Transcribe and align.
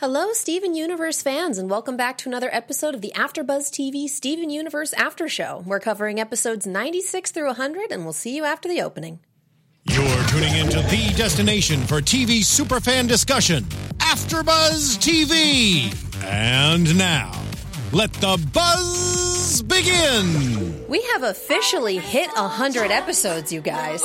Hello, 0.00 0.32
Steven 0.32 0.76
Universe 0.76 1.22
fans, 1.22 1.58
and 1.58 1.68
welcome 1.68 1.96
back 1.96 2.16
to 2.18 2.28
another 2.28 2.48
episode 2.54 2.94
of 2.94 3.00
the 3.00 3.10
AfterBuzz 3.16 3.68
TV 3.68 4.08
Steven 4.08 4.48
Universe 4.48 4.92
After 4.92 5.28
Show. 5.28 5.64
We're 5.66 5.80
covering 5.80 6.20
episodes 6.20 6.68
96 6.68 7.32
through 7.32 7.48
100, 7.48 7.90
and 7.90 8.04
we'll 8.04 8.12
see 8.12 8.36
you 8.36 8.44
after 8.44 8.68
the 8.68 8.80
opening. 8.80 9.18
You're 9.86 10.24
tuning 10.28 10.54
into 10.54 10.82
the 10.82 11.12
destination 11.16 11.80
for 11.80 12.00
TV 12.00 12.42
superfan 12.42 13.08
discussion, 13.08 13.64
AfterBuzz 13.98 14.98
TV. 15.00 15.92
And 16.24 16.96
now, 16.96 17.32
let 17.92 18.12
the 18.12 18.38
buzz 18.52 19.62
begin. 19.62 20.86
We 20.86 21.02
have 21.12 21.24
officially 21.24 21.98
hit 21.98 22.30
100 22.36 22.92
episodes, 22.92 23.52
you 23.52 23.60
guys. 23.60 24.04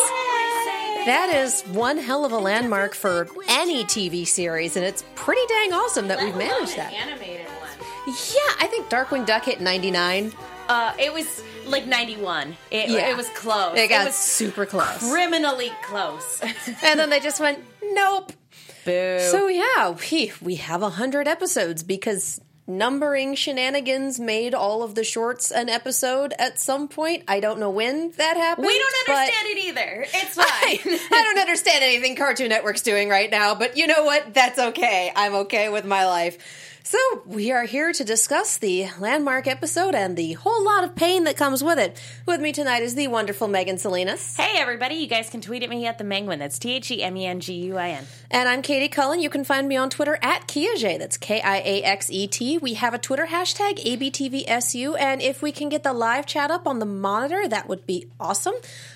That 1.05 1.29
is 1.35 1.61
one 1.63 1.97
hell 1.97 2.23
of 2.25 2.31
a 2.31 2.37
landmark 2.37 2.93
for 2.95 3.27
any 3.49 3.83
TV 3.83 4.25
series, 4.25 4.75
and 4.77 4.85
it's 4.85 5.03
pretty 5.15 5.41
dang 5.47 5.73
awesome 5.73 6.07
that 6.07 6.19
we've 6.21 6.35
managed 6.35 6.77
that. 6.77 6.93
animated 6.93 7.47
one. 7.47 7.69
Yeah, 8.07 8.53
I 8.59 8.67
think 8.69 8.89
Darkwing 8.89 9.25
Duck 9.25 9.45
hit 9.45 9.59
99. 9.61 10.31
Uh, 10.69 10.93
it 10.97 11.11
was 11.13 11.43
like 11.67 11.85
91. 11.85 12.55
It, 12.71 12.89
Yeah. 12.89 13.09
it 13.11 13.17
was 13.17 13.27
close. 13.29 13.77
It 13.77 13.89
got 13.89 14.05
was 14.05 14.15
super 14.15 14.65
close. 14.65 14.97
criminally 14.99 15.71
close. 15.83 16.39
and 16.83 16.99
then 16.99 17.09
they 17.09 17.19
just 17.19 17.39
went, 17.41 17.59
nope. 17.81 18.31
Boo. 18.85 19.19
So 19.31 19.47
yeah, 19.47 19.95
we 20.11 20.31
we 20.41 20.55
have 20.55 20.81
a 20.81 20.89
hundred 20.89 21.27
episodes 21.27 21.83
because 21.83 22.39
numbering 22.65 23.35
shenanigans 23.35 24.19
made 24.19 24.53
all 24.53 24.83
of 24.83 24.95
the 24.95 25.03
shorts 25.03 25.51
an 25.51 25.69
episode 25.69 26.33
at 26.39 26.59
some 26.59 26.87
point. 26.87 27.23
I 27.27 27.39
don't 27.39 27.59
know 27.59 27.69
when 27.69 28.11
that 28.11 28.37
happened. 28.37 28.67
we 28.67 28.77
don't 28.77 29.09
understand 29.09 29.47
it 29.47 29.65
either. 29.65 30.05
It's 30.13 30.37
I, 30.39 30.77
fine. 30.77 30.99
I 31.11 31.23
don't 31.23 31.39
understand 31.39 31.83
anything 31.83 32.15
Cartoon 32.15 32.49
Network's 32.49 32.81
doing 32.81 33.09
right 33.09 33.29
now, 33.29 33.55
but 33.55 33.77
you 33.77 33.87
know 33.87 34.03
what? 34.05 34.33
That's 34.33 34.59
okay. 34.59 35.11
I'm 35.15 35.35
okay 35.35 35.69
with 35.69 35.85
my 35.85 36.05
life. 36.05 36.72
So, 36.85 36.97
we 37.25 37.53
are 37.53 37.63
here 37.63 37.93
to 37.93 38.03
discuss 38.03 38.57
the 38.57 38.89
landmark 38.99 39.47
episode 39.47 39.95
and 39.95 40.17
the 40.17 40.33
whole 40.33 40.65
lot 40.65 40.83
of 40.83 40.97
pain 40.97 41.23
that 41.23 41.37
comes 41.37 41.63
with 41.63 41.79
it. 41.79 41.97
With 42.25 42.41
me 42.41 42.51
tonight 42.51 42.83
is 42.83 42.93
the 42.93 43.07
wonderful 43.07 43.47
Megan 43.47 43.77
Salinas. 43.77 44.35
hey, 44.35 44.57
everybody. 44.57 44.95
You 44.95 45.07
guys 45.07 45.29
can 45.29 45.39
tweet 45.39 45.63
at 45.63 45.69
me 45.69 45.87
at 45.87 45.97
the 45.97 46.03
Menguin. 46.03 46.39
That's 46.39 46.59
T 46.59 46.73
H 46.73 46.91
E 46.91 47.01
M 47.01 47.15
E 47.15 47.25
N 47.25 47.39
G 47.39 47.53
U 47.53 47.77
I 47.77 47.91
N. 47.91 48.05
And 48.29 48.49
I'm 48.49 48.61
Katie 48.61 48.89
Cullen. 48.89 49.21
You 49.21 49.29
can 49.29 49.45
find 49.45 49.69
me 49.69 49.77
on 49.77 49.89
Twitter 49.89 50.19
at 50.21 50.45
Kiaxet. 50.49 50.99
That's 50.99 51.15
K 51.15 51.39
I 51.39 51.59
A 51.59 51.83
X 51.83 52.09
E 52.09 52.27
T. 52.27 52.57
We 52.57 52.73
have 52.73 52.93
a 52.93 52.97
Twitter 52.97 53.27
hashtag 53.27 53.81
ABTVSU. 53.81 54.99
And 54.99 55.21
if 55.21 55.41
we 55.41 55.53
can 55.53 55.69
get 55.69 55.83
the 55.83 55.93
live 55.93 56.25
chat 56.25 56.51
up 56.51 56.67
on 56.67 56.79
the 56.79 56.85
monitor, 56.85 57.47
that 57.47 57.69
would 57.69 57.87
be 57.87 58.07
awesome. 58.19 58.55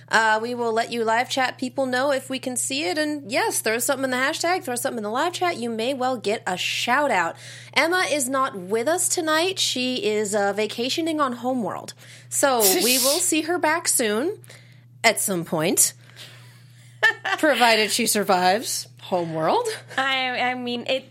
Uh, 0.10 0.40
we 0.42 0.56
will 0.56 0.72
let 0.72 0.92
you 0.92 1.04
live 1.04 1.30
chat 1.30 1.58
people 1.58 1.86
know 1.86 2.12
if 2.12 2.30
we 2.30 2.40
can 2.40 2.56
see 2.56 2.84
it. 2.84 2.98
And 2.98 3.30
yes, 3.30 3.62
throw 3.62 3.78
something 3.78 4.06
in 4.06 4.12
the 4.12 4.18
hashtag, 4.18 4.64
throw 4.64 4.76
something 4.76 5.00
in 5.00 5.04
the 5.04 5.10
live 5.10 5.34
chat. 5.34 5.58
You 5.58 5.70
may 5.70 5.94
well 5.94 6.18
get 6.18 6.44
a 6.48 6.58
shout 6.58 7.12
out. 7.12 7.36
Emma 7.74 8.06
is 8.10 8.30
not 8.30 8.56
with 8.58 8.88
us 8.88 9.10
tonight. 9.10 9.60
She 9.60 10.06
is 10.06 10.34
uh, 10.34 10.54
vacationing 10.54 11.20
on 11.20 11.34
Homeworld. 11.34 11.94
So 12.30 12.60
we 12.84 12.98
will 13.00 13.20
see 13.20 13.42
her 13.42 13.58
back 13.58 13.88
soon 13.88 14.40
at 15.04 15.20
some 15.20 15.46
point, 15.46 15.94
provided 17.38 17.92
she 17.92 18.06
survives 18.08 18.88
Homeworld. 19.04 19.68
I, 19.98 20.52
I 20.52 20.54
mean, 20.54 20.86
it. 20.88 21.06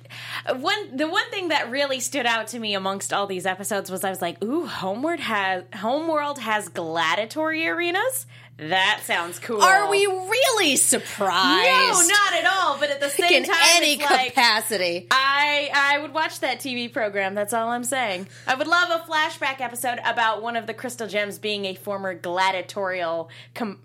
One 0.54 0.96
the 0.96 1.08
one 1.08 1.28
thing 1.30 1.48
that 1.48 1.70
really 1.70 1.98
stood 1.98 2.26
out 2.26 2.48
to 2.48 2.58
me 2.58 2.74
amongst 2.74 3.12
all 3.12 3.26
these 3.26 3.46
episodes 3.46 3.90
was 3.90 4.04
I 4.04 4.10
was 4.10 4.20
like, 4.20 4.42
"Ooh, 4.44 4.66
Homeward 4.66 5.20
has 5.20 5.64
Homeworld 5.74 6.38
has 6.38 6.68
gladiatory 6.68 7.66
arenas. 7.66 8.26
That 8.58 9.02
sounds 9.04 9.38
cool." 9.38 9.60
Are 9.62 9.90
we 9.90 10.06
really 10.06 10.76
surprised? 10.76 12.08
No, 12.08 12.14
not 12.14 12.34
at 12.34 12.46
all. 12.46 12.78
But 12.78 12.90
at 12.90 13.00
the 13.00 13.10
same 13.10 13.32
in 13.32 13.44
time, 13.44 13.56
any 13.76 13.94
it's 13.94 14.10
like, 14.10 14.28
capacity. 14.34 15.06
I 15.10 15.70
I 15.74 15.98
would 15.98 16.14
watch 16.14 16.40
that 16.40 16.60
TV 16.60 16.92
program. 16.92 17.34
That's 17.34 17.52
all 17.52 17.68
I'm 17.68 17.84
saying. 17.84 18.28
I 18.46 18.54
would 18.54 18.66
love 18.66 18.88
a 18.90 19.10
flashback 19.10 19.60
episode 19.60 19.98
about 20.04 20.42
one 20.42 20.56
of 20.56 20.66
the 20.66 20.74
crystal 20.74 21.06
gems 21.06 21.38
being 21.38 21.66
a 21.66 21.74
former 21.74 22.14
gladiatorial 22.14 23.28
com- 23.54 23.80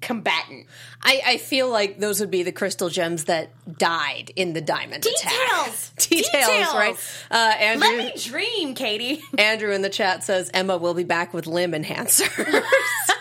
combatant. 0.00 0.66
I, 1.02 1.22
I 1.26 1.36
feel 1.38 1.68
like 1.70 1.98
those 1.98 2.20
would 2.20 2.30
be 2.30 2.42
the 2.42 2.52
crystal 2.52 2.90
gems 2.90 3.24
that 3.24 3.50
died 3.78 4.30
in 4.36 4.52
the 4.52 4.60
diamond 4.60 5.02
Details! 5.02 5.92
attack. 5.96 6.08
Details, 6.08 6.32
Details! 6.46 6.74
right? 6.74 6.96
Uh, 7.30 7.54
Andrew, 7.58 7.88
Let 7.88 8.14
me 8.14 8.22
dream, 8.22 8.74
Katie. 8.74 9.22
Andrew 9.38 9.72
in 9.72 9.82
the 9.82 9.88
chat 9.88 10.22
says 10.22 10.50
Emma 10.52 10.76
will 10.76 10.94
be 10.94 11.04
back 11.04 11.32
with 11.34 11.46
limb 11.46 11.72
enhancers. 11.72 12.62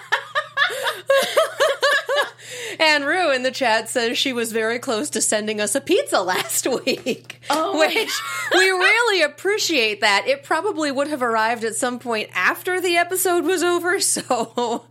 And 2.80 3.06
Rue 3.06 3.32
in 3.32 3.44
the 3.44 3.52
chat 3.52 3.90
says 3.90 4.18
she 4.18 4.34
was 4.34 4.52
very 4.52 4.80
close 4.80 5.10
to 5.12 5.22
sending 5.22 5.62
us 5.62 5.76
a 5.76 5.82
pizza 5.82 6.22
last 6.24 6.68
week. 6.68 7.42
Oh 7.50 7.78
which 7.80 8.12
we 8.54 8.70
really 8.70 9.22
appreciate 9.22 10.02
that. 10.02 10.28
It 10.28 10.44
probably 10.44 10.92
would 10.92 11.08
have 11.08 11.22
arrived 11.22 11.64
at 11.64 11.76
some 11.76 12.00
point 12.00 12.30
after 12.34 12.82
the 12.82 12.98
episode 12.98 13.44
was 13.44 13.64
over, 13.64 14.00
so 14.00 14.86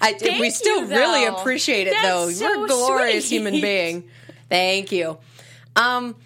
I, 0.00 0.16
we 0.40 0.50
still 0.50 0.82
you, 0.82 0.88
really 0.88 1.26
appreciate 1.26 1.86
it 1.86 1.90
That's 1.90 2.08
though. 2.08 2.30
so 2.30 2.44
You're 2.48 2.64
a 2.64 2.68
glorious 2.68 3.28
sweet. 3.28 3.36
human 3.36 3.60
being. 3.60 4.04
Thank 4.48 4.92
you. 4.92 5.18
Um 5.76 6.16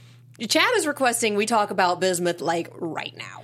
chat 0.49 0.71
is 0.77 0.87
requesting 0.87 1.34
we 1.34 1.47
talk 1.47 1.71
about 1.71 2.01
bismuth 2.01 2.41
like 2.41 2.71
right 2.78 3.17
now. 3.17 3.43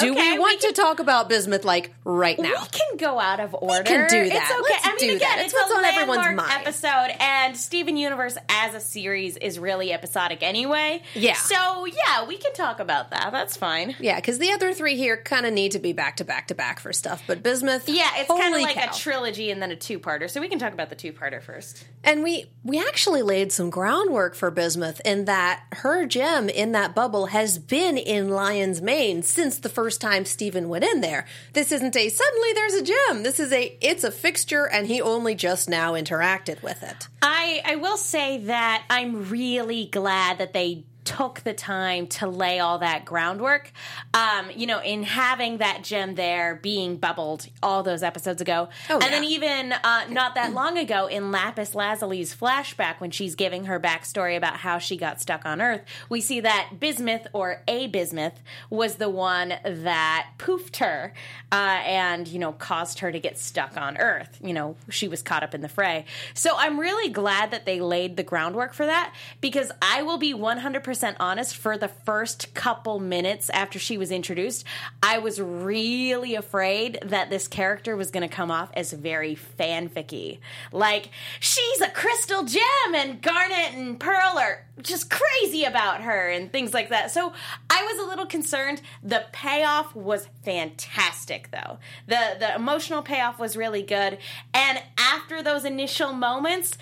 Do 0.00 0.12
Okay, 0.12 0.20
we 0.20 0.32
we 0.34 0.38
want 0.38 0.60
can- 0.60 0.72
to 0.74 0.80
talk 0.80 0.98
about 1.00 1.28
bismuth 1.28 1.64
like 1.64 1.92
right 2.04 2.38
now? 2.38 2.50
We 2.50 2.66
can 2.70 2.96
go 2.98 3.18
out 3.18 3.40
of 3.40 3.54
order. 3.54 3.82
can 3.84 4.08
do 4.08 4.28
that. 4.28 4.36
It's 4.36 4.50
okay. 4.50 4.60
Let's 4.72 4.86
I 4.86 4.90
mean, 4.90 4.98
do 4.98 5.16
again, 5.16 5.18
that. 5.36 5.44
it's, 5.44 5.54
It's 5.54 5.72
on 5.72 5.84
everyone's 5.84 6.36
mind. 6.36 6.52
episode, 6.60 7.14
and 7.20 7.56
Steven 7.56 7.96
Universe 7.96 8.36
as 8.48 8.74
a 8.74 8.80
series 8.80 9.36
is 9.36 9.58
really 9.58 9.92
episodic 9.92 10.42
anyway. 10.42 11.02
Yeah. 11.14 11.34
So 11.34 11.86
yeah, 11.86 12.26
we 12.26 12.36
can 12.36 12.52
talk 12.54 12.80
about 12.80 13.10
that. 13.10 13.30
That's 13.32 13.56
fine. 13.56 13.94
Yeah, 14.00 14.16
because 14.16 14.38
the 14.38 14.52
other 14.52 14.72
three 14.72 14.96
here 14.96 15.16
kind 15.16 15.46
of 15.46 15.52
need 15.52 15.72
to 15.72 15.78
be 15.78 15.92
back 15.92 16.16
to 16.16 16.24
back 16.24 16.48
to 16.48 16.54
back 16.54 16.80
for 16.80 16.92
stuff. 16.92 17.22
But 17.26 17.42
bismuth, 17.42 17.88
Yeah, 17.88 18.08
it's 18.16 18.28
kind 18.28 18.54
of 18.54 18.60
like 18.60 18.76
cow. 18.76 18.90
a 18.90 18.94
trilogy 18.94 19.50
and 19.50 19.60
then 19.62 19.70
a 19.70 19.76
two-parter. 19.76 20.30
So 20.30 20.40
we 20.40 20.48
can 20.48 20.58
talk 20.58 20.72
about 20.72 20.90
the 20.90 20.96
two-parter 20.96 21.42
first. 21.42 21.84
And 22.04 22.22
we 22.22 22.46
we 22.64 22.78
actually 22.78 23.22
laid 23.22 23.52
some 23.52 23.70
groundwork 23.70 24.34
for 24.34 24.50
bismuth 24.50 25.00
in 25.04 25.24
that 25.26 25.62
her 25.72 26.06
gem 26.06 26.48
in 26.48 26.72
that 26.72 26.94
bubble 26.94 27.26
has 27.26 27.58
been 27.58 27.96
in 27.98 28.28
Lion's 28.28 28.80
Mane 28.82 29.22
since 29.22 29.58
the 29.58 29.68
first 29.68 29.85
time 29.90 30.24
Steven 30.24 30.68
went 30.68 30.84
in 30.84 31.00
there. 31.00 31.26
This 31.52 31.70
isn't 31.70 31.94
a 31.96 32.08
suddenly 32.08 32.52
there's 32.52 32.74
a 32.74 32.82
gem. 32.82 33.22
This 33.22 33.38
is 33.38 33.52
a 33.52 33.76
it's 33.80 34.04
a 34.04 34.10
fixture, 34.10 34.64
and 34.66 34.86
he 34.86 35.00
only 35.00 35.34
just 35.34 35.68
now 35.68 35.92
interacted 35.92 36.62
with 36.62 36.82
it. 36.82 37.08
I 37.22 37.62
I 37.64 37.76
will 37.76 37.96
say 37.96 38.38
that 38.38 38.84
I'm 38.90 39.28
really 39.28 39.86
glad 39.86 40.38
that 40.38 40.52
they 40.52 40.84
took 41.06 41.40
the 41.40 41.54
time 41.54 42.06
to 42.08 42.26
lay 42.26 42.58
all 42.58 42.78
that 42.80 43.04
groundwork. 43.06 43.70
Um, 44.12 44.50
you 44.54 44.66
know, 44.66 44.80
in 44.80 45.04
having 45.04 45.58
that 45.58 45.82
gem 45.84 46.16
there 46.16 46.56
being 46.56 46.96
bubbled 46.96 47.46
all 47.62 47.82
those 47.82 48.02
episodes 48.02 48.42
ago, 48.42 48.68
Oh, 48.90 48.94
and 48.94 49.04
yeah. 49.04 49.10
then 49.10 49.24
even 49.24 49.72
uh, 49.72 50.06
not 50.10 50.34
that 50.34 50.52
long 50.52 50.76
ago 50.76 51.06
in 51.06 51.30
Lapis 51.30 51.74
Lazuli's 51.74 52.34
flashback 52.34 53.00
when 53.00 53.10
she's 53.12 53.34
giving 53.34 53.64
her 53.66 53.78
backstory 53.80 54.36
about 54.36 54.56
how 54.58 54.78
she 54.78 54.96
got 54.96 55.20
stuck 55.20 55.46
on 55.46 55.62
Earth, 55.62 55.82
we 56.08 56.20
see 56.20 56.40
that 56.40 56.72
Bismuth 56.80 57.28
or 57.32 57.62
a 57.68 57.86
Bismuth 57.86 58.42
was 58.68 58.96
the 58.96 59.08
one 59.08 59.54
that 59.64 60.26
poofed 60.38 60.76
her 60.78 61.14
uh, 61.52 61.54
and 61.54 62.26
you 62.26 62.38
know 62.40 62.52
caused 62.52 62.98
her 62.98 63.12
to 63.12 63.20
get 63.20 63.38
stuck 63.38 63.76
on 63.76 63.96
Earth. 63.96 64.38
You 64.42 64.52
know, 64.52 64.76
she 64.90 65.06
was 65.06 65.22
caught 65.22 65.44
up 65.44 65.54
in 65.54 65.60
the 65.60 65.68
fray. 65.68 66.04
So 66.34 66.50
I'm 66.56 66.80
really 66.80 67.08
glad 67.10 67.52
that 67.52 67.64
they 67.64 67.80
laid 67.80 68.16
the 68.16 68.24
groundwork 68.24 68.74
for 68.74 68.84
that 68.86 69.14
because 69.40 69.70
I 69.80 70.02
will 70.02 70.18
be 70.18 70.34
100% 70.34 70.95
honest. 71.02 71.56
For 71.56 71.76
the 71.78 71.88
first 71.88 72.54
couple 72.54 72.98
minutes 73.00 73.50
after 73.50 73.78
she 73.78 73.98
was 73.98 74.10
introduced, 74.10 74.64
I 75.02 75.18
was 75.18 75.40
really 75.40 76.34
afraid 76.34 76.98
that 77.04 77.30
this 77.30 77.48
character 77.48 77.96
was 77.96 78.10
going 78.10 78.28
to 78.28 78.34
come 78.34 78.50
off 78.50 78.70
as 78.74 78.92
very 78.92 79.36
fanficky. 79.58 80.38
Like 80.72 81.10
she's 81.40 81.80
a 81.80 81.88
crystal 81.88 82.44
gem, 82.44 82.94
and 82.94 83.20
Garnet 83.22 83.74
and 83.74 83.98
Pearl 83.98 84.38
are 84.38 84.66
just 84.82 85.10
crazy 85.10 85.64
about 85.64 86.02
her 86.02 86.28
and 86.28 86.52
things 86.52 86.74
like 86.74 86.90
that. 86.90 87.10
So 87.10 87.32
I 87.70 87.82
was 87.82 88.04
a 88.04 88.08
little 88.08 88.26
concerned. 88.26 88.82
The 89.02 89.24
payoff 89.32 89.94
was 89.94 90.28
fantastic, 90.44 91.50
though. 91.50 91.78
the 92.06 92.36
The 92.38 92.54
emotional 92.54 93.02
payoff 93.02 93.38
was 93.38 93.56
really 93.56 93.82
good, 93.82 94.18
and 94.52 94.82
after 94.98 95.42
those 95.42 95.64
initial 95.64 96.12
moments. 96.12 96.76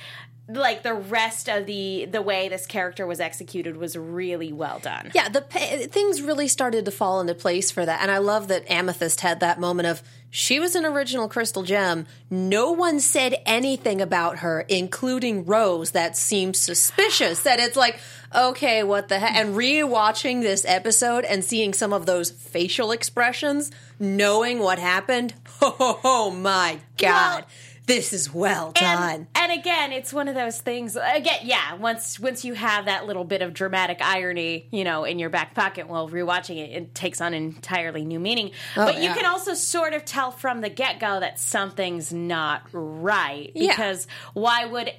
Like 0.47 0.83
the 0.83 0.93
rest 0.93 1.49
of 1.49 1.65
the 1.65 2.05
the 2.05 2.21
way 2.21 2.49
this 2.49 2.67
character 2.67 3.07
was 3.07 3.19
executed 3.19 3.79
was 3.79 3.97
really 3.97 4.53
well 4.53 4.79
done. 4.79 5.11
Yeah, 5.15 5.31
the 5.31 5.41
things 5.41 6.21
really 6.21 6.49
started 6.49 6.85
to 6.85 6.91
fall 6.91 7.21
into 7.21 7.35
place 7.35 7.71
for 7.71 7.87
that, 7.87 8.03
and 8.03 8.11
I 8.11 8.19
love 8.19 8.49
that 8.49 8.71
Amethyst 8.71 9.23
had 9.23 9.41
that 9.41 9.59
moment 9.59 9.89
of 9.89 10.03
she 10.29 10.59
was 10.59 10.75
an 10.75 10.85
original 10.85 11.29
crystal 11.29 11.63
gem. 11.63 12.07
No 12.29 12.73
one 12.73 12.99
said 12.99 13.37
anything 13.47 14.01
about 14.01 14.41
her, 14.41 14.63
including 14.69 15.47
Rose. 15.47 15.93
That 15.93 16.17
seemed 16.17 16.57
suspicious. 16.57 17.43
That 17.43 17.61
it's 17.61 17.77
like, 17.77 18.01
okay, 18.35 18.83
what 18.83 19.09
the 19.09 19.21
heck? 19.21 19.37
And 19.37 19.55
rewatching 19.55 20.43
this 20.43 20.65
episode 20.67 21.25
and 21.25 21.45
seeing 21.45 21.73
some 21.73 21.93
of 21.93 22.05
those 22.05 22.33
facial 22.33 22.91
expressions, 22.91 23.71
knowing 24.01 24.59
what 24.59 24.79
happened. 24.79 25.35
Oh, 25.63 26.31
my 26.31 26.81
god! 26.99 27.45
This 27.87 28.13
is 28.13 28.33
well 28.33 28.73
done. 28.73 29.27
and 29.35 29.53
again, 29.53 29.93
it's 29.93 30.13
one 30.13 30.29
of 30.29 30.35
those 30.35 30.61
things. 30.61 30.97
Again, 30.97 31.41
yeah. 31.43 31.75
Once 31.75 32.19
once 32.19 32.45
you 32.45 32.55
have 32.55 32.87
that 32.87 33.07
little 33.07 33.25
bit 33.25 33.43
of 33.43 33.53
dramatic 33.53 33.99
irony, 34.01 34.69
you 34.71 34.85
know, 34.85 35.05
in 35.05 35.19
your 35.19 35.31
back 35.31 35.55
pocket 35.55 35.89
while 35.89 36.09
rewatching 36.09 36.57
it, 36.57 36.71
it 36.71 36.95
takes 36.95 37.21
on 37.21 37.35
an 37.35 37.43
entirely 37.45 38.05
new 38.05 38.19
meaning. 38.19 38.53
Oh, 38.77 38.87
but 38.87 39.03
you 39.03 39.13
can 39.13 39.27
also 39.27 39.55
sort 39.55 39.93
of 39.93 40.05
tell 40.05 40.31
from 40.31 40.61
the 40.61 40.71
get 40.71 40.99
go 40.99 41.21
that 41.21 41.39
something's 41.39 42.13
not 42.13 42.63
right. 42.73 43.53
Yeah. 43.55 43.73
Because 43.73 44.07
why 44.33 44.65
would 44.65 44.93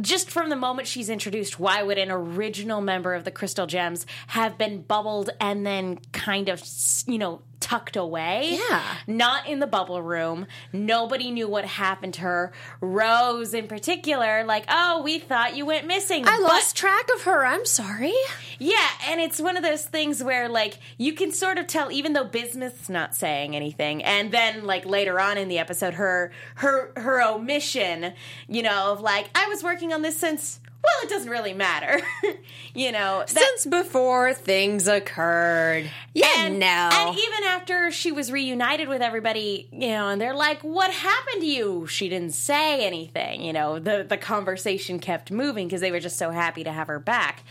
just 0.00 0.30
from 0.30 0.48
the 0.50 0.56
moment 0.56 0.86
she's 0.86 1.08
introduced, 1.08 1.58
why 1.58 1.82
would 1.82 1.98
an 1.98 2.10
original 2.10 2.80
member 2.80 3.14
of 3.14 3.24
the 3.24 3.30
Crystal 3.30 3.66
Gems 3.66 4.06
have 4.28 4.56
been 4.56 4.82
bubbled 4.82 5.30
and 5.40 5.66
then 5.66 5.98
kind 6.12 6.48
of 6.48 6.62
you 7.06 7.18
know 7.18 7.42
tucked 7.68 7.96
away? 7.96 8.58
Yeah. 8.70 8.82
not 9.06 9.46
in 9.46 9.58
the 9.58 9.66
bubble 9.66 10.00
room. 10.00 10.46
Nobody 10.72 11.30
knew 11.30 11.46
what 11.48 11.64
happened 11.64 12.14
to 12.14 12.20
her. 12.22 12.52
Rose, 12.80 13.52
in 13.52 13.66
particular, 13.68 14.42
like, 14.44 14.64
oh, 14.68 15.02
we 15.02 15.18
thought 15.18 15.54
you 15.56 15.66
went 15.66 15.86
missing. 15.86 16.26
I 16.26 16.36
But- 16.38 16.42
lost 16.48 16.76
track 16.76 17.08
of 17.14 17.22
her. 17.22 17.44
I'm 17.44 17.66
sorry. 17.66 18.14
yeah, 18.58 18.88
and 19.06 19.20
it's 19.20 19.40
one 19.40 19.56
of 19.56 19.62
those 19.62 19.84
things 19.84 20.22
where, 20.22 20.48
like, 20.48 20.78
you 20.96 21.12
can 21.12 21.30
sort 21.32 21.58
of 21.58 21.66
tell, 21.66 21.92
even 21.92 22.12
though 22.14 22.24
Bismuth's 22.24 22.88
not 22.88 23.14
saying 23.14 23.54
anything, 23.54 24.02
and 24.02 24.32
then, 24.32 24.64
like, 24.64 24.86
later 24.86 25.20
on 25.20 25.36
in 25.36 25.48
the 25.48 25.58
episode, 25.58 25.94
her 25.94 26.32
her 26.56 26.92
her 26.96 27.22
omission, 27.22 28.12
you 28.48 28.62
know, 28.62 28.92
of 28.92 29.00
like, 29.00 29.28
I 29.34 29.46
was 29.48 29.62
working 29.62 29.92
on 29.92 30.02
this 30.02 30.16
since. 30.16 30.60
Well, 30.82 31.04
it 31.04 31.10
doesn't 31.10 31.28
really 31.30 31.54
matter, 31.54 32.00
you 32.74 32.92
know. 32.92 33.20
that- 33.20 33.28
Since 33.30 33.66
before 33.66 34.32
things 34.32 34.86
occurred. 34.86 35.90
Yeah, 36.14 36.26
and, 36.38 36.58
no. 36.60 36.66
and 36.66 37.18
even 37.18 37.44
after 37.48 37.90
she 37.90 38.12
was 38.12 38.30
reunited 38.30 38.88
with 38.88 39.02
everybody, 39.02 39.68
you 39.72 39.88
know, 39.88 40.08
and 40.08 40.20
they're 40.20 40.34
like, 40.34 40.60
"What 40.62 40.90
happened 40.92 41.40
to 41.42 41.46
you?" 41.46 41.86
She 41.88 42.08
didn't 42.08 42.32
say 42.34 42.86
anything. 42.86 43.42
You 43.42 43.52
know, 43.52 43.78
the 43.78 44.04
the 44.08 44.16
conversation 44.16 44.98
kept 45.00 45.30
moving 45.32 45.66
because 45.66 45.80
they 45.80 45.90
were 45.90 46.00
just 46.00 46.16
so 46.16 46.30
happy 46.30 46.62
to 46.64 46.72
have 46.72 46.86
her 46.86 47.00
back. 47.00 47.42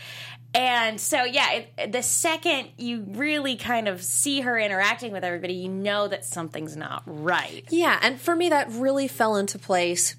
And 0.54 0.98
so, 0.98 1.24
yeah, 1.24 1.52
it, 1.76 1.92
the 1.92 2.02
second 2.02 2.68
you 2.78 3.04
really 3.10 3.56
kind 3.56 3.86
of 3.86 4.02
see 4.02 4.40
her 4.40 4.58
interacting 4.58 5.12
with 5.12 5.22
everybody, 5.22 5.52
you 5.52 5.68
know 5.68 6.08
that 6.08 6.24
something's 6.24 6.74
not 6.74 7.02
right. 7.04 7.64
Yeah, 7.68 7.98
and 8.00 8.18
for 8.18 8.34
me, 8.34 8.48
that 8.48 8.68
really 8.70 9.06
fell 9.08 9.36
into 9.36 9.58
place 9.58 10.16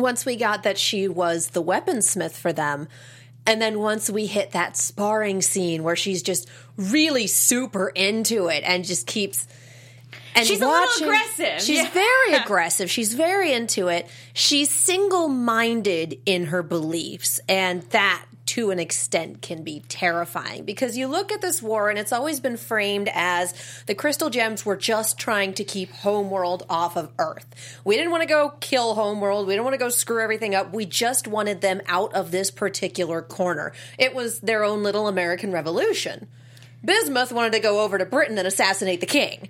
once 0.00 0.24
we 0.24 0.36
got 0.36 0.62
that 0.62 0.78
she 0.78 1.08
was 1.08 1.48
the 1.48 1.62
weaponsmith 1.62 2.32
for 2.32 2.52
them. 2.52 2.88
And 3.46 3.60
then 3.60 3.80
once 3.80 4.10
we 4.10 4.26
hit 4.26 4.52
that 4.52 4.76
sparring 4.76 5.40
scene 5.42 5.82
where 5.82 5.96
she's 5.96 6.22
just 6.22 6.48
really 6.76 7.26
super 7.26 7.88
into 7.88 8.48
it 8.48 8.62
and 8.64 8.84
just 8.84 9.06
keeps. 9.06 9.46
And 10.34 10.46
She's 10.46 10.60
a 10.60 10.66
little 10.66 11.06
aggressive, 11.06 11.60
She's 11.60 11.78
yeah. 11.78 11.90
very 11.90 12.34
aggressive. 12.42 12.90
She's 12.90 13.14
very 13.14 13.52
into 13.52 13.88
it. 13.88 14.08
She's 14.32 14.70
single 14.70 15.28
minded 15.28 16.20
in 16.26 16.46
her 16.46 16.62
beliefs. 16.62 17.40
And 17.48 17.82
that, 17.90 18.24
to 18.50 18.72
an 18.72 18.80
extent, 18.80 19.40
can 19.42 19.62
be 19.62 19.78
terrifying 19.88 20.64
because 20.64 20.96
you 20.96 21.06
look 21.06 21.30
at 21.30 21.40
this 21.40 21.62
war 21.62 21.88
and 21.88 21.96
it's 21.96 22.10
always 22.10 22.40
been 22.40 22.56
framed 22.56 23.08
as 23.14 23.54
the 23.86 23.94
crystal 23.94 24.28
gems 24.28 24.66
were 24.66 24.76
just 24.76 25.18
trying 25.18 25.54
to 25.54 25.62
keep 25.62 25.92
Homeworld 25.92 26.66
off 26.68 26.96
of 26.96 27.10
Earth. 27.16 27.46
We 27.84 27.96
didn't 27.96 28.10
want 28.10 28.22
to 28.22 28.28
go 28.28 28.54
kill 28.58 28.96
Homeworld. 28.96 29.46
We 29.46 29.52
didn't 29.52 29.66
want 29.66 29.74
to 29.74 29.78
go 29.78 29.88
screw 29.88 30.20
everything 30.20 30.56
up. 30.56 30.72
We 30.72 30.84
just 30.84 31.28
wanted 31.28 31.60
them 31.60 31.80
out 31.86 32.12
of 32.12 32.32
this 32.32 32.50
particular 32.50 33.22
corner. 33.22 33.72
It 33.98 34.16
was 34.16 34.40
their 34.40 34.64
own 34.64 34.82
little 34.82 35.06
American 35.06 35.52
revolution. 35.52 36.26
Bismuth 36.84 37.30
wanted 37.30 37.52
to 37.52 37.60
go 37.60 37.82
over 37.82 37.98
to 37.98 38.04
Britain 38.04 38.36
and 38.36 38.48
assassinate 38.48 38.98
the 38.98 39.06
king. 39.06 39.48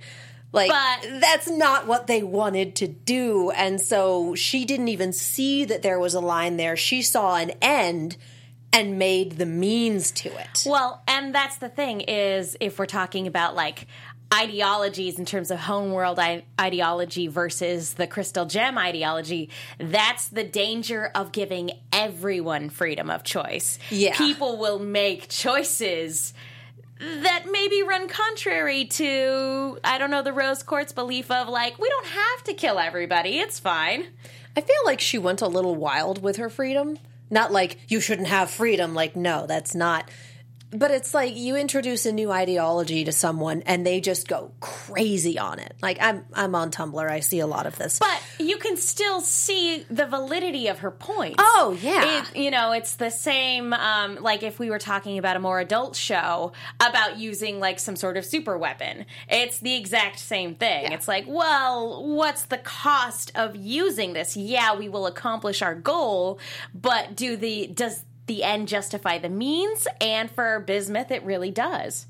Like 0.52 0.68
But- 0.68 1.20
that's 1.20 1.48
not 1.48 1.86
what 1.86 2.06
they 2.06 2.22
wanted 2.22 2.76
to 2.76 2.86
do. 2.86 3.50
And 3.50 3.80
so 3.80 4.34
she 4.34 4.66
didn't 4.66 4.88
even 4.88 5.14
see 5.14 5.64
that 5.64 5.80
there 5.80 5.98
was 5.98 6.12
a 6.12 6.20
line 6.20 6.58
there. 6.58 6.76
She 6.76 7.00
saw 7.00 7.36
an 7.36 7.52
end 7.62 8.18
and 8.72 8.98
made 8.98 9.32
the 9.32 9.46
means 9.46 10.10
to 10.12 10.28
it. 10.28 10.64
Well, 10.66 11.02
and 11.08 11.34
that's 11.34 11.58
the 11.58 11.68
thing 11.68 12.02
is 12.02 12.56
if 12.60 12.78
we're 12.78 12.86
talking 12.86 13.26
about 13.26 13.54
like 13.54 13.86
ideologies 14.32 15.18
in 15.18 15.24
terms 15.24 15.50
of 15.50 15.58
homeworld 15.58 16.18
I- 16.20 16.44
ideology 16.60 17.26
versus 17.26 17.94
the 17.94 18.06
crystal 18.06 18.46
gem 18.46 18.78
ideology, 18.78 19.50
that's 19.78 20.28
the 20.28 20.44
danger 20.44 21.10
of 21.14 21.32
giving 21.32 21.72
everyone 21.92 22.70
freedom 22.70 23.10
of 23.10 23.24
choice. 23.24 23.78
Yeah. 23.90 24.16
People 24.16 24.58
will 24.58 24.78
make 24.78 25.28
choices 25.28 26.32
that 27.00 27.46
maybe 27.50 27.82
run 27.82 28.08
contrary 28.08 28.84
to 28.84 29.78
I 29.82 29.98
don't 29.98 30.10
know 30.10 30.22
the 30.22 30.34
rose 30.34 30.62
quartz 30.62 30.92
belief 30.92 31.30
of 31.30 31.48
like 31.48 31.78
we 31.78 31.88
don't 31.88 32.06
have 32.06 32.44
to 32.44 32.54
kill 32.54 32.78
everybody. 32.78 33.38
It's 33.38 33.58
fine. 33.58 34.04
I 34.56 34.60
feel 34.60 34.76
like 34.84 35.00
she 35.00 35.16
went 35.16 35.40
a 35.40 35.48
little 35.48 35.74
wild 35.74 36.22
with 36.22 36.36
her 36.36 36.50
freedom. 36.50 36.98
Not 37.30 37.52
like 37.52 37.78
you 37.88 38.00
shouldn't 38.00 38.28
have 38.28 38.50
freedom. 38.50 38.94
Like, 38.94 39.16
no, 39.16 39.46
that's 39.46 39.74
not. 39.74 40.10
But 40.72 40.92
it's 40.92 41.12
like 41.14 41.36
you 41.36 41.56
introduce 41.56 42.06
a 42.06 42.12
new 42.12 42.30
ideology 42.30 43.04
to 43.04 43.12
someone 43.12 43.62
and 43.66 43.84
they 43.84 44.00
just 44.00 44.28
go 44.28 44.52
crazy 44.60 45.38
on 45.38 45.58
it. 45.58 45.74
Like 45.82 45.98
I'm 46.00 46.24
I'm 46.32 46.54
on 46.54 46.70
Tumblr. 46.70 47.10
I 47.10 47.20
see 47.20 47.40
a 47.40 47.46
lot 47.46 47.66
of 47.66 47.76
this. 47.76 47.98
But 47.98 48.22
you 48.38 48.56
can 48.58 48.76
still 48.76 49.20
see 49.20 49.84
the 49.90 50.06
validity 50.06 50.68
of 50.68 50.80
her 50.80 50.90
point. 50.90 51.36
Oh, 51.38 51.76
yeah. 51.80 52.20
It, 52.20 52.36
you 52.36 52.50
know, 52.50 52.72
it's 52.72 52.94
the 52.94 53.10
same. 53.10 53.72
Um, 53.72 54.16
like 54.20 54.42
if 54.42 54.58
we 54.58 54.70
were 54.70 54.78
talking 54.78 55.18
about 55.18 55.36
a 55.36 55.40
more 55.40 55.58
adult 55.58 55.96
show 55.96 56.52
about 56.78 57.18
using 57.18 57.58
like 57.58 57.80
some 57.80 57.96
sort 57.96 58.16
of 58.16 58.24
super 58.24 58.56
weapon, 58.56 59.06
it's 59.28 59.58
the 59.58 59.74
exact 59.74 60.18
same 60.18 60.54
thing. 60.54 60.92
It's 60.92 61.08
like, 61.08 61.24
well, 61.26 62.06
what's 62.06 62.44
the 62.44 62.58
cost 62.58 63.32
of 63.34 63.56
using 63.56 64.12
this? 64.12 64.36
Yeah, 64.36 64.76
we 64.76 64.88
will 64.88 65.06
accomplish 65.06 65.62
our 65.62 65.74
goal, 65.74 66.38
but 66.74 67.16
do 67.16 67.36
the 67.36 67.66
does 67.66 68.04
the 68.30 68.44
end 68.44 68.68
justify 68.68 69.18
the 69.18 69.28
means? 69.28 69.88
And 70.00 70.30
for 70.30 70.60
Bismuth, 70.60 71.10
it 71.10 71.24
really 71.24 71.50
does. 71.50 72.06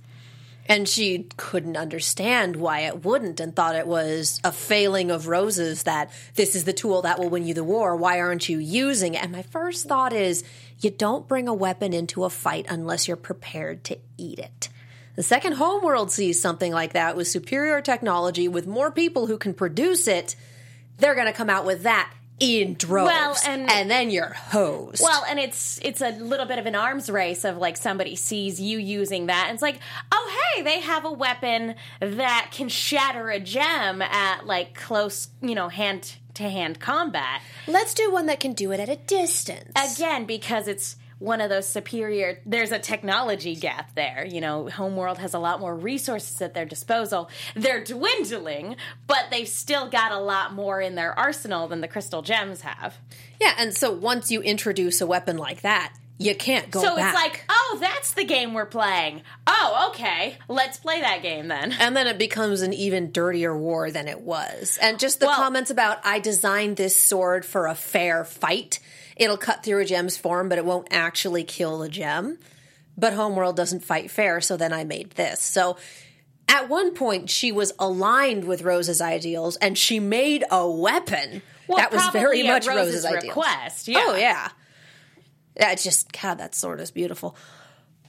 And 0.67 0.87
she 0.87 1.29
couldn't 1.39 1.79
understand 1.79 2.57
why 2.57 2.81
it 2.81 3.07
wouldn't 3.07 3.41
and 3.41 3.57
thought 3.57 3.75
it 3.75 3.87
was 3.87 4.39
a 4.45 4.53
failing 4.53 5.11
of 5.11 5.29
Rose's 5.29 5.85
that 5.85 6.13
this 6.35 6.55
is 6.55 6.65
the 6.65 6.75
tool 6.75 7.01
that 7.03 7.19
will 7.19 7.31
win 7.31 7.47
you 7.47 7.55
the 7.55 7.65
war. 7.65 7.97
Why 7.97 8.21
aren't 8.21 8.51
you 8.51 8.59
using 8.59 9.15
it? 9.15 9.23
And 9.23 9.33
my 9.33 9.41
first 9.41 9.89
thought 9.89 10.13
is 10.13 10.45
you 10.79 10.91
don't 10.91 11.27
bring 11.27 11.49
a 11.49 11.55
weapon 11.55 11.95
into 11.95 12.25
a 12.25 12.31
fight 12.31 12.67
unless 12.69 13.09
you're 13.09 13.17
prepared 13.17 13.83
to 13.85 13.99
eat 14.19 14.39
it. 14.39 14.69
The 15.17 15.23
second 15.23 15.55
homeworld 15.55 16.13
sees 16.13 16.41
something 16.41 16.71
like 16.71 16.93
that 16.93 17.17
with 17.17 17.29
superior 17.29 17.81
technology, 17.81 18.47
with 18.47 18.67
more 18.67 18.91
people 18.91 19.27
who 19.27 19.39
can 19.39 19.55
produce 19.55 20.07
it, 20.07 20.37
they're 20.99 21.15
going 21.15 21.27
to 21.27 21.33
come 21.33 21.51
out 21.51 21.65
with 21.65 21.85
that 21.85 22.13
in 22.41 22.75
droves. 22.75 23.07
Well, 23.07 23.37
and- 23.47 23.91
then 23.91 24.11
you're 24.11 24.33
hosed. 24.33 25.03
Well, 25.03 25.25
and 25.29 25.39
it's 25.39 25.79
it's 25.83 26.01
a 26.01 26.11
little 26.11 26.47
bit 26.47 26.59
of 26.59 26.67
an 26.67 26.75
arms 26.75 27.11
race 27.11 27.45
of 27.45 27.59
like 27.59 27.77
somebody 27.77 28.17
sees 28.17 28.61
you 28.61 28.79
using 28.79 29.27
that, 29.27 29.45
and 29.49 29.55
it's 29.55 29.63
like, 29.63 29.79
oh 30.11 30.39
hey, 30.55 30.63
they 30.63 30.81
have 30.81 31.05
a 31.05 31.13
weapon 31.13 31.75
that 32.01 32.49
can 32.51 32.69
shatter 32.69 33.29
a 33.31 33.39
gem 33.39 34.01
at 34.03 34.47
like 34.47 34.75
close, 34.75 35.29
you 35.41 35.55
know, 35.55 35.69
hand 35.69 36.17
to 36.35 36.49
hand 36.49 36.81
combat. 36.81 37.43
let's 37.67 37.93
do 37.93 38.11
one 38.11 38.27
that 38.27 38.41
can 38.41 38.53
do 38.53 38.73
it 38.73 38.81
at 38.81 38.89
a 38.89 38.97
distance. 38.97 39.73
Again, 39.77 40.25
because 40.25 40.69
it's 40.69 40.97
one 41.21 41.41
of 41.41 41.49
those 41.49 41.69
superior 41.69 42.41
there's 42.45 42.73
a 42.73 42.79
technology 42.79 43.55
gap 43.55 43.95
there 43.95 44.27
you 44.29 44.41
know 44.41 44.69
homeworld 44.69 45.19
has 45.19 45.33
a 45.35 45.39
lot 45.39 45.61
more 45.61 45.77
resources 45.77 46.43
at 46.43 46.53
their 46.55 46.65
disposal 46.65 47.31
they're 47.55 47.85
dwindling 47.85 48.75
but 49.07 49.27
they've 49.31 49.47
still 49.49 49.89
got 49.89 50.11
a 50.13 50.19
lot 50.19 50.53
more 50.53 50.81
in 50.81 50.97
their 50.97 51.17
arsenal 51.19 51.69
than 51.69 51.81
the 51.81 51.89
crystal 51.89 52.23
gems 52.23 52.63
have 52.63 52.97
Yeah, 53.41 53.55
and 53.59 53.73
so 53.77 53.93
once 53.93 54.31
you 54.33 54.43
introduce 54.43 55.01
a 55.01 55.07
weapon 55.07 55.37
like 55.39 55.61
that, 55.63 55.95
you 56.19 56.35
can't 56.35 56.71
go 56.71 56.83
So 56.83 56.97
back. 56.97 57.15
it's 57.15 57.23
like, 57.25 57.45
oh, 57.49 57.79
that's 57.81 58.13
the 58.13 58.25
game 58.25 58.53
we're 58.53 58.67
playing. 58.67 59.23
Oh, 59.47 59.89
okay. 59.91 60.37
Let's 60.49 60.77
play 60.79 61.01
that 61.01 61.23
game 61.23 61.49
then. 61.49 61.73
and 61.81 61.97
then 61.97 62.07
it 62.07 62.19
becomes 62.19 62.61
an 62.61 62.75
even 62.75 63.11
dirtier 63.13 63.57
war 63.57 63.91
than 63.91 64.07
it 64.09 64.21
was. 64.21 64.79
And 64.83 64.99
just 64.99 65.21
the 65.21 65.27
Well- 65.27 65.37
comments 65.37 65.71
about 65.71 65.99
I 66.05 66.19
designed 66.19 66.77
this 66.77 66.95
sword 66.95 67.47
for 67.47 67.67
a 67.67 67.75
fair 67.75 68.25
fight. 68.25 68.81
It'll 69.21 69.37
cut 69.37 69.63
through 69.63 69.81
a 69.81 69.85
gem's 69.85 70.17
form, 70.17 70.49
but 70.49 70.59
it 70.59 70.65
won't 70.65 70.89
actually 70.91 71.45
kill 71.45 71.79
the 71.79 71.91
gem. 71.91 72.39
But 72.97 73.13
Homeworld 73.13 73.55
doesn't 73.55 73.85
fight 73.85 74.11
fair, 74.11 74.41
so 74.41 74.57
then 74.57 74.73
I 74.73 74.85
made 74.85 75.11
this. 75.11 75.41
So 75.43 75.77
at 76.49 76.69
one 76.69 76.95
point, 76.95 77.31
she 77.31 77.53
was 77.53 77.73
aligned 77.79 78.45
with 78.45 78.63
Rose's 78.63 79.01
ideals, 79.01 79.57
and 79.57 79.79
she 79.79 80.01
made 80.01 80.43
a 80.51 80.69
weapon 80.69 81.43
Well, 81.69 81.77
that 81.79 81.93
was 81.93 82.09
very 82.09 82.43
much 82.43 82.67
Rose's, 82.67 82.77
Rose's 82.77 83.05
ideals. 83.05 83.25
request, 83.25 83.89
yeah. 83.89 84.05
Oh 84.05 84.17
yeah. 84.17 84.49
It's 85.57 85.85
just 85.85 86.11
God, 86.13 86.39
that 86.39 86.55
sword 86.55 86.81
is 86.81 86.91
beautiful. 86.91 87.37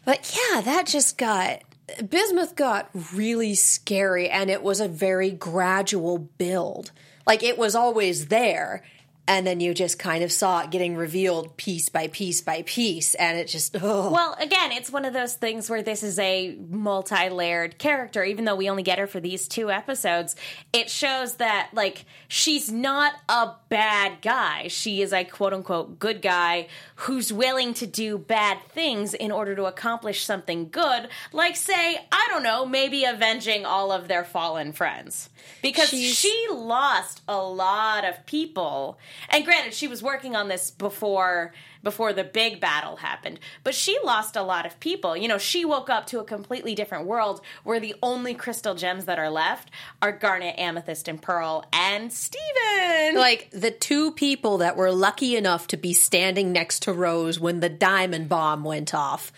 But 0.05 0.35
yeah, 0.35 0.61
that 0.61 0.87
just 0.87 1.17
got 1.17 1.61
Bismuth 2.07 2.55
got 2.55 2.89
really 3.13 3.53
scary 3.53 4.29
and 4.29 4.49
it 4.49 4.63
was 4.63 4.79
a 4.79 4.87
very 4.87 5.29
gradual 5.31 6.17
build. 6.17 6.91
Like 7.27 7.43
it 7.43 7.57
was 7.57 7.75
always 7.75 8.27
there. 8.27 8.83
And 9.31 9.47
then 9.47 9.61
you 9.61 9.73
just 9.73 9.97
kind 9.97 10.25
of 10.25 10.31
saw 10.31 10.59
it 10.59 10.71
getting 10.71 10.97
revealed 10.97 11.55
piece 11.55 11.87
by 11.87 12.07
piece 12.07 12.41
by 12.41 12.63
piece, 12.63 13.15
and 13.15 13.37
it 13.39 13.47
just 13.47 13.77
oh. 13.81 14.11
Well, 14.11 14.35
again, 14.37 14.73
it's 14.73 14.91
one 14.91 15.05
of 15.05 15.13
those 15.13 15.35
things 15.35 15.69
where 15.69 15.81
this 15.81 16.03
is 16.03 16.19
a 16.19 16.57
multi 16.69 17.29
layered 17.29 17.77
character. 17.77 18.25
Even 18.25 18.43
though 18.43 18.57
we 18.57 18.69
only 18.69 18.83
get 18.83 18.99
her 18.99 19.07
for 19.07 19.21
these 19.21 19.47
two 19.47 19.71
episodes, 19.71 20.35
it 20.73 20.89
shows 20.89 21.35
that, 21.35 21.69
like, 21.71 22.03
she's 22.27 22.69
not 22.69 23.13
a 23.29 23.51
bad 23.69 24.21
guy. 24.21 24.67
She 24.67 25.01
is 25.01 25.13
a 25.13 25.23
quote 25.23 25.53
unquote 25.53 25.97
good 25.97 26.21
guy 26.21 26.67
who's 26.95 27.31
willing 27.31 27.73
to 27.75 27.87
do 27.87 28.17
bad 28.17 28.57
things 28.71 29.13
in 29.13 29.31
order 29.31 29.55
to 29.55 29.63
accomplish 29.63 30.25
something 30.25 30.67
good, 30.69 31.07
like, 31.31 31.55
say, 31.55 31.97
I 32.11 32.27
don't 32.29 32.43
know, 32.43 32.65
maybe 32.65 33.05
avenging 33.05 33.65
all 33.65 33.93
of 33.93 34.09
their 34.09 34.25
fallen 34.25 34.73
friends. 34.73 35.29
Because 35.61 35.89
She's- 35.89 36.15
she 36.15 36.47
lost 36.51 37.21
a 37.29 37.41
lot 37.41 38.03
of 38.03 38.25
people. 38.25 38.99
And 39.29 39.45
granted, 39.45 39.73
she 39.73 39.87
was 39.87 40.03
working 40.03 40.35
on 40.35 40.47
this 40.47 40.71
before 40.71 41.53
before 41.83 42.13
the 42.13 42.23
big 42.23 42.59
battle 42.59 42.97
happened. 42.97 43.39
But 43.63 43.73
she 43.73 43.97
lost 44.03 44.35
a 44.35 44.43
lot 44.43 44.65
of 44.65 44.79
people. 44.79 45.17
You 45.17 45.27
know, 45.27 45.37
she 45.37 45.65
woke 45.65 45.89
up 45.89 46.05
to 46.07 46.19
a 46.19 46.23
completely 46.23 46.75
different 46.75 47.07
world 47.07 47.41
where 47.63 47.79
the 47.79 47.95
only 48.03 48.33
crystal 48.33 48.75
gems 48.75 49.05
that 49.05 49.17
are 49.17 49.31
left 49.31 49.71
are 50.01 50.11
Garnet, 50.11 50.59
Amethyst, 50.59 51.07
and 51.07 51.21
Pearl, 51.21 51.65
and 51.73 52.13
Steven. 52.13 53.15
like 53.15 53.49
the 53.51 53.71
two 53.71 54.11
people 54.11 54.59
that 54.59 54.77
were 54.77 54.91
lucky 54.91 55.35
enough 55.35 55.67
to 55.67 55.77
be 55.77 55.93
standing 55.93 56.51
next 56.51 56.83
to 56.83 56.93
Rose 56.93 57.39
when 57.39 57.59
the 57.59 57.69
diamond 57.69 58.29
bomb 58.29 58.63
went 58.63 58.93
off. 58.93 59.31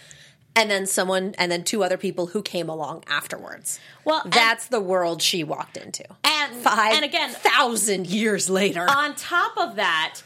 And 0.56 0.70
then 0.70 0.86
someone, 0.86 1.34
and 1.38 1.52
then 1.52 1.64
two 1.64 1.84
other 1.84 1.98
people 1.98 2.28
who 2.28 2.42
came 2.42 2.70
along 2.70 3.04
afterwards. 3.08 3.80
Well, 4.06 4.22
that's 4.26 4.68
the 4.68 4.82
world 4.82 5.22
she 5.22 5.44
walked 5.44 5.78
into. 5.78 6.04
And- 6.24 6.56
five 6.58 6.94
and 6.94 7.06
again- 7.06 7.32
thousand 7.32 8.08
years 8.08 8.50
later. 8.50 8.86
on 8.90 9.16
top 9.16 9.58
of 9.58 9.76
that, 9.78 10.22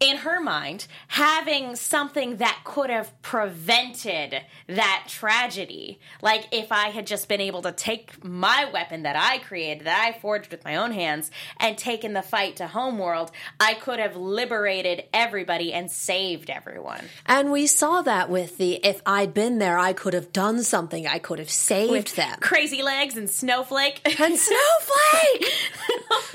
in 0.00 0.16
her 0.18 0.40
mind, 0.40 0.86
having 1.08 1.76
something 1.76 2.36
that 2.38 2.60
could 2.64 2.88
have 2.90 3.12
prevented 3.22 4.40
that 4.68 5.04
tragedy, 5.06 6.00
like 6.22 6.46
if 6.50 6.72
I 6.72 6.88
had 6.88 7.06
just 7.06 7.28
been 7.28 7.40
able 7.42 7.60
to 7.62 7.72
take 7.72 8.24
my 8.24 8.64
weapon 8.72 9.02
that 9.02 9.16
I 9.16 9.38
created, 9.38 9.86
that 9.86 10.00
I 10.02 10.18
forged 10.18 10.50
with 10.50 10.64
my 10.64 10.76
own 10.76 10.92
hands, 10.92 11.30
and 11.58 11.76
taken 11.76 12.14
the 12.14 12.22
fight 12.22 12.56
to 12.56 12.66
Homeworld, 12.68 13.30
I 13.60 13.74
could 13.74 13.98
have 13.98 14.16
liberated 14.16 15.04
everybody 15.12 15.72
and 15.72 15.90
saved 15.90 16.48
everyone. 16.50 17.04
and 17.26 17.52
we 17.52 17.66
saw 17.66 18.00
that 18.02 18.30
with 18.30 18.56
the 18.56 18.74
if 18.84 19.02
I'd 19.04 19.34
been 19.34 19.58
there, 19.60 19.78
I 19.78 19.92
could 19.92 20.12
have 20.14 20.32
done 20.32 20.62
something. 20.64 21.06
I 21.06 21.18
could 21.20 21.38
have 21.38 21.48
saved 21.50 22.16
them. 22.16 22.36
Crazy 22.40 22.82
Legs 22.82 23.16
and 23.16 23.30
Snowflake. 23.30 24.00
And 24.20 24.36
Snowflake! 24.38 25.52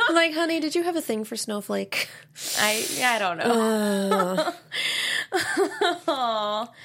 I'm 0.08 0.15
like, 0.15 0.34
honey, 0.34 0.60
did 0.62 0.74
you 0.75 0.84
have 0.84 0.96
a 0.96 1.01
thing 1.01 1.25
for 1.25 1.36
Snowflake? 1.36 2.08
I 2.60 2.86
I 3.03 3.20
don't 3.20 3.38
know. 3.38 4.53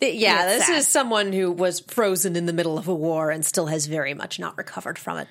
Yeah, 0.00 0.46
It's 0.48 0.56
this 0.58 0.66
sad. 0.66 0.78
is 0.78 0.88
someone 0.88 1.32
who 1.32 1.52
was 1.52 1.78
frozen 1.78 2.34
in 2.34 2.46
the 2.46 2.52
middle 2.52 2.76
of 2.76 2.88
a 2.88 2.94
war 2.94 3.30
and 3.30 3.44
still 3.46 3.66
has 3.66 3.86
very 3.86 4.14
much 4.14 4.40
not 4.40 4.58
recovered 4.58 4.98
from 4.98 5.18
it. 5.18 5.28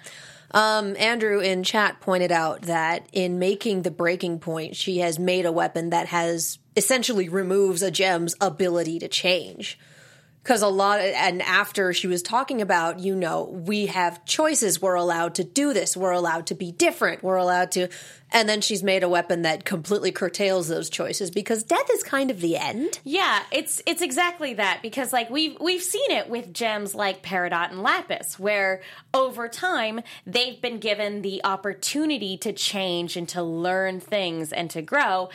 Um, 0.51 0.95
Andrew 0.97 1.39
in 1.41 1.63
chat 1.63 1.99
pointed 1.99 2.31
out 2.31 2.61
that 2.63 3.05
in 3.11 3.37
making 3.37 3.81
the 3.81 3.91
breaking 3.91 4.39
point, 4.39 4.77
she 4.77 4.99
has 4.99 5.19
made 5.19 5.45
a 5.45 5.51
weapon 5.51 5.89
that 5.89 6.07
has 6.07 6.57
essentially 6.77 7.27
removes 7.27 7.81
a 7.81 7.91
gem's 7.91 8.33
ability 8.39 8.99
to 8.99 9.09
change. 9.09 9.77
Because 10.43 10.63
a 10.63 10.67
lot, 10.67 10.99
and 10.99 11.41
after 11.43 11.93
she 11.93 12.07
was 12.07 12.23
talking 12.23 12.61
about, 12.61 12.99
you 12.99 13.15
know, 13.15 13.43
we 13.43 13.85
have 13.87 14.25
choices. 14.25 14.81
We're 14.81 14.95
allowed 14.95 15.35
to 15.35 15.43
do 15.43 15.71
this. 15.71 15.95
We're 15.95 16.11
allowed 16.11 16.47
to 16.47 16.55
be 16.55 16.71
different. 16.71 17.21
We're 17.21 17.35
allowed 17.35 17.71
to. 17.73 17.89
And 18.31 18.47
then 18.47 18.61
she's 18.61 18.81
made 18.81 19.03
a 19.03 19.09
weapon 19.09 19.41
that 19.41 19.65
completely 19.65 20.11
curtails 20.11 20.67
those 20.67 20.89
choices 20.89 21.29
because 21.29 21.63
death 21.63 21.89
is 21.91 22.01
kind 22.01 22.31
of 22.31 22.39
the 22.39 22.57
end. 22.57 22.99
Yeah, 23.03 23.43
it's 23.51 23.81
it's 23.85 24.01
exactly 24.01 24.53
that 24.55 24.79
because 24.81 25.11
like 25.11 25.29
we've 25.29 25.57
we've 25.59 25.83
seen 25.83 26.09
it 26.11 26.29
with 26.29 26.53
gems 26.53 26.95
like 26.95 27.21
Peridot 27.21 27.71
and 27.71 27.83
Lapis 27.83 28.39
where 28.39 28.81
over 29.13 29.47
time 29.49 30.01
they've 30.25 30.61
been 30.61 30.79
given 30.79 31.21
the 31.21 31.43
opportunity 31.43 32.37
to 32.37 32.53
change 32.53 33.17
and 33.17 33.27
to 33.29 33.43
learn 33.43 33.99
things 33.99 34.53
and 34.53 34.69
to 34.71 34.81
grow. 34.81 35.29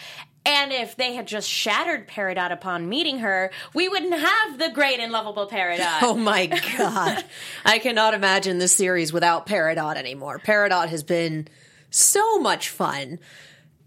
And 0.47 0.73
if 0.73 0.95
they 0.95 1.15
had 1.15 1.27
just 1.27 1.51
shattered 1.51 2.07
Peridot 2.07 2.53
upon 2.53 2.89
meeting 2.89 3.19
her, 3.19 3.51
we 3.75 3.89
wouldn't 3.89 4.15
have 4.15 4.59
the 4.61 4.71
great 4.71 5.01
and 5.01 5.11
lovable 5.11 5.49
Peridot. 5.49 5.99
Oh 6.03 6.15
my 6.15 6.47
god. 6.47 7.25
I 7.65 7.81
cannot 7.81 8.15
imagine 8.15 8.59
this 8.59 8.73
series 8.73 9.13
without 9.13 9.47
Peridot 9.47 9.97
anymore. 9.97 10.39
Peridot 10.39 10.89
has 10.89 11.03
been 11.03 11.49
so 11.91 12.39
much 12.39 12.69
fun. 12.69 13.19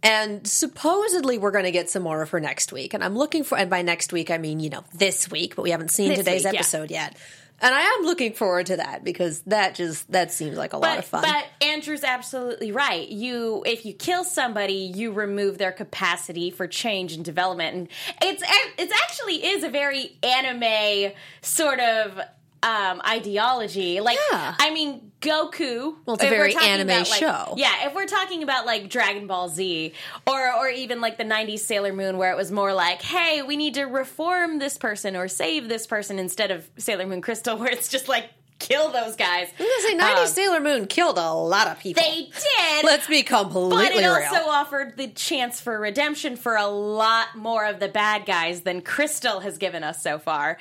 And 0.03 0.45
supposedly 0.45 1.37
we're 1.37 1.51
going 1.51 1.63
to 1.63 1.71
get 1.71 1.89
some 1.89 2.03
more 2.03 2.21
of 2.21 2.31
her 2.31 2.41
next 2.41 2.73
week. 2.73 2.93
And 2.93 3.03
I'm 3.03 3.17
looking 3.17 3.45
for 3.45 3.57
and 3.57 3.69
by 3.69 3.81
next 3.81 4.11
week 4.11 4.29
I 4.29 4.37
mean, 4.37 4.59
you 4.59 4.69
know, 4.69 4.83
this 4.93 5.31
week, 5.31 5.55
but 5.55 5.61
we 5.61 5.71
haven't 5.71 5.91
seen 5.91 6.09
This 6.09 6.19
today's 6.19 6.43
week, 6.43 6.53
yeah. 6.53 6.59
episode 6.59 6.91
yet. 6.91 7.15
And 7.61 7.75
I 7.75 7.81
am 7.81 8.05
looking 8.05 8.33
forward 8.33 8.67
to 8.67 8.77
that 8.77 9.03
because 9.03 9.41
that 9.41 9.75
just 9.75 10.11
that 10.11 10.31
seems 10.31 10.57
like 10.57 10.73
a 10.73 10.77
lot 10.77 10.97
of 10.97 11.05
fun. 11.05 11.23
But 11.23 11.45
Andrew's 11.65 12.03
absolutely 12.03 12.71
right. 12.71 13.07
You, 13.07 13.63
if 13.65 13.85
you 13.85 13.93
kill 13.93 14.23
somebody, 14.23 14.73
you 14.73 15.11
remove 15.11 15.57
their 15.57 15.71
capacity 15.71 16.51
for 16.51 16.67
change 16.67 17.13
and 17.13 17.23
development, 17.23 17.75
and 17.75 17.87
it's 18.21 18.43
it 18.77 18.91
actually 19.03 19.45
is 19.45 19.63
a 19.63 19.69
very 19.69 20.17
anime 20.23 21.11
sort 21.41 21.79
of 21.79 22.19
um, 22.63 23.01
ideology. 23.07 23.99
Like, 24.01 24.17
Yeah. 24.31 24.55
I 24.59 24.71
mean, 24.71 25.08
Goku. 25.21 25.95
Well, 26.05 26.15
it's 26.15 26.23
a 26.23 26.29
very 26.29 26.55
anime 26.55 26.87
about, 26.89 27.09
like- 27.09 27.19
show. 27.19 27.53
Yeah, 27.57 27.87
if 27.87 27.93
we're 27.93 28.05
talking 28.05 28.41
about 28.43 28.65
like 28.65 28.89
Dragon 28.89 29.27
Ball 29.27 29.49
Z, 29.49 29.93
or 30.25 30.53
or 30.53 30.69
even 30.69 31.01
like 31.01 31.17
the 31.17 31.25
'90s 31.25 31.59
Sailor 31.59 31.93
Moon, 31.93 32.17
where 32.17 32.31
it 32.31 32.37
was 32.37 32.51
more 32.51 32.73
like, 32.73 33.01
"Hey, 33.01 33.41
we 33.41 33.57
need 33.57 33.73
to 33.73 33.83
reform 33.85 34.59
this 34.59 34.77
person 34.77 35.15
or 35.15 35.27
save 35.27 35.67
this 35.67 35.85
person," 35.87 36.19
instead 36.19 36.51
of 36.51 36.69
Sailor 36.77 37.05
Moon 37.07 37.21
Crystal, 37.21 37.57
where 37.59 37.69
it's 37.69 37.89
just 37.89 38.07
like 38.07 38.29
kill 38.59 38.91
those 38.91 39.15
guys. 39.15 39.47
I 39.57 39.63
was 39.63 39.69
gonna 39.93 40.01
say 40.03 40.13
90s 40.15 40.21
Um, 40.21 40.27
Sailor 40.27 40.59
Moon 40.59 40.87
killed 40.87 41.17
a 41.17 41.31
lot 41.33 41.67
of 41.67 41.79
people. 41.79 42.03
they 42.03 42.23
did. 42.25 42.83
Let's 42.85 43.07
be 43.07 43.23
completely 43.23 43.69
but 43.85 43.91
it 43.93 43.99
real. 43.99 44.11
also 44.11 44.49
offered 44.49 44.97
the 44.97 45.07
chance 45.07 45.61
for 45.61 45.79
redemption 45.79 46.35
for 46.35 46.55
a 46.57 46.67
lot 46.67 47.37
more 47.37 47.65
of 47.65 47.79
the 47.79 47.87
bad 47.87 48.25
guys 48.25 48.61
than 48.61 48.81
Crystal 48.81 49.39
has 49.39 49.57
given 49.57 49.83
us 49.83 50.03
so 50.03 50.19
far. 50.19 50.57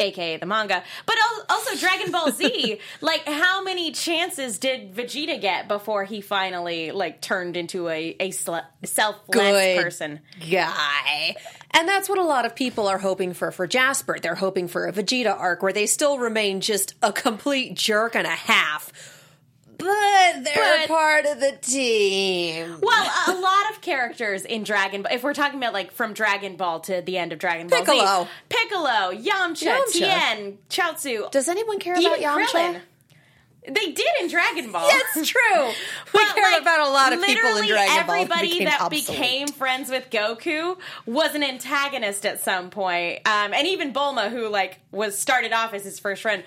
AKA 0.00 0.38
the 0.38 0.46
manga, 0.46 0.82
but 1.06 1.16
also 1.48 1.76
Dragon 1.76 2.10
Ball 2.10 2.30
Z. 2.32 2.78
like, 3.00 3.26
how 3.26 3.62
many 3.62 3.92
chances 3.92 4.58
did 4.58 4.94
Vegeta 4.94 5.40
get 5.40 5.68
before 5.68 6.04
he 6.04 6.20
finally 6.20 6.90
like 6.90 7.20
turned 7.20 7.56
into 7.56 7.88
a 7.88 8.16
a 8.18 8.30
sl- 8.30 8.56
selfless 8.84 9.28
Good 9.28 9.82
person? 9.82 10.20
guy. 10.50 11.36
And 11.72 11.88
that's 11.88 12.08
what 12.08 12.18
a 12.18 12.24
lot 12.24 12.46
of 12.46 12.56
people 12.56 12.88
are 12.88 12.98
hoping 12.98 13.32
for 13.32 13.52
for 13.52 13.66
Jasper. 13.66 14.18
They're 14.20 14.34
hoping 14.34 14.66
for 14.68 14.86
a 14.86 14.92
Vegeta 14.92 15.38
arc 15.38 15.62
where 15.62 15.72
they 15.72 15.86
still 15.86 16.18
remain 16.18 16.60
just 16.60 16.94
a 17.02 17.12
complete 17.12 17.74
jerk 17.74 18.16
and 18.16 18.26
a 18.26 18.30
half. 18.30 18.92
But 19.80 20.44
they're 20.44 20.78
But- 20.80 20.88
part 20.88 21.26
of 21.26 21.40
the 21.40 21.52
team. 21.60 22.78
Well, 22.82 23.10
a 23.28 23.32
lot 23.40 23.70
of 23.70 23.80
characters 23.80 24.44
in 24.44 24.62
Dragon 24.62 25.02
Ball, 25.02 25.12
if 25.12 25.22
we're 25.22 25.34
talking 25.34 25.58
about 25.58 25.72
like 25.72 25.92
from 25.92 26.12
Dragon 26.12 26.56
Ball 26.56 26.80
to 26.80 27.00
the 27.02 27.18
end 27.18 27.32
of 27.32 27.38
Dragon 27.38 27.66
Ball 27.68 27.80
Piccolo. 27.80 28.24
Z, 28.24 28.30
Piccolo, 28.48 29.12
Yamcha, 29.12 29.78
Yamcha. 29.78 29.92
Tien, 29.92 30.58
Chaozu, 30.68 31.30
Does 31.30 31.48
anyone 31.48 31.78
care 31.78 31.94
about 31.98 32.18
Yamcha? 32.18 32.46
Krillin. 32.46 32.80
They 33.68 33.92
did 33.92 34.06
in 34.22 34.28
Dragon 34.28 34.72
Ball. 34.72 34.88
That's 35.14 35.28
true. 35.28 35.70
We 36.14 36.24
care 36.32 36.50
like, 36.52 36.62
about 36.62 36.80
a 36.80 36.90
lot 36.90 37.12
of 37.12 37.20
people 37.22 37.46
in 37.50 37.54
literally 37.56 37.68
Dragon 37.68 38.06
Ball. 38.06 38.14
Everybody 38.16 38.48
became 38.48 38.64
that 38.64 38.80
obsolete. 38.80 39.06
became 39.06 39.48
friends 39.48 39.90
with 39.90 40.08
Goku 40.10 40.78
was 41.04 41.34
an 41.34 41.42
antagonist 41.42 42.24
at 42.24 42.40
some 42.40 42.70
point. 42.70 43.18
Um, 43.26 43.52
and 43.52 43.66
even 43.66 43.92
Bulma, 43.92 44.30
who 44.30 44.48
like 44.48 44.80
was 44.92 45.18
started 45.18 45.52
off 45.52 45.74
as 45.74 45.84
his 45.84 45.98
first 46.00 46.22
friend, 46.22 46.42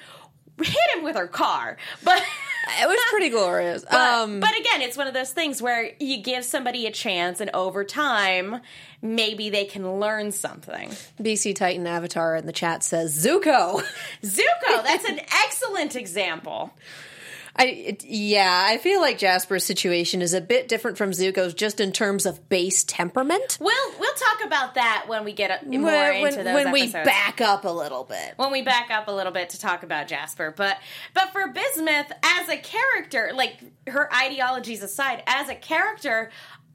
hit 0.61 0.75
him 0.95 1.03
with 1.03 1.15
her 1.15 1.27
car. 1.27 1.77
But 2.03 2.21
It 2.65 2.87
was 2.87 2.97
pretty 3.09 3.29
glorious. 3.29 3.83
but, 3.91 3.93
um, 3.93 4.39
but 4.39 4.57
again, 4.57 4.81
it's 4.81 4.97
one 4.97 5.07
of 5.07 5.13
those 5.13 5.31
things 5.31 5.61
where 5.61 5.91
you 5.99 6.21
give 6.21 6.45
somebody 6.45 6.87
a 6.87 6.91
chance, 6.91 7.41
and 7.41 7.51
over 7.53 7.83
time, 7.83 8.61
maybe 9.01 9.49
they 9.49 9.65
can 9.65 9.99
learn 9.99 10.31
something. 10.31 10.89
BC 11.21 11.55
Titan 11.55 11.85
Avatar 11.87 12.35
in 12.35 12.45
the 12.45 12.53
chat 12.53 12.83
says 12.83 13.23
Zuko. 13.23 13.83
Zuko, 14.23 14.83
that's 14.83 15.05
an 15.05 15.19
excellent 15.45 15.95
example. 15.95 16.73
I 17.55 17.65
it, 17.65 18.03
yeah, 18.05 18.65
I 18.67 18.77
feel 18.77 18.99
like 18.99 19.19
Jasper's 19.19 19.63
situation 19.63 20.21
is 20.23 20.33
a 20.33 20.41
bit 20.41 20.67
different 20.67 20.97
from 20.97 21.11
Zuko's 21.11 21.53
just 21.53 21.79
in 21.79 21.91
terms 21.91 22.25
of 22.25 22.49
base 22.49 22.83
temperament. 22.83 23.59
We'll 23.61 23.99
we'll 23.99 24.13
talk 24.13 24.45
about 24.45 24.73
that 24.75 25.05
when 25.07 25.23
we 25.23 25.33
get 25.33 25.65
more 25.67 25.81
when 25.83 26.27
into 26.27 26.43
those 26.43 26.55
when 26.55 26.71
we 26.71 26.91
back 26.91 27.41
up 27.41 27.63
a 27.65 27.69
little 27.69 28.05
bit. 28.05 28.33
when 28.37 28.51
we 28.51 28.63
back 28.63 28.89
up 28.89 29.07
a 29.07 29.11
little 29.11 29.31
bit 29.31 29.51
to 29.51 29.59
talk 29.59 29.83
about 29.83 30.07
Jasper. 30.07 30.51
But 30.55 30.77
but 31.13 31.31
for 31.31 31.47
Bismuth 31.47 32.11
as 32.23 32.49
a 32.49 32.57
character, 32.57 33.31
like 33.35 33.59
her 33.87 34.11
ideologies 34.11 34.81
aside, 34.81 35.21
as 35.27 35.47
a 35.47 35.55
character, 35.55 36.31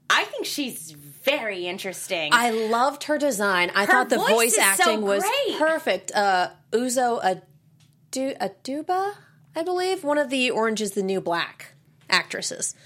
I 0.09 0.25
think 0.25 0.47
she's 0.47 0.93
very 0.93 1.67
interesting. 1.67 2.31
I 2.33 2.51
loved 2.51 3.05
her 3.05 3.19
design. 3.19 3.71
I 3.75 3.85
Her 3.85 3.93
thought 3.93 4.09
the 4.11 4.17
voice 4.17 4.31
voice, 4.31 4.51
is 4.53 4.57
so 4.57 4.63
acting 4.63 5.03
was 5.03 5.25
perfect. 5.59 6.13
Uh, 6.15 6.51
Uzo 6.73 7.21
Adu- 7.23 8.39
Aduba, 8.39 9.15
I 9.59 9.65
believe, 9.65 10.05
one 10.05 10.19
of 10.19 10.31
the 10.31 10.53
Orange 10.53 10.81
is 10.81 10.93
the 10.93 11.03
New 11.03 11.21
Black 11.21 11.75
actresses. 12.09 12.77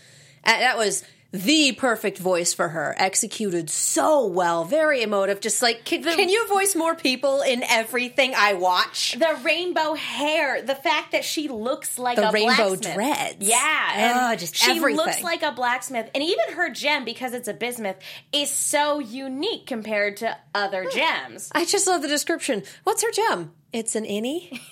That 0.42 0.78
was 0.78 1.04
the 1.30 1.72
perfect 1.72 2.16
voice 2.16 2.54
for 2.54 2.70
her, 2.70 2.94
executed 2.96 3.68
so 3.68 4.26
well, 4.26 4.64
very 4.64 5.02
emotive. 5.02 5.40
Just 5.40 5.60
like, 5.60 5.84
can, 5.84 6.02
can 6.02 6.30
you 6.30 6.48
voice 6.48 6.74
more 6.74 6.94
people 6.94 7.42
in 7.42 7.62
everything 7.62 8.32
I 8.34 8.54
watch? 8.54 9.18
The 9.18 9.38
rainbow 9.42 9.92
hair, 9.92 10.62
the 10.62 10.74
fact 10.74 11.12
that 11.12 11.26
she 11.26 11.48
looks 11.48 11.98
like 11.98 12.16
The 12.16 12.30
a 12.30 12.32
rainbow 12.32 12.68
blacksmith. 12.76 12.94
dreads. 12.94 13.36
Yeah, 13.40 13.92
and 13.94 14.18
Ugh, 14.18 14.38
just 14.38 14.56
she 14.56 14.70
everything. 14.70 14.96
looks 14.96 15.22
like 15.22 15.42
a 15.42 15.52
blacksmith, 15.52 16.08
and 16.14 16.24
even 16.24 16.54
her 16.54 16.70
gem, 16.70 17.04
because 17.04 17.34
it's 17.34 17.48
a 17.48 17.54
bismuth, 17.54 17.96
is 18.32 18.50
so 18.50 18.98
unique 18.98 19.66
compared 19.66 20.16
to 20.18 20.38
other 20.54 20.84
hmm. 20.84 20.96
gems. 20.96 21.50
I 21.54 21.66
just 21.66 21.86
love 21.86 22.00
the 22.00 22.08
description. 22.08 22.62
What's 22.84 23.02
her 23.02 23.10
gem? 23.10 23.52
It's 23.74 23.94
an 23.94 24.06
innie. 24.06 24.58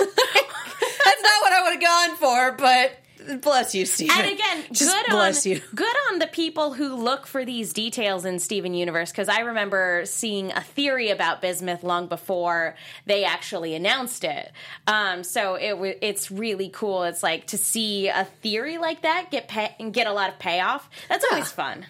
That's 1.22 1.22
not 1.22 1.42
what 1.42 1.52
I 1.52 1.62
would 1.62 1.82
have 1.82 1.82
gone 1.82 2.16
for, 2.16 2.52
but 2.56 3.42
bless 3.42 3.74
you, 3.74 3.84
Steven. 3.84 4.16
And 4.18 4.30
again, 4.32 4.64
Just 4.72 4.90
good 4.90 5.06
bless 5.10 5.44
on 5.46 5.52
you. 5.52 5.60
good 5.74 5.94
on 6.10 6.18
the 6.20 6.26
people 6.26 6.72
who 6.72 6.94
look 6.96 7.26
for 7.26 7.44
these 7.44 7.72
details 7.74 8.24
in 8.24 8.38
Steven 8.38 8.72
Universe 8.72 9.10
because 9.10 9.28
I 9.28 9.40
remember 9.40 10.04
seeing 10.06 10.52
a 10.52 10.60
theory 10.62 11.10
about 11.10 11.42
bismuth 11.42 11.82
long 11.82 12.06
before 12.06 12.76
they 13.06 13.24
actually 13.24 13.74
announced 13.74 14.24
it. 14.24 14.50
Um, 14.86 15.22
so 15.22 15.54
it 15.56 15.70
w- 15.70 15.98
it's 16.00 16.30
really 16.30 16.70
cool. 16.70 17.02
It's 17.04 17.22
like 17.22 17.48
to 17.48 17.58
see 17.58 18.08
a 18.08 18.24
theory 18.42 18.78
like 18.78 19.02
that 19.02 19.30
get 19.30 19.48
pay- 19.48 19.76
and 19.78 19.92
get 19.92 20.06
a 20.06 20.12
lot 20.12 20.30
of 20.30 20.38
payoff. 20.38 20.88
That's 21.08 21.26
always 21.30 21.52
fun. 21.52 21.86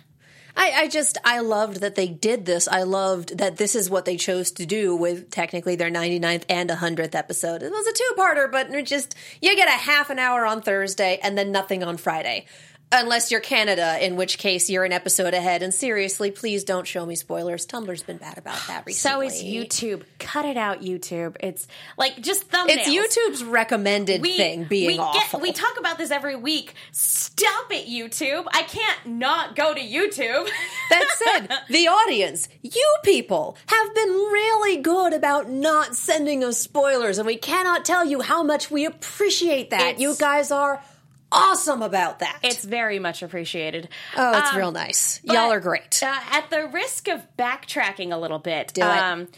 I, 0.57 0.73
I 0.73 0.89
just 0.89 1.19
I 1.25 1.41
loved 1.41 1.81
that 1.81 1.95
they 1.95 2.09
did 2.09 2.47
this. 2.47 2.69
I 2.69 2.83
loved 2.83 3.39
that 3.39 3.57
this 3.57 3.75
is 3.75 3.89
what 3.89 4.05
they 4.05 4.17
chose 4.17 4.51
to 4.53 4.67
do 4.67 4.95
with 4.97 5.31
technically 5.31 5.77
their 5.77 5.91
99th 5.91 6.45
and 6.49 6.71
100th 6.71 7.15
episode. 7.15 7.63
It 7.63 7.71
was 7.71 7.87
a 7.87 7.93
two-parter, 7.93 8.51
but 8.51 8.85
just 8.85 9.15
you 9.41 9.55
get 9.57 9.69
a 9.69 9.73
half 9.73 10.11
an 10.11 10.19
hour 10.19 10.47
on 10.47 10.63
Thursday 10.63 11.19
and 11.23 11.37
then 11.37 11.53
nothing 11.53 11.83
on 11.83 11.97
Friday. 11.97 12.47
Unless 12.93 13.31
you're 13.31 13.41
Canada, 13.41 14.05
in 14.05 14.17
which 14.17 14.37
case 14.39 14.69
you're 14.69 14.85
an 14.85 14.93
episode 14.93 15.33
ahead. 15.33 15.63
And 15.63 15.73
seriously, 15.73 16.33
please 16.33 16.65
don't 16.65 16.89
show 16.89 17.07
me 17.07 17.15
spoilers. 17.15 17.65
Tumblr's 17.65 18.03
been 18.03 18.17
bad 18.17 18.37
about 18.37 18.59
that 18.67 18.85
recently. 18.85 19.29
So 19.29 19.37
is 19.37 19.45
YouTube. 19.45 20.03
Cut 20.33 20.45
it 20.45 20.57
out, 20.57 20.81
YouTube. 20.81 21.37
It's 21.41 21.67
like 21.97 22.21
just 22.21 22.49
thumbnails. 22.49 22.67
It's 22.87 22.89
YouTube's 22.89 23.43
recommended 23.43 24.23
thing 24.23 24.65
being 24.65 24.87
we 24.87 24.99
awful. 24.99 25.41
we 25.41 25.51
talk 25.53 25.77
about 25.79 25.99
this 25.99 26.13
every 26.13 26.37
week. 26.37 26.75
Stop 26.93 27.73
it, 27.73 27.89
YouTube. 27.89 28.47
I 28.53 28.63
can't 28.63 29.07
not 29.07 29.57
go 29.57 29.75
to 29.75 29.81
YouTube. 29.81 30.49
That 30.91 31.07
said, 31.25 31.49
the 31.69 31.87
audience, 31.87 32.49
you 32.63 32.97
people, 33.05 33.57
have 33.67 33.95
been 33.95 34.09
really 34.09 34.79
good 34.83 35.13
about 35.13 35.49
not 35.49 35.95
sending 35.97 36.43
us 36.45 36.59
spoilers, 36.59 37.19
and 37.19 37.27
we 37.27 37.37
cannot 37.37 37.85
tell 37.85 38.05
you 38.05 38.21
how 38.21 38.43
much 38.43 38.71
we 38.73 38.85
appreciate 38.85 39.71
that. 39.71 39.81
It's- 39.83 40.01
you 40.01 40.15
guys 40.19 40.51
are 40.51 40.83
awesome 41.33 41.81
about 41.83 42.19
that. 42.21 42.41
it's 42.43 42.65
very 42.65 42.99
much 42.99 43.23
appreciated. 43.23 43.89
oh, 44.17 44.37
it's 44.39 44.51
Um, 44.51 44.57
real 44.59 44.73
nice. 44.73 45.21
Y'all 45.23 45.53
are 45.53 45.61
great. 45.61 46.03
Uh, 46.03 46.13
at 46.33 46.51
the 46.51 46.67
risk 46.67 47.07
of 47.09 47.23
backtracking 47.39 48.13
a 48.13 48.17
little 48.17 48.41
bit, 48.41 48.73
Do 48.75 48.81
it. 48.83 48.85
um, 48.87 49.29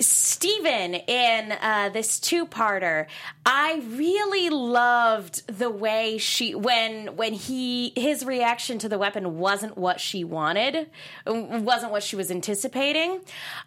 Steven 0.00 0.94
in 0.94 1.52
uh, 1.52 1.90
this 1.92 2.18
two-parter, 2.18 3.06
I 3.46 3.82
really 3.86 4.50
loved 4.50 5.46
the 5.46 5.70
way 5.70 6.18
she 6.18 6.54
when 6.54 7.16
when 7.16 7.32
he 7.32 7.92
his 7.96 8.24
reaction 8.24 8.78
to 8.80 8.88
the 8.88 8.98
weapon 8.98 9.38
wasn't 9.38 9.76
what 9.78 10.00
she 10.00 10.24
wanted, 10.24 10.90
wasn't 11.26 11.92
what 11.92 12.02
she 12.02 12.16
was 12.16 12.30
anticipating. 12.30 13.20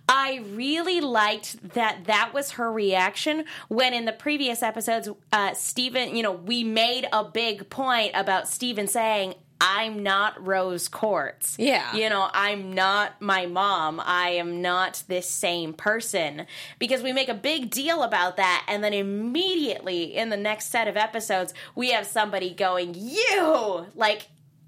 I 0.10 0.44
really 0.52 1.02
liked 1.02 1.74
that 1.74 2.06
that 2.06 2.32
was 2.34 2.52
her 2.52 2.72
reaction 2.72 3.46
when 3.68 3.94
in 3.94 4.06
the 4.06 4.12
previous 4.12 4.62
episodes, 4.62 5.10
uh, 5.32 5.54
Steven, 5.54 6.16
you 6.16 6.24
know, 6.24 6.32
we 6.32 6.64
made 6.64 7.08
a 7.14 7.24
big 7.24 7.70
point 7.70 8.12
about 8.14 8.48
Steven 8.48 8.88
saying. 8.88 9.36
I'm 9.60 10.04
not 10.04 10.46
Rose 10.46 10.88
Quartz. 10.88 11.58
Yeah. 11.58 11.96
You 11.96 12.10
know, 12.10 12.30
I'm 12.32 12.74
not 12.74 13.22
my 13.22 13.46
mom. 13.46 14.02
I 14.04 14.30
am 14.32 14.62
not 14.62 15.04
this 15.08 15.30
same 15.30 15.74
person. 15.74 16.46
Because 16.80 17.02
we 17.02 17.14
make 17.14 17.30
a 17.30 17.34
big 17.34 17.70
deal 17.70 18.04
about 18.04 18.38
that, 18.38 18.66
and 18.68 18.84
then 18.84 18.94
immediately 18.94 20.16
in 20.16 20.30
the 20.30 20.38
next 20.38 20.70
set 20.70 20.88
of 20.88 20.96
episodes, 20.98 21.54
we 21.76 21.92
have 21.92 22.06
somebody 22.06 22.54
going, 22.54 22.94
You! 22.96 23.88
Like, 23.96 24.28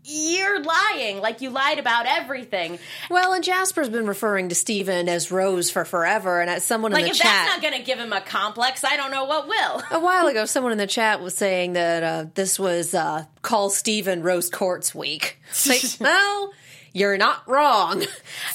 you're 0.10 0.63
lying. 0.63 1.20
Like, 1.22 1.42
you 1.42 1.50
lied 1.51 1.80
about 1.80 2.06
everything. 2.08 2.80
well, 3.10 3.34
and 3.34 3.44
Jasper's 3.44 3.89
been 3.89 4.08
referring 4.08 4.50
to 4.50 4.56
Steven 4.56 5.08
as 5.08 5.32
Rose 5.32 5.70
for 5.70 5.86
forever, 5.86 6.42
and 6.42 6.50
as 6.50 6.63
someone 6.66 6.92
Like, 6.92 7.04
in 7.04 7.10
if 7.12 7.18
the 7.18 7.24
chat. 7.24 7.32
that's 7.32 7.56
not 7.56 7.62
going 7.62 7.80
to 7.80 7.86
give 7.86 8.00
him 8.00 8.12
a 8.12 8.22
complex, 8.22 8.84
I 8.84 8.98
don't 8.98 9.12
know 9.12 9.25
what 9.25 9.48
will. 9.48 9.82
a 9.92 10.00
while 10.00 10.28
ago, 10.28 10.46
someone 10.46 10.72
in 10.72 10.78
the 10.78 10.88
chat 10.88 11.22
was 11.22 11.36
saying 11.36 11.74
that 11.74 12.04
uh, 12.04 12.25
this 12.34 12.58
was 12.60 12.94
uh, 12.94 13.25
Call 13.42 13.70
Steven 13.70 14.24
Rose 14.24 14.50
Quartz 14.50 14.95
Week. 14.95 15.39
Like, 15.67 15.82
well, 16.00 16.54
you're 16.93 17.17
not 17.17 17.48
wrong. 17.48 18.00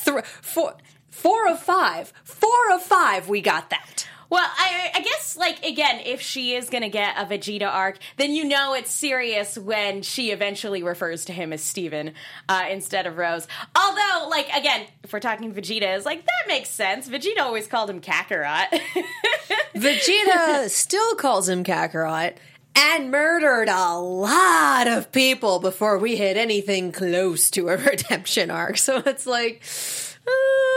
Th- 0.05 0.25
four, 0.43 0.75
four 1.11 1.49
of 1.49 1.61
five. 1.61 2.13
Four 2.25 2.73
of 2.75 2.83
five, 2.83 3.29
we 3.29 3.41
got 3.41 3.71
that. 3.71 4.09
Well, 4.35 4.51
I, 4.59 4.91
I 4.97 5.01
guess, 5.01 5.37
like, 5.37 5.65
again, 5.65 6.01
if 6.05 6.21
she 6.21 6.57
is 6.57 6.69
going 6.69 6.83
to 6.83 6.89
get 6.89 7.15
a 7.17 7.25
Vegeta 7.25 7.73
arc, 7.73 7.99
then 8.17 8.35
you 8.35 8.45
know 8.45 8.75
it's 8.75 8.91
serious 8.91 9.57
when 9.57 10.03
she 10.03 10.33
eventually 10.33 10.83
refers 10.83 11.27
to 11.27 11.33
him 11.33 11.53
as 11.53 11.63
Steven 11.63 12.15
uh, 12.49 12.65
instead 12.69 13.07
of 13.07 13.17
Rose. 13.17 13.47
Although, 13.77 14.29
like, 14.29 14.49
again, 14.53 14.89
if 15.05 15.13
we're 15.13 15.21
talking 15.21 15.55
Vegeta, 15.55 15.97
is 15.97 16.05
like, 16.05 16.27
that 16.27 16.49
makes 16.49 16.69
sense. 16.69 17.09
Vegeta 17.09 17.43
always 17.43 17.69
called 17.69 17.89
him 17.89 18.01
Kakarot. 18.01 18.67
Vegeta 19.77 20.69
still 20.69 21.15
calls 21.15 21.49
him 21.49 21.63
Kakarot 21.63 22.35
and 22.75 23.13
murdered 23.13 23.69
a 23.69 23.97
lot 23.97 24.89
of 24.89 25.13
people 25.13 25.61
before 25.61 25.97
we 25.97 26.17
hit 26.17 26.37
anything 26.37 26.91
close 26.91 27.51
to 27.51 27.69
a 27.69 27.77
redemption 27.77 28.51
arc. 28.51 28.79
So 28.79 29.01
it's 29.07 29.27
like, 29.27 29.63
uh, 30.27 30.74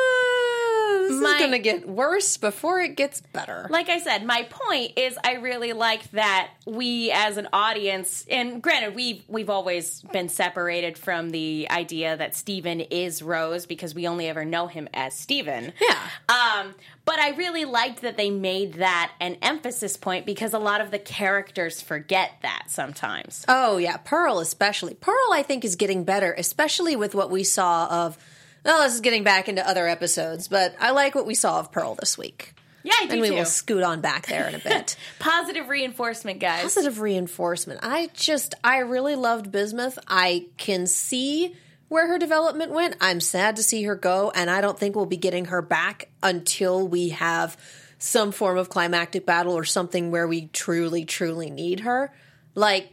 My- 1.27 1.33
is 1.35 1.39
going 1.39 1.51
to 1.51 1.59
get 1.59 1.87
worse 1.87 2.37
before 2.37 2.79
it 2.79 2.95
gets 2.95 3.21
better. 3.21 3.67
like 3.69 3.89
I 3.89 3.99
said, 3.99 4.25
my 4.25 4.47
point 4.49 4.93
is 4.97 5.17
I 5.23 5.33
really 5.35 5.73
like 5.73 6.09
that 6.11 6.49
we 6.65 7.11
as 7.11 7.37
an 7.37 7.47
audience, 7.53 8.25
and 8.29 8.61
granted, 8.61 8.95
we've 8.95 9.23
we've 9.27 9.49
always 9.49 10.01
been 10.11 10.29
separated 10.29 10.97
from 10.97 11.29
the 11.29 11.67
idea 11.69 12.17
that 12.17 12.35
Steven 12.35 12.81
is 12.81 13.21
Rose 13.21 13.65
because 13.65 13.93
we 13.95 14.07
only 14.07 14.27
ever 14.27 14.43
know 14.45 14.67
him 14.67 14.87
as 14.93 15.13
Steven. 15.17 15.73
Yeah. 15.81 15.99
Um, 16.29 16.75
but 17.05 17.19
I 17.19 17.29
really 17.31 17.63
liked 17.65 18.01
that 18.01 18.17
they 18.17 18.29
made 18.29 18.73
that 18.75 19.13
an 19.21 19.37
emphasis 19.41 19.95
point 19.95 20.25
because 20.25 20.53
a 20.53 20.59
lot 20.59 20.81
of 20.81 20.91
the 20.91 20.99
characters 20.99 21.81
forget 21.81 22.33
that 22.41 22.65
sometimes. 22.67 23.45
Oh 23.47 23.77
yeah, 23.77 23.97
Pearl 23.97 24.39
especially. 24.39 24.93
Pearl 24.95 25.31
I 25.31 25.43
think 25.43 25.63
is 25.63 25.75
getting 25.75 26.03
better, 26.03 26.33
especially 26.37 26.95
with 26.95 27.15
what 27.15 27.29
we 27.29 27.43
saw 27.43 27.87
of 27.87 28.17
well, 28.67 28.83
this 28.83 28.93
is 28.93 29.01
getting 29.01 29.23
back 29.23 29.49
into 29.49 29.67
other 29.67 29.87
episodes, 29.87 30.47
but 30.47 30.75
I 30.79 30.91
like 30.91 31.15
what 31.15 31.25
we 31.25 31.33
saw 31.33 31.59
of 31.59 31.71
Pearl 31.71 31.95
this 31.95 32.17
week. 32.17 32.53
Yeah, 32.83 32.93
I 33.01 33.05
do 33.07 33.13
And 33.13 33.21
we 33.21 33.29
too. 33.29 33.35
will 33.35 33.45
scoot 33.45 33.83
on 33.83 34.01
back 34.01 34.27
there 34.27 34.47
in 34.47 34.55
a 34.55 34.59
bit. 34.59 34.95
Positive 35.19 35.67
reinforcement, 35.67 36.39
guys. 36.39 36.61
Positive 36.63 36.99
reinforcement. 37.01 37.79
I 37.83 38.09
just 38.13 38.53
I 38.63 38.77
really 38.79 39.15
loved 39.15 39.51
Bismuth. 39.51 39.97
I 40.07 40.45
can 40.57 40.85
see 40.87 41.55
where 41.89 42.07
her 42.07 42.17
development 42.19 42.71
went. 42.71 42.95
I'm 43.01 43.19
sad 43.19 43.55
to 43.57 43.63
see 43.63 43.83
her 43.83 43.95
go, 43.95 44.31
and 44.35 44.49
I 44.49 44.61
don't 44.61 44.77
think 44.77 44.95
we'll 44.95 45.05
be 45.05 45.17
getting 45.17 45.45
her 45.45 45.61
back 45.61 46.09
until 46.21 46.87
we 46.87 47.09
have 47.09 47.57
some 47.99 48.31
form 48.31 48.57
of 48.57 48.69
climactic 48.69 49.25
battle 49.25 49.53
or 49.53 49.63
something 49.65 50.11
where 50.11 50.27
we 50.27 50.47
truly, 50.47 51.03
truly 51.03 51.49
need 51.49 51.79
her. 51.81 52.13
Like, 52.55 52.89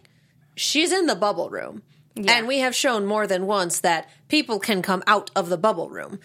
she's 0.56 0.92
in 0.92 1.06
the 1.06 1.14
bubble 1.16 1.50
room. 1.50 1.82
And 2.16 2.46
we 2.46 2.60
have 2.60 2.74
shown 2.74 3.06
more 3.06 3.26
than 3.26 3.46
once 3.46 3.80
that 3.80 4.08
people 4.28 4.58
can 4.60 4.82
come 4.82 5.02
out 5.06 5.30
of 5.34 5.48
the 5.48 5.56
bubble 5.58 5.88
room. 5.90 6.20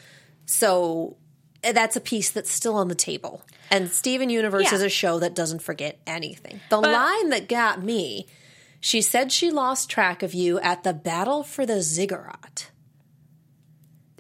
So 0.46 1.18
eh, 1.64 1.72
that's 1.72 1.96
a 1.96 2.02
piece 2.02 2.30
that's 2.32 2.52
still 2.52 2.76
on 2.76 2.88
the 2.90 2.96
table. 2.96 3.44
And 3.72 3.90
Steven 3.90 4.30
Universe 4.30 4.66
Yeah. 4.66 4.76
is 4.76 4.82
a 4.84 4.90
show 4.90 5.20
that 5.20 5.34
doesn't 5.36 5.62
forget 5.64 6.00
anything. 6.06 6.60
The 6.70 6.80
line 6.80 7.30
that 7.30 7.48
got 7.50 7.84
me, 7.84 8.28
she 8.80 9.02
said 9.02 9.32
she 9.32 9.50
lost 9.52 9.90
track 9.90 10.22
of 10.24 10.34
you 10.34 10.60
at 10.60 10.84
the 10.84 10.94
battle 10.94 11.44
for 11.44 11.66
the 11.66 11.82
ziggurat. 11.82 12.70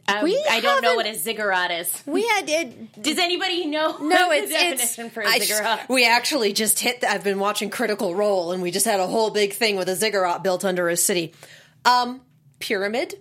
Um, 0.07 0.23
we 0.23 0.43
I 0.49 0.59
don't 0.59 0.81
know 0.81 0.95
what 0.95 1.05
a 1.05 1.13
ziggurat 1.13 1.69
is. 1.69 2.03
We 2.07 2.27
had 2.27 2.49
it. 2.49 3.01
Does 3.01 3.19
anybody 3.19 3.67
know 3.67 3.95
No, 3.99 4.29
the 4.29 4.35
it's 4.37 4.51
it's. 4.51 4.53
definition 4.61 5.09
for 5.11 5.21
a 5.21 5.27
I 5.27 5.37
sh- 5.39 5.43
ziggurat? 5.43 5.87
we 5.87 6.03
actually 6.07 6.51
just 6.53 6.79
hit. 6.79 7.03
I've 7.03 7.23
been 7.23 7.37
watching 7.37 7.69
Critical 7.69 8.15
Role, 8.15 8.51
and 8.51 8.63
we 8.63 8.71
just 8.71 8.87
had 8.87 8.99
a 8.99 9.05
whole 9.05 9.29
big 9.29 9.53
thing 9.53 9.75
with 9.75 9.87
a 9.87 9.95
ziggurat 9.95 10.41
built 10.43 10.65
under 10.65 10.89
a 10.89 10.97
city. 10.97 11.33
Um, 11.85 12.21
pyramid, 12.59 13.15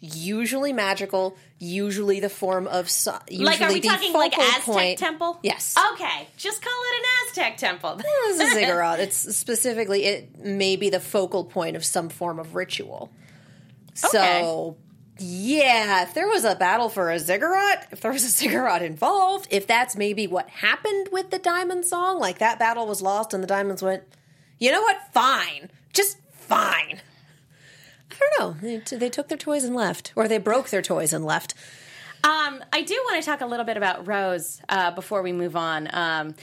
usually 0.00 0.72
magical, 0.72 1.36
usually 1.58 2.20
the 2.20 2.28
form 2.28 2.66
of 2.66 2.90
su- 2.90 3.12
usually 3.28 3.46
like, 3.46 3.60
are 3.60 3.72
we 3.72 3.80
talking 3.80 4.12
like 4.12 4.36
Aztec 4.38 4.62
point. 4.62 4.98
temple? 4.98 5.38
Yes. 5.42 5.76
Okay, 5.92 6.28
just 6.36 6.60
call 6.62 6.72
it 6.72 6.98
an 6.98 7.28
Aztec 7.28 7.56
temple. 7.56 8.00
It's 8.04 8.40
a 8.40 8.50
ziggurat. 8.54 9.00
It's 9.00 9.36
specifically 9.36 10.04
it 10.04 10.38
may 10.38 10.76
be 10.76 10.90
the 10.90 11.00
focal 11.00 11.44
point 11.44 11.76
of 11.76 11.84
some 11.84 12.08
form 12.08 12.38
of 12.38 12.54
ritual. 12.54 13.10
So 13.94 14.76
yeah, 15.18 16.02
if 16.02 16.14
there 16.14 16.26
was 16.28 16.44
a 16.44 16.54
battle 16.54 16.88
for 16.88 17.10
a 17.10 17.18
ziggurat, 17.18 17.88
if 17.92 18.00
there 18.00 18.12
was 18.12 18.24
a 18.24 18.28
ziggurat 18.40 18.82
involved, 18.82 19.46
if 19.50 19.66
that's 19.66 19.96
maybe 19.96 20.26
what 20.26 20.48
happened 20.48 21.08
with 21.12 21.30
the 21.30 21.38
diamond 21.38 21.84
song, 21.84 22.18
like 22.18 22.38
that 22.38 22.58
battle 22.58 22.86
was 22.86 23.02
lost 23.02 23.32
and 23.32 23.42
the 23.42 23.46
diamonds 23.46 23.82
went, 23.82 24.02
you 24.58 24.72
know 24.72 24.82
what? 24.82 24.96
Fine. 25.12 25.70
Just 25.92 26.18
fine. 26.32 27.00
I 28.22 28.36
don't 28.38 28.62
know. 28.62 28.68
They, 28.68 28.78
t- 28.78 28.96
they 28.96 29.10
took 29.10 29.28
their 29.28 29.38
toys 29.38 29.64
and 29.64 29.74
left, 29.74 30.12
or 30.16 30.28
they 30.28 30.38
broke 30.38 30.70
their 30.70 30.82
toys 30.82 31.12
and 31.12 31.24
left. 31.24 31.54
Um, 32.24 32.62
I 32.72 32.82
do 32.82 32.94
want 33.06 33.22
to 33.22 33.28
talk 33.28 33.40
a 33.40 33.46
little 33.46 33.64
bit 33.64 33.76
about 33.76 34.06
Rose 34.06 34.60
uh, 34.68 34.92
before 34.92 35.22
we 35.22 35.32
move 35.32 35.56
on. 35.56 35.92
Um, 35.92 36.34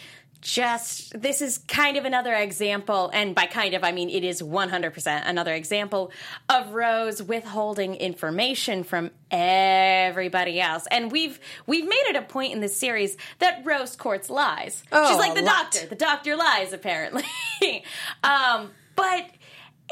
just 0.41 1.19
this 1.21 1.41
is 1.41 1.57
kind 1.57 1.97
of 1.97 2.05
another 2.05 2.33
example, 2.33 3.09
and 3.13 3.35
by 3.35 3.45
kind 3.45 3.73
of 3.73 3.83
I 3.83 3.91
mean 3.91 4.09
it 4.09 4.23
is 4.23 4.41
100% 4.41 5.21
another 5.25 5.53
example 5.53 6.11
of 6.47 6.73
Rose 6.73 7.21
withholding 7.21 7.95
information 7.95 8.83
from 8.83 9.11
everybody 9.31 10.61
else. 10.61 10.87
And 10.91 11.11
we've 11.11 11.39
we've 11.67 11.83
made 11.85 12.05
it 12.07 12.15
a 12.15 12.21
point 12.21 12.53
in 12.53 12.61
this 12.61 12.77
series 12.77 13.17
that 13.39 13.65
Rose 13.65 13.95
Quartz 13.97 14.29
lies. 14.29 14.83
Oh, 14.91 15.09
She's 15.09 15.17
like 15.17 15.35
the 15.35 15.41
doctor. 15.41 15.85
The 15.87 15.95
doctor 15.95 16.35
lies 16.37 16.71
apparently. 16.71 17.25
um, 18.23 18.71
but 18.95 19.25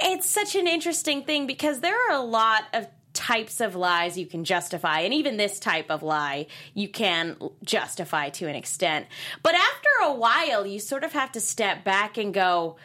it's 0.01 0.29
such 0.29 0.55
an 0.55 0.67
interesting 0.67 1.23
thing 1.23 1.47
because 1.47 1.79
there 1.81 1.95
are 2.09 2.15
a 2.15 2.21
lot 2.21 2.63
of 2.73 2.87
types 3.13 3.59
of 3.61 3.75
lies 3.75 4.15
you 4.15 4.27
can 4.27 4.43
justify 4.43 4.99
and 4.99 5.11
even 5.11 5.37
this 5.37 5.59
type 5.59 5.89
of 5.89 6.03
lie 6.03 6.45
you 6.75 6.87
can 6.87 7.35
justify 7.63 8.29
to 8.29 8.47
an 8.47 8.55
extent. 8.55 9.07
But 9.41 9.55
after 9.55 9.89
a 10.03 10.13
while 10.13 10.67
you 10.67 10.79
sort 10.79 11.03
of 11.03 11.13
have 11.13 11.31
to 11.31 11.39
step 11.39 11.83
back 11.83 12.17
and 12.17 12.31
go 12.31 12.75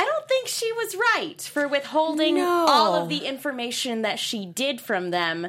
I 0.00 0.04
don't 0.06 0.26
think 0.28 0.48
she 0.48 0.72
was 0.72 0.96
right 1.14 1.42
for 1.42 1.68
withholding 1.68 2.36
No. 2.36 2.64
all 2.66 2.94
of 2.94 3.10
the 3.10 3.26
information 3.26 4.00
that 4.00 4.18
she 4.18 4.46
did 4.46 4.80
from 4.80 5.10
them. 5.10 5.48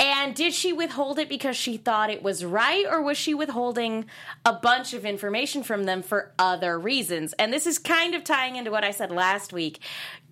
And 0.00 0.36
did 0.36 0.54
she 0.54 0.72
withhold 0.72 1.18
it 1.18 1.28
because 1.28 1.56
she 1.56 1.76
thought 1.76 2.08
it 2.08 2.22
was 2.22 2.44
right, 2.44 2.84
or 2.88 3.02
was 3.02 3.18
she 3.18 3.34
withholding 3.34 4.04
a 4.44 4.52
bunch 4.52 4.94
of 4.94 5.04
information 5.04 5.64
from 5.64 5.82
them 5.86 6.02
for 6.02 6.32
other 6.38 6.78
reasons? 6.78 7.32
And 7.32 7.52
this 7.52 7.66
is 7.66 7.80
kind 7.80 8.14
of 8.14 8.22
tying 8.22 8.54
into 8.54 8.70
what 8.70 8.84
I 8.84 8.92
said 8.92 9.10
last 9.10 9.52
week. 9.52 9.80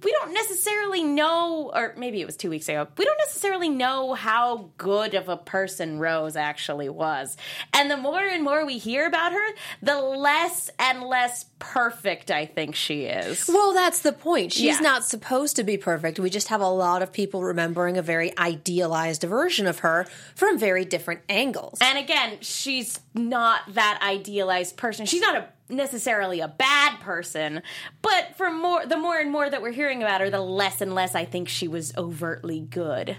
We 0.04 0.12
don't 0.12 0.32
necessarily 0.32 1.02
know, 1.02 1.72
or 1.74 1.94
maybe 1.96 2.20
it 2.20 2.26
was 2.26 2.36
two 2.36 2.50
weeks 2.50 2.68
ago, 2.68 2.86
we 2.96 3.04
don't 3.04 3.18
necessarily 3.18 3.68
know 3.68 4.14
how 4.14 4.70
good 4.78 5.14
of 5.14 5.28
a 5.28 5.36
person 5.36 5.98
Rose 5.98 6.36
actually 6.36 6.88
was. 6.88 7.36
And 7.72 7.90
the 7.90 7.96
more 7.96 8.20
and 8.20 8.44
more 8.44 8.64
we 8.64 8.78
hear 8.78 9.08
about 9.08 9.32
her, 9.32 9.48
the 9.82 10.00
less 10.00 10.70
and 10.78 11.02
less 11.02 11.42
perfect 11.58 12.30
I 12.30 12.44
think 12.46 12.74
she 12.74 13.04
is. 13.04 13.48
Well, 13.48 13.72
that's 13.72 14.00
the 14.02 14.12
point. 14.12 14.52
She's 14.52 14.64
Yeah. 14.76 14.80
not 14.80 15.04
supposed 15.04 15.56
to 15.56 15.64
be 15.64 15.76
perfect. 15.76 16.18
We 16.20 16.28
just 16.30 16.48
have 16.48 16.60
a 16.60 16.68
lot 16.68 17.02
of 17.02 17.12
people 17.12 17.42
remembering 17.42 17.96
a 17.96 18.02
very 18.02 18.36
idealized 18.38 19.22
version 19.22 19.66
of 19.66 19.78
her 19.80 20.06
from 20.34 20.58
very 20.58 20.84
different 20.84 21.20
angles. 21.28 21.78
And 21.80 21.96
again, 21.98 22.38
she's 22.40 23.00
not 23.14 23.60
that 23.74 23.98
idealized 24.02 24.76
person. 24.76 25.06
She's 25.06 25.22
not 25.22 25.36
a 25.36 25.48
necessarily 25.68 26.40
a 26.40 26.46
bad 26.48 27.00
person, 27.00 27.60
but 28.00 28.36
for 28.36 28.50
more 28.52 28.86
the 28.86 28.96
more 28.96 29.18
and 29.18 29.32
more 29.32 29.50
that 29.50 29.60
we're 29.62 29.72
hearing 29.72 30.02
about 30.02 30.20
her, 30.20 30.30
the 30.30 30.40
less 30.40 30.80
and 30.80 30.94
less 30.94 31.14
I 31.14 31.24
think 31.24 31.48
she 31.48 31.66
was 31.68 31.92
overtly 31.96 32.60
good. 32.60 33.16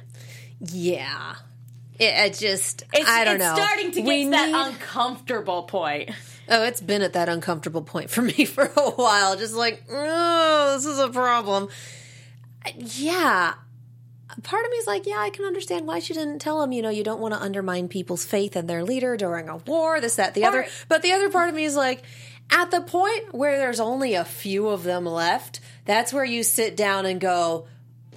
yeah. 0.59 1.35
It, 1.99 2.03
it 2.13 2.33
just, 2.37 2.83
It's, 2.93 3.09
I 3.09 3.25
don't 3.25 3.37
it's 3.37 3.43
know. 3.43 3.55
starting 3.55 3.91
to 3.93 4.01
get 4.01 4.07
We 4.07 4.23
to 4.25 4.29
that 4.29 4.45
need- 4.49 4.55
uncomfortable 4.75 5.63
point. 5.63 6.11
Oh, 6.49 6.63
it's 6.63 6.81
been 6.81 7.01
at 7.01 7.13
that 7.13 7.29
uncomfortable 7.29 7.81
point 7.81 8.09
for 8.09 8.21
me 8.23 8.45
for 8.45 8.65
a 8.65 8.91
while. 8.91 9.35
Just 9.37 9.53
like, 9.55 9.83
oh, 9.89 10.73
this 10.75 10.85
is 10.85 10.99
a 10.99 11.09
problem. 11.09 11.69
Yeah. 12.75 13.53
Part 14.43 14.65
of 14.65 14.71
me 14.71 14.77
is 14.77 14.87
like, 14.87 15.07
yeah, 15.07 15.17
I 15.19 15.29
can 15.29 15.45
understand 15.45 15.87
why 15.87 15.99
she 15.99 16.13
didn't 16.13 16.39
tell 16.39 16.61
him, 16.61 16.71
you 16.71 16.81
know, 16.81 16.89
you 16.89 17.03
don't 17.03 17.19
want 17.19 17.33
to 17.33 17.41
undermine 17.41 17.87
people's 17.87 18.23
faith 18.25 18.55
in 18.55 18.67
their 18.67 18.83
leader 18.83 19.17
during 19.17 19.49
a 19.49 19.57
war, 19.57 19.99
this, 19.99 20.15
that, 20.15 20.33
the 20.35 20.43
Or- 20.43 20.47
other. 20.49 20.67
But 20.89 21.01
the 21.01 21.13
other 21.13 21.29
part 21.29 21.49
of 21.49 21.55
me 21.55 21.63
is 21.63 21.75
like, 21.75 22.03
at 22.49 22.69
the 22.71 22.81
point 22.81 23.33
where 23.33 23.57
there's 23.57 23.79
only 23.79 24.13
a 24.13 24.23
few 24.23 24.67
of 24.69 24.83
them 24.83 25.05
left, 25.05 25.59
that's 25.85 26.13
where 26.13 26.23
you 26.25 26.43
sit 26.43 26.77
down 26.77 27.05
and 27.05 27.19
go, 27.19 27.67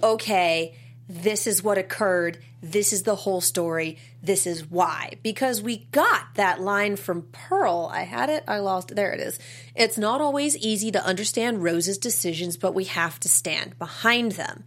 okay, 0.03 0.75
this 1.09 1.47
is 1.47 1.63
what 1.63 1.77
occurred. 1.77 2.37
This 2.61 2.93
is 2.93 3.03
the 3.03 3.15
whole 3.15 3.41
story. 3.41 3.97
This 4.23 4.45
is 4.45 4.69
why. 4.69 5.13
Because 5.23 5.61
we 5.61 5.87
got 5.91 6.35
that 6.35 6.61
line 6.61 6.95
from 6.95 7.27
Pearl. 7.31 7.89
I 7.91 8.03
had 8.03 8.29
it, 8.29 8.43
I 8.47 8.59
lost 8.59 8.91
it. 8.91 8.95
There 8.95 9.11
it 9.11 9.19
is. 9.19 9.39
It's 9.75 9.97
not 9.97 10.21
always 10.21 10.55
easy 10.57 10.91
to 10.91 11.03
understand 11.03 11.63
Rose's 11.63 11.97
decisions, 11.97 12.57
but 12.57 12.75
we 12.75 12.83
have 12.85 13.19
to 13.21 13.29
stand 13.29 13.77
behind 13.79 14.33
them. 14.33 14.63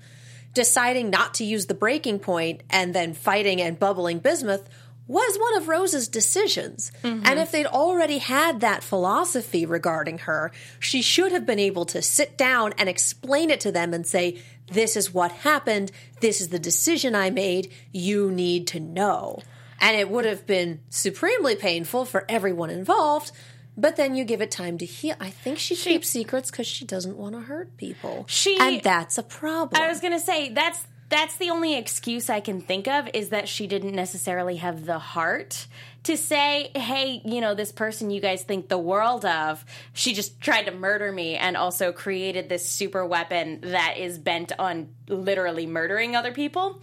Deciding 0.55 1.11
not 1.11 1.35
to 1.35 1.45
use 1.45 1.67
the 1.67 1.75
breaking 1.75 2.19
point 2.21 2.63
and 2.71 2.95
then 2.95 3.15
fighting 3.15 3.61
and 3.61 3.79
bubbling 3.79 4.19
bismuth 4.19 4.69
was 5.07 5.37
one 5.39 5.57
of 5.59 5.69
Rose's 5.69 6.09
decisions. 6.09 6.91
Mm-hmm. 7.03 7.27
And 7.27 7.39
if 7.39 7.53
they'd 7.53 7.67
already 7.67 8.19
had 8.19 8.61
that 8.61 8.83
philosophy 8.83 9.67
regarding 9.67 10.19
her, 10.19 10.51
she 10.81 11.03
should 11.03 11.33
have 11.33 11.45
been 11.45 11.59
able 11.59 11.85
to 11.87 12.01
sit 12.01 12.39
down 12.39 12.73
and 12.79 12.89
explain 12.89 13.51
it 13.51 13.61
to 13.61 13.73
them 13.73 13.93
and 13.93 14.07
say, 14.07 14.41
This 14.69 14.97
is 14.97 15.13
what 15.13 15.33
happened. 15.33 15.93
This 16.21 16.41
is 16.41 16.49
the 16.49 16.59
decision 16.59 17.15
I 17.15 17.31
made. 17.31 17.71
You 17.93 18.31
need 18.31 18.67
to 18.69 18.81
know. 18.81 19.41
And 19.81 19.97
it 19.97 20.09
would 20.09 20.25
have 20.25 20.47
been 20.47 20.81
supremely 20.89 21.57
painful 21.57 22.05
for 22.05 22.25
everyone 22.29 22.71
involved. 22.71 23.33
But 23.77 23.97
then 23.97 24.15
you 24.15 24.25
give 24.25 24.41
it 24.41 24.51
time 24.51 24.79
to 24.79 24.87
heal. 24.87 25.17
I 25.21 25.31
think 25.31 25.59
she, 25.59 25.75
keeps 25.75 26.09
secrets 26.09 26.51
because 26.51 26.67
she 26.67 26.85
doesn't 26.85 27.17
want 27.17 27.35
to 27.35 27.41
hurt 27.41 27.77
people. 27.77 28.25
She- 28.29 28.59
and 28.59 28.83
that's 28.83 29.19
a 29.19 29.23
problem. 29.23 29.81
I 29.83 29.89
was 29.89 30.01
gonna 30.01 30.21
say 30.21 30.51
that's 30.51 30.87
that's 31.09 31.37
the 31.37 31.51
only 31.51 31.77
excuse 31.77 32.31
I 32.31 32.41
can 32.41 32.61
think 32.61 32.89
of 32.89 33.09
is 33.15 33.29
that 33.29 33.49
she 33.49 33.67
didn't 33.67 33.95
necessarily 33.95 34.57
have 34.57 34.87
the 34.87 34.99
heart 34.99 35.67
to 36.05 36.17
say, 36.17 36.71
"Hey, 36.75 37.21
you 37.25 37.41
know, 37.41 37.55
this 37.55 37.73
person 37.73 38.11
you 38.11 38.21
guys 38.21 38.43
think 38.43 38.69
the 38.69 38.79
world 38.79 39.25
of, 39.25 39.65
she 39.93 40.15
just 40.15 40.41
tried 40.41 40.65
to 40.65 40.73
murder 40.73 41.13
me 41.13 41.37
and 41.37 41.57
also 41.57 41.93
created 41.93 42.49
this 42.49 42.69
super 42.69 43.05
weapon 43.05 43.61
that 43.63 43.97
is 43.99 44.19
bent 44.19 44.53
on 44.59 44.89
literally 45.09 45.67
murdering 45.67 46.17
other 46.17 46.33
people." 46.33 46.81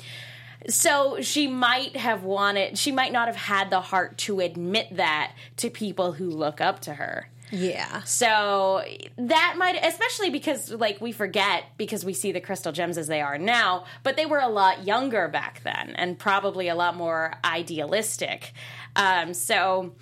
So 0.70 1.22
she 1.22 1.48
might 1.48 1.96
have 1.96 2.24
wanted, 2.24 2.78
she 2.78 2.92
might 2.92 3.12
not 3.12 3.28
have 3.28 3.36
had 3.36 3.72
the 3.72 3.82
heart 3.82 4.20
to 4.20 4.42
admit 4.42 4.96
that 4.98 5.34
to 5.58 5.72
people 5.72 6.12
who 6.12 6.30
look 6.30 6.62
up 6.62 6.82
to 6.82 6.94
her. 6.94 7.31
Yeah. 7.52 8.02
So 8.04 8.84
that 9.18 9.56
might, 9.58 9.76
especially 9.84 10.30
because 10.30 10.72
like 10.72 11.02
we 11.02 11.12
forget 11.12 11.66
because 11.78 12.04
we 12.06 12.14
see 12.14 12.32
the 12.32 12.42
crystal 12.42 12.72
gems 12.72 12.98
as 12.98 13.08
they 13.08 13.22
are 13.22 13.38
now, 13.38 13.86
but 14.04 14.16
they 14.16 14.26
were 14.26 14.40
a 14.40 14.48
lot 14.50 14.86
younger 14.88 15.28
back 15.28 15.62
then 15.64 15.94
and 15.98 16.18
probably 16.18 16.68
a 16.70 16.76
lot 16.76 16.96
more 16.96 17.34
idealistic. 17.44 18.54
Um, 18.96 19.34
so 19.34 19.94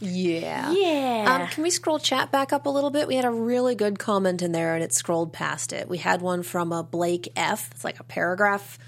Yeah. 0.00 0.72
yeah, 0.72 1.38
Um, 1.42 1.48
can 1.48 1.62
we 1.62 1.70
scroll 1.70 1.98
chat 1.98 2.32
back 2.32 2.52
up 2.52 2.66
a 2.66 2.70
little 2.70 2.90
bit? 2.90 3.06
We 3.06 3.16
had 3.16 3.24
a 3.24 3.30
really 3.30 3.74
good 3.74 3.98
comment 3.98 4.42
in 4.42 4.52
there 4.52 4.74
and 4.74 4.82
it 4.82 4.92
scrolled 4.92 5.32
past 5.32 5.72
it. 5.72 5.88
We 5.88 5.98
had 5.98 6.22
one 6.22 6.42
from 6.42 6.72
a 6.72 6.82
Blake 6.82 7.30
F. 7.36 7.70
It's 7.72 7.84
like 7.84 8.00
a 8.00 8.04
paragraph. 8.04 8.78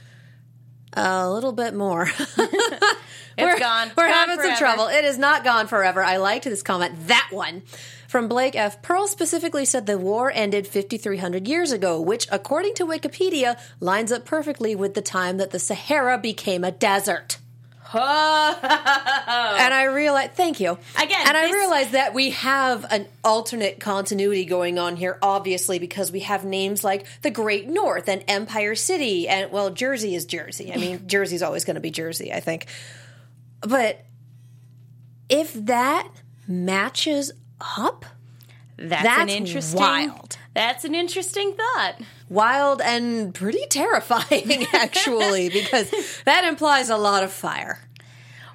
A 0.96 1.28
little 1.30 1.52
bit 1.52 1.74
more. 1.74 2.08
it's 3.38 3.54
we're, 3.54 3.58
gone. 3.58 3.90
We're 3.96 4.08
Gone 4.08 4.28
having 4.28 4.40
some 4.40 4.56
trouble. 4.56 4.86
It 4.86 5.04
is 5.04 5.18
not 5.18 5.44
gone 5.44 5.66
forever. 5.66 6.02
I 6.02 6.16
liked 6.18 6.44
this 6.44 6.62
comment. 6.62 7.08
That 7.08 7.28
one 7.30 7.62
from 8.08 8.28
Blake 8.28 8.54
F. 8.54 8.80
Pearl 8.80 9.08
specifically 9.08 9.64
said 9.64 9.86
the 9.86 9.98
war 9.98 10.30
ended 10.32 10.68
5,300 10.68 11.48
years 11.48 11.72
ago, 11.72 12.00
which, 12.00 12.28
according 12.30 12.74
to 12.74 12.86
Wikipedia, 12.86 13.58
lines 13.80 14.12
up 14.12 14.24
perfectly 14.24 14.76
with 14.76 14.94
the 14.94 15.02
time 15.02 15.38
that 15.38 15.50
the 15.50 15.58
Sahara 15.58 16.16
became 16.18 16.62
a 16.62 16.70
desert. 16.70 17.38
And 17.94 19.72
I 19.72 19.84
realize, 19.84 20.30
thank 20.34 20.58
you. 20.58 20.78
Again, 20.96 21.26
and 21.26 21.36
I 21.36 21.46
this- 21.46 21.54
realized 21.54 21.92
that 21.92 22.12
we 22.12 22.30
have 22.30 22.84
an 22.90 23.06
alternate 23.22 23.78
continuity 23.78 24.44
going 24.44 24.78
on 24.78 24.96
here, 24.96 25.18
obviously, 25.22 25.78
because 25.78 26.10
we 26.10 26.20
have 26.20 26.44
names 26.44 26.82
like 26.82 27.06
the 27.22 27.30
Great 27.30 27.68
North 27.68 28.08
and 28.08 28.24
Empire 28.26 28.74
City, 28.74 29.28
and 29.28 29.52
well, 29.52 29.70
Jersey 29.70 30.14
is 30.14 30.24
Jersey. 30.24 30.72
I 30.72 30.76
mean, 30.76 31.02
Jersey's 31.06 31.42
always 31.42 31.64
going 31.64 31.76
to 31.76 31.80
be 31.80 31.90
Jersey, 31.90 32.32
I 32.32 32.40
think. 32.40 32.66
But 33.66 34.04
if 35.28 35.52
that 35.54 36.08
matches 36.46 37.32
up, 37.78 38.04
that's, 38.76 39.02
That's 39.04 39.22
an 39.22 39.28
interesting. 39.30 39.80
wild. 39.80 40.36
That's 40.54 40.84
an 40.84 40.94
interesting 40.94 41.54
thought. 41.54 41.94
wild 42.28 42.80
and 42.80 43.34
pretty 43.34 43.64
terrifying, 43.70 44.66
actually, 44.72 45.48
because 45.48 45.90
that 46.24 46.44
implies 46.44 46.90
a 46.90 46.96
lot 46.96 47.22
of 47.24 47.32
fire 47.32 47.80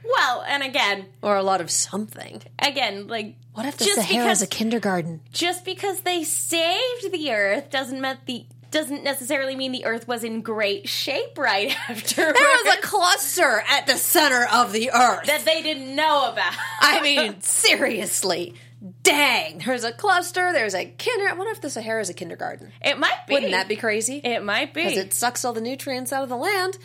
Well, 0.04 0.44
and 0.48 0.62
again, 0.64 1.06
or 1.22 1.36
a 1.38 1.44
lot 1.44 1.62
of 1.62 1.70
something. 1.72 2.42
again, 2.60 3.08
like 3.08 3.36
What 3.54 3.66
if 3.66 3.78
the 3.78 3.86
just 3.86 3.96
Sahara 4.08 4.30
is 4.32 4.42
a 4.42 4.48
kindergarten? 4.48 5.22
just 5.34 5.66
because 5.66 6.02
they 6.02 6.24
saved 6.24 7.12
the 7.12 7.32
Earth 7.32 7.70
doesn't 7.70 8.00
mean 8.02 8.18
the 8.26 8.46
doesn't 8.72 9.04
necessarily 9.04 9.56
mean 9.56 9.72
the 9.72 9.86
Earth 9.86 10.08
was 10.08 10.24
in 10.24 10.42
great 10.42 10.88
shape 10.88 11.38
right 11.38 11.76
after 11.90 12.16
There 12.16 12.34
was 12.34 12.76
a 12.76 12.82
cluster 12.82 13.64
at 13.70 13.88
the 13.88 13.98
center 13.98 14.46
of 14.52 14.72
the 14.72 14.92
earth. 14.92 15.26
that 15.26 15.44
they 15.46 15.62
didn't 15.62 15.96
know 15.96 16.32
about. 16.32 16.54
I 16.80 17.02
mean, 17.02 17.42
seriously. 17.42 18.56
Dang. 19.04 19.62
There's 19.66 19.84
a 19.84 19.92
cluster, 19.92 20.54
there's 20.54 20.74
a 20.74 20.86
kinder 20.86 21.30
I 21.30 21.34
wonder 21.34 21.52
if 21.52 21.60
the 21.62 21.70
Sahara 21.70 22.02
is 22.02 22.10
a 22.10 22.14
kindergarten. 22.14 22.72
It 22.82 22.98
might 22.98 23.28
be. 23.28 23.34
Wouldn't 23.34 23.52
that 23.52 23.68
be 23.68 23.76
crazy? 23.76 24.22
It 24.24 24.44
might 24.44 24.74
be. 24.74 24.84
Because 24.84 24.98
it 24.98 25.14
sucks 25.14 25.44
all 25.44 25.52
the 25.54 25.60
nutrients 25.62 26.14
out 26.14 26.24
of 26.24 26.30
the 26.30 26.38
land. 26.38 26.78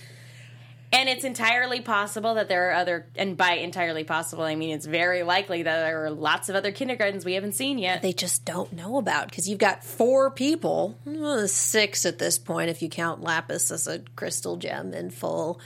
And 0.94 1.08
it's 1.08 1.24
entirely 1.24 1.80
possible 1.80 2.34
that 2.34 2.48
there 2.48 2.70
are 2.70 2.74
other, 2.74 3.06
and 3.16 3.36
by 3.36 3.54
entirely 3.54 4.04
possible, 4.04 4.44
I 4.44 4.54
mean 4.54 4.70
it's 4.70 4.86
very 4.86 5.24
likely 5.24 5.64
that 5.64 5.76
there 5.86 6.04
are 6.04 6.10
lots 6.10 6.48
of 6.48 6.54
other 6.54 6.70
kindergartens 6.70 7.24
we 7.24 7.34
haven't 7.34 7.54
seen 7.54 7.78
yet. 7.78 8.00
They 8.00 8.12
just 8.12 8.44
don't 8.44 8.72
know 8.72 8.98
about 8.98 9.28
because 9.28 9.48
you've 9.48 9.58
got 9.58 9.82
four 9.82 10.30
people, 10.30 10.96
uh, 11.04 11.48
six 11.48 12.06
at 12.06 12.20
this 12.20 12.38
point 12.38 12.70
if 12.70 12.80
you 12.80 12.88
count 12.88 13.22
Lapis 13.22 13.72
as 13.72 13.88
a 13.88 14.02
crystal 14.14 14.56
gem 14.56 14.94
in 14.94 15.10
full, 15.10 15.60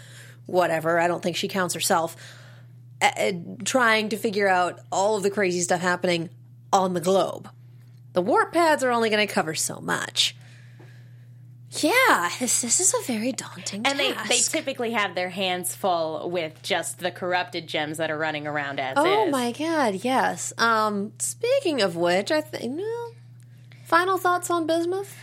whatever. 0.46 0.98
I 0.98 1.08
don't 1.08 1.22
think 1.22 1.36
she 1.36 1.46
counts 1.46 1.74
herself. 1.74 2.16
Uh, 3.02 3.32
trying 3.66 4.08
to 4.08 4.16
figure 4.16 4.48
out 4.48 4.80
all 4.90 5.16
of 5.16 5.22
the 5.22 5.30
crazy 5.30 5.60
stuff 5.60 5.82
happening 5.82 6.30
on 6.72 6.94
the 6.94 7.02
globe. 7.02 7.50
The 8.14 8.22
warp 8.22 8.54
pads 8.54 8.82
are 8.82 8.90
only 8.90 9.10
going 9.10 9.24
to 9.24 9.32
cover 9.32 9.54
so 9.54 9.78
much. 9.78 10.34
Yeah, 11.70 12.30
this, 12.40 12.62
this 12.62 12.80
is 12.80 12.94
a 12.94 13.02
very 13.12 13.30
daunting 13.32 13.82
and 13.86 13.98
they, 13.98 14.12
task. 14.12 14.28
they 14.30 14.38
typically 14.40 14.92
have 14.92 15.14
their 15.14 15.28
hands 15.28 15.74
full 15.74 16.30
with 16.30 16.62
just 16.62 16.98
the 16.98 17.10
corrupted 17.10 17.66
gems 17.66 17.98
that 17.98 18.10
are 18.10 18.16
running 18.16 18.46
around 18.46 18.80
as 18.80 18.94
Oh 18.96 19.26
is. 19.26 19.32
my 19.32 19.52
god, 19.52 19.96
yes. 19.96 20.52
Um 20.56 21.12
speaking 21.18 21.82
of 21.82 21.94
which, 21.94 22.30
I 22.32 22.40
think 22.40 22.74
no. 22.76 23.08
Final 23.84 24.16
thoughts 24.18 24.50
on 24.50 24.66
Bismuth? 24.66 25.14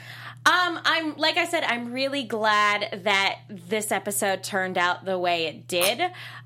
Um, 0.47 0.79
I'm 0.85 1.15
like 1.17 1.37
I 1.37 1.45
said, 1.45 1.63
I'm 1.63 1.91
really 1.91 2.23
glad 2.23 3.01
that 3.03 3.39
this 3.49 3.91
episode 3.91 4.43
turned 4.43 4.77
out 4.77 5.03
the 5.03 5.17
way 5.17 5.47
it 5.47 5.67
did. 5.67 5.99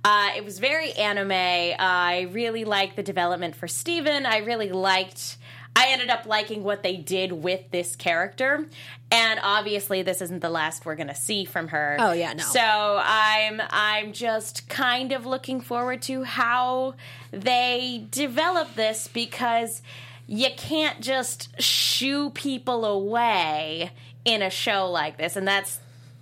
Uh, 0.05 0.29
it 0.37 0.45
was 0.45 0.59
very 0.59 0.93
anime. 0.93 1.33
I 1.33 2.27
really 2.31 2.63
liked 2.63 2.95
the 2.95 3.03
development 3.03 3.57
for 3.57 3.67
Steven. 3.67 4.25
I 4.25 4.37
really 4.37 4.71
liked. 4.71 5.35
I 5.75 5.87
ended 5.91 6.09
up 6.09 6.25
liking 6.25 6.63
what 6.63 6.83
they 6.83 6.97
did 6.97 7.31
with 7.31 7.71
this 7.71 7.95
character, 7.95 8.65
and 9.11 9.39
obviously, 9.41 10.01
this 10.01 10.21
isn't 10.21 10.41
the 10.41 10.49
last 10.49 10.85
we're 10.85 10.95
going 10.95 11.07
to 11.07 11.15
see 11.15 11.45
from 11.45 11.69
her. 11.69 11.97
Oh, 11.99 12.11
yeah, 12.11 12.33
no. 12.33 12.43
So 12.43 12.61
I'm 12.61 13.61
I'm 13.69 14.11
just 14.11 14.67
kind 14.69 15.11
of 15.11 15.25
looking 15.25 15.61
forward 15.61 16.01
to 16.03 16.23
how 16.23 16.95
they 17.31 18.07
develop 18.11 18.75
this 18.75 19.07
because 19.07 19.81
you 20.27 20.49
can't 20.55 21.01
just 21.01 21.59
shoo 21.61 22.29
people 22.29 22.85
away 22.85 23.91
in 24.25 24.41
a 24.43 24.49
show 24.49 24.89
like 24.89 25.17
this 25.17 25.35
and 25.35 25.47
that's 25.47 25.79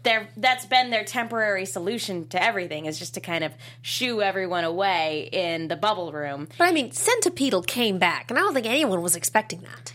their 0.08 0.28
that's 0.38 0.66
been 0.66 0.90
their 0.90 1.04
temporary 1.04 1.66
solution 1.66 2.28
to 2.30 2.42
everything 2.42 2.86
is 2.86 2.98
just 2.98 3.14
to 3.16 3.20
kind 3.20 3.44
of 3.44 3.52
shoo 3.82 4.22
everyone 4.22 4.64
away 4.64 5.30
in 5.32 5.68
the 5.68 5.76
bubble 5.76 6.12
room 6.14 6.48
But 6.58 6.70
I 6.70 6.72
mean, 6.72 6.92
Centipeetle 6.92 7.68
came 7.68 8.00
back, 8.00 8.32
and 8.32 8.40
I 8.40 8.42
don't 8.42 8.54
think 8.54 8.66
anyone 8.66 9.02
was 9.02 9.16
expecting 9.16 9.62
that. 9.62 9.94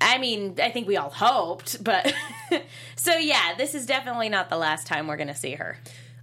i 0.00 0.18
mean 0.18 0.56
i 0.62 0.70
think 0.70 0.86
we 0.88 0.96
all 0.96 1.10
hoped 1.10 1.82
but 1.82 2.12
so 2.96 3.14
yeah 3.16 3.54
this 3.56 3.74
is 3.74 3.86
definitely 3.86 4.28
not 4.28 4.50
the 4.50 4.56
last 4.56 4.86
time 4.86 5.06
we're 5.06 5.16
gonna 5.16 5.34
see 5.34 5.52
her 5.54 5.78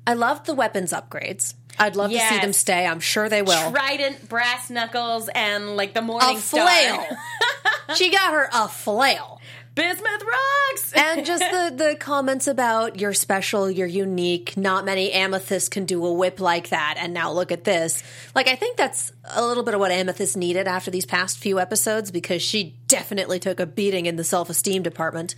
I 0.08 0.13
love 0.13 0.46
the 0.46 0.56
weapons 0.56 0.92
upgrades. 0.92 1.54
I'd 1.78 1.96
love 1.96 2.10
to 2.10 2.18
see 2.18 2.39
them 2.39 2.54
stay. 2.54 2.88
I'm 2.88 3.00
sure 3.00 3.30
they 3.30 3.44
will. 3.44 3.70
trident 3.70 4.28
brass 4.28 4.72
knuckles 4.72 5.30
and 5.36 5.78
like 5.78 5.94
the 5.94 6.02
morning 6.02 6.38
a 6.38 6.39
flail. 6.39 7.06
she 7.96 8.10
got 8.10 8.34
her 8.34 8.50
a 8.52 8.68
flail. 8.68 9.38
Bismuth 9.75 10.23
rocks 10.23 10.93
And 10.95 11.25
just 11.25 11.43
the, 11.43 11.73
the 11.75 11.95
comments 11.95 12.47
about 12.47 12.99
you're 12.99 13.13
special, 13.13 13.69
you're 13.69 13.88
unique. 13.88 14.58
Not 14.58 14.86
many 14.86 15.12
amethysts 15.12 15.69
can 15.69 15.86
do 15.86 16.05
a 16.05 16.13
whip 16.13 16.39
like 16.39 16.69
that. 16.69 16.95
And 16.97 17.13
now 17.13 17.32
look 17.32 17.51
at 17.51 17.63
this. 17.63 18.03
Like, 18.36 18.47
I 18.47 18.55
think 18.55 18.77
that's 18.77 19.12
a 19.25 19.45
little 19.45 19.63
bit 19.63 19.73
of 19.73 19.79
what 19.79 19.91
Amethyst 19.91 20.38
needed 20.38 20.67
after 20.67 20.91
these 20.91 21.05
past 21.05 21.38
few 21.38 21.60
episodes 21.60 22.12
because 22.12 22.41
she 22.41 22.75
definitely 22.88 23.39
took 23.39 23.60
a 23.60 23.65
beating 23.65 24.05
in 24.05 24.15
the 24.15 24.23
self 24.23 24.49
esteem 24.49 24.84
department. 24.84 25.36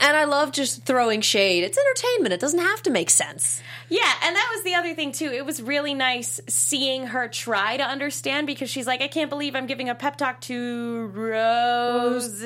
And 0.00 0.16
I 0.16 0.24
love 0.24 0.52
just 0.52 0.84
throwing 0.84 1.20
shade. 1.20 1.62
It's 1.64 1.78
entertainment. 1.78 2.32
It 2.32 2.40
doesn't 2.40 2.58
have 2.58 2.82
to 2.82 2.90
make 2.90 3.08
sense. 3.10 3.62
Yeah, 3.88 4.12
and 4.24 4.34
that 4.34 4.50
was 4.54 4.64
the 4.64 4.74
other 4.74 4.94
thing 4.94 5.12
too. 5.12 5.26
It 5.26 5.46
was 5.46 5.62
really 5.62 5.94
nice 5.94 6.40
seeing 6.48 7.08
her 7.08 7.28
try 7.28 7.76
to 7.76 7.84
understand 7.84 8.46
because 8.46 8.70
she's 8.70 8.86
like, 8.86 9.00
I 9.00 9.08
can't 9.08 9.30
believe 9.30 9.54
I'm 9.54 9.66
giving 9.66 9.88
a 9.88 9.94
pep 9.94 10.16
talk 10.16 10.40
to 10.42 11.06
roses. 12.26 12.38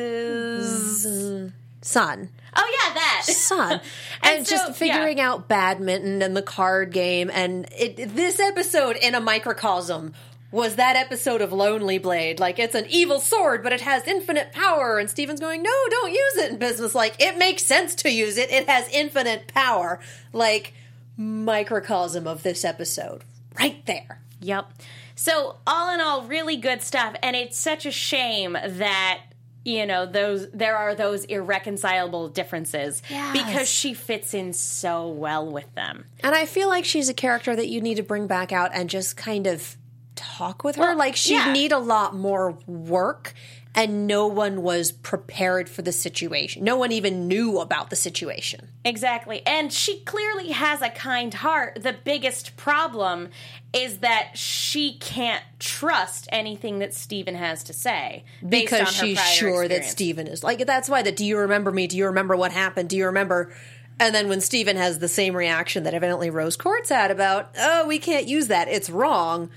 Son. 1.82 2.28
Oh 2.58 2.84
yeah, 2.84 2.94
that 2.94 3.22
son 3.26 3.72
and, 4.22 4.38
And 4.38 4.46
so, 4.46 4.56
just 4.56 4.78
figuring 4.78 5.18
yeah. 5.18 5.30
out 5.30 5.46
badminton 5.46 6.22
and 6.22 6.36
the 6.36 6.42
card 6.42 6.90
game 6.90 7.30
and 7.32 7.68
it, 7.76 8.16
this 8.16 8.40
episode 8.40 8.96
in 8.96 9.14
a 9.14 9.20
microcosm 9.20 10.14
was 10.52 10.76
that 10.76 10.96
episode 10.96 11.40
of 11.42 11.52
Lonely 11.52 11.98
Blade. 11.98 12.38
Like 12.40 12.58
it's 12.58 12.74
an 12.74 12.86
evil 12.88 13.20
sword, 13.20 13.62
but 13.62 13.72
it 13.72 13.80
has 13.82 14.06
infinite 14.06 14.52
power. 14.52 14.98
And 14.98 15.10
Steven's 15.10 15.40
going, 15.40 15.62
no, 15.62 15.70
don't 15.90 16.12
use 16.12 16.36
it. 16.36 16.52
in 16.52 16.58
Bismuth's 16.58 16.94
like, 16.94 17.20
it 17.20 17.36
makes 17.36 17.64
sense 17.64 17.94
to 17.96 18.10
use 18.10 18.36
it. 18.38 18.50
It 18.50 18.68
has 18.68 18.88
infinite 18.90 19.48
power. 19.48 20.00
Like 20.32 20.72
microcosm 21.16 22.26
of 22.26 22.42
this 22.42 22.64
episode, 22.64 23.24
right 23.58 23.84
there. 23.86 24.20
Yep. 24.40 24.70
So 25.14 25.56
all 25.66 25.92
in 25.94 26.00
all, 26.00 26.22
really 26.24 26.56
good 26.56 26.82
stuff, 26.82 27.16
and 27.22 27.34
it's 27.34 27.58
such 27.58 27.86
a 27.86 27.90
shame 27.90 28.52
that 28.64 29.22
you 29.64 29.84
know 29.86 30.06
those 30.06 30.48
there 30.52 30.76
are 30.76 30.94
those 30.94 31.24
irreconcilable 31.24 32.28
differences 32.28 33.02
Yes. 33.10 33.32
because 33.32 33.68
she 33.68 33.94
fits 33.94 34.34
in 34.34 34.52
so 34.52 35.08
well 35.08 35.50
with 35.50 35.74
them. 35.74 36.04
And 36.20 36.34
I 36.34 36.44
feel 36.46 36.68
like 36.68 36.84
she's 36.84 37.08
a 37.08 37.14
character 37.14 37.56
that 37.56 37.66
you 37.68 37.80
need 37.80 37.96
to 37.96 38.02
bring 38.02 38.26
back 38.26 38.52
out 38.52 38.70
and 38.74 38.88
just 38.90 39.16
kind 39.16 39.46
of 39.46 39.76
talk 40.16 40.64
with 40.64 40.76
her. 40.76 40.82
Well, 40.82 40.96
like 40.96 41.16
she'd 41.16 41.34
yeah. 41.34 41.52
need 41.52 41.72
a 41.72 41.78
lot 41.78 42.14
more 42.14 42.58
work 42.66 43.34
and 43.76 44.06
no 44.06 44.26
one 44.26 44.62
was 44.62 44.90
prepared 44.90 45.68
for 45.68 45.82
the 45.82 45.92
situation. 45.92 46.64
No 46.64 46.76
one 46.76 46.92
even 46.92 47.28
knew 47.28 47.60
about 47.60 47.90
the 47.90 47.96
situation. 47.96 48.70
Exactly. 48.86 49.46
And 49.46 49.70
she 49.70 50.00
clearly 50.00 50.52
has 50.52 50.80
a 50.80 50.88
kind 50.88 51.34
heart. 51.34 51.82
The 51.82 51.92
biggest 51.92 52.56
problem 52.56 53.28
is 53.74 53.98
that 53.98 54.30
she 54.38 54.96
can't 54.96 55.44
trust 55.58 56.26
anything 56.32 56.78
that 56.78 56.94
Steven 56.94 57.34
has 57.34 57.62
to 57.64 57.74
say. 57.74 58.24
Because 58.46 58.88
she's 58.88 59.20
sure 59.20 59.68
that 59.68 59.76
experience. 59.76 59.90
Steven 59.90 60.26
is 60.26 60.42
like 60.42 60.66
that's 60.66 60.88
why 60.88 61.02
that 61.02 61.16
do 61.16 61.26
you 61.26 61.36
remember 61.36 61.70
me? 61.70 61.86
Do 61.86 61.98
you 61.98 62.06
remember 62.06 62.34
what 62.34 62.52
happened? 62.52 62.88
Do 62.88 62.96
you 62.96 63.04
remember 63.04 63.52
and 63.98 64.14
then 64.14 64.28
when 64.28 64.40
Steven 64.40 64.76
has 64.76 64.98
the 64.98 65.08
same 65.08 65.34
reaction 65.34 65.84
that 65.84 65.94
evidently 65.94 66.28
Rose 66.28 66.56
Quartz 66.56 66.90
had 66.90 67.10
about, 67.10 67.54
oh, 67.58 67.86
we 67.86 67.98
can't 67.98 68.28
use 68.28 68.48
that, 68.48 68.68
it's 68.68 68.90
wrong. 68.90 69.48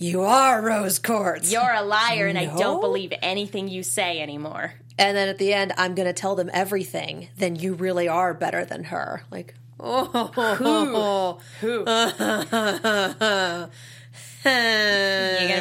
You 0.00 0.22
are 0.22 0.62
Rose 0.62 1.00
Quartz. 1.00 1.50
You're 1.50 1.74
a 1.74 1.82
liar, 1.82 2.28
and 2.28 2.38
I 2.38 2.46
don't 2.46 2.80
believe 2.80 3.12
anything 3.20 3.66
you 3.66 3.82
say 3.82 4.20
anymore. 4.20 4.74
And 4.96 5.16
then 5.16 5.28
at 5.28 5.38
the 5.38 5.52
end, 5.52 5.72
I'm 5.76 5.96
going 5.96 6.06
to 6.06 6.12
tell 6.12 6.36
them 6.36 6.48
everything. 6.52 7.30
Then 7.36 7.56
you 7.56 7.74
really 7.74 8.06
are 8.06 8.32
better 8.32 8.64
than 8.64 8.84
her. 8.84 9.24
Like, 9.32 9.54
oh, 9.80 11.40
Who? 11.60 11.68
you 11.68 11.84
gonna 11.84 13.68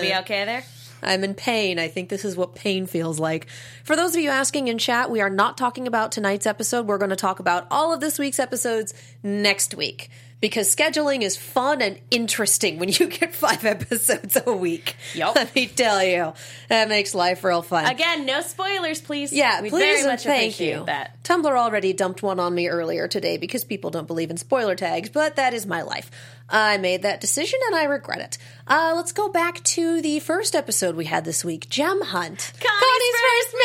be 0.01 0.13
okay 0.19 0.45
there? 0.45 0.63
I'm 1.01 1.23
in 1.23 1.33
pain. 1.33 1.79
I 1.79 1.87
think 1.87 2.09
this 2.09 2.23
is 2.23 2.35
what 2.35 2.53
pain 2.53 2.85
feels 2.85 3.19
like. 3.19 3.47
For 3.83 3.95
those 3.95 4.15
of 4.15 4.21
you 4.21 4.29
asking 4.29 4.67
in 4.67 4.77
chat, 4.77 5.09
we 5.09 5.19
are 5.19 5.31
not 5.31 5.57
talking 5.57 5.87
about 5.87 6.11
tonight's 6.11 6.45
episode. 6.45 6.85
We're 6.85 6.99
going 6.99 7.09
to 7.09 7.15
talk 7.15 7.39
about 7.39 7.65
all 7.71 7.91
of 7.91 8.01
this 8.01 8.19
week's 8.19 8.39
episodes 8.39 8.93
next 9.23 9.73
week 9.73 10.11
because 10.39 10.73
scheduling 10.73 11.21
is 11.21 11.35
fun 11.35 11.81
and 11.81 11.99
interesting 12.11 12.77
when 12.77 12.89
you 12.89 13.07
get 13.07 13.33
five 13.33 13.65
episodes 13.65 14.37
a 14.45 14.53
week. 14.53 14.95
Yup. 15.13 15.35
Let 15.35 15.53
me 15.55 15.67
tell 15.67 16.03
you, 16.03 16.33
that 16.69 16.89
makes 16.89 17.15
life 17.15 17.43
real 17.43 17.61
fun. 17.61 17.85
Again, 17.85 18.25
no 18.25 18.41
spoilers, 18.41 19.01
please. 19.01 19.33
Yeah, 19.33 19.61
we 19.61 19.69
please 19.69 20.01
very 20.01 20.03
much 20.03 20.23
thank 20.23 20.53
appreciate 20.53 20.77
you. 20.77 20.85
that. 20.85 21.23
Tumblr 21.23 21.45
already 21.45 21.93
dumped 21.93 22.21
one 22.21 22.39
on 22.39 22.53
me 22.53 22.67
earlier 22.67 23.07
today 23.07 23.37
because 23.37 23.63
people 23.63 23.89
don't 23.89 24.07
believe 24.07 24.29
in 24.29 24.37
spoiler 24.37 24.75
tags, 24.75 25.09
but 25.09 25.37
that 25.37 25.53
is 25.53 25.65
my 25.65 25.81
life. 25.81 26.11
I 26.49 26.77
made 26.77 27.01
that 27.01 27.19
decision 27.19 27.59
and 27.67 27.75
I 27.75 27.85
regret 27.85 28.19
it. 28.19 28.37
Uh, 28.67 28.93
let's 28.95 29.11
go 29.11 29.29
back 29.29 29.61
to 29.63 30.01
the 30.01 30.19
first 30.19 30.55
episode 30.55 30.95
we 30.95 31.05
had 31.05 31.25
this 31.25 31.43
week, 31.43 31.69
Gem 31.69 32.01
Hunt. 32.01 32.53
Connie's 32.59 33.15
first 33.25 33.55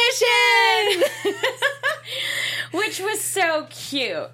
mission. 1.22 1.42
Which 2.72 3.00
was 3.00 3.20
so 3.20 3.66
cute. 3.70 4.30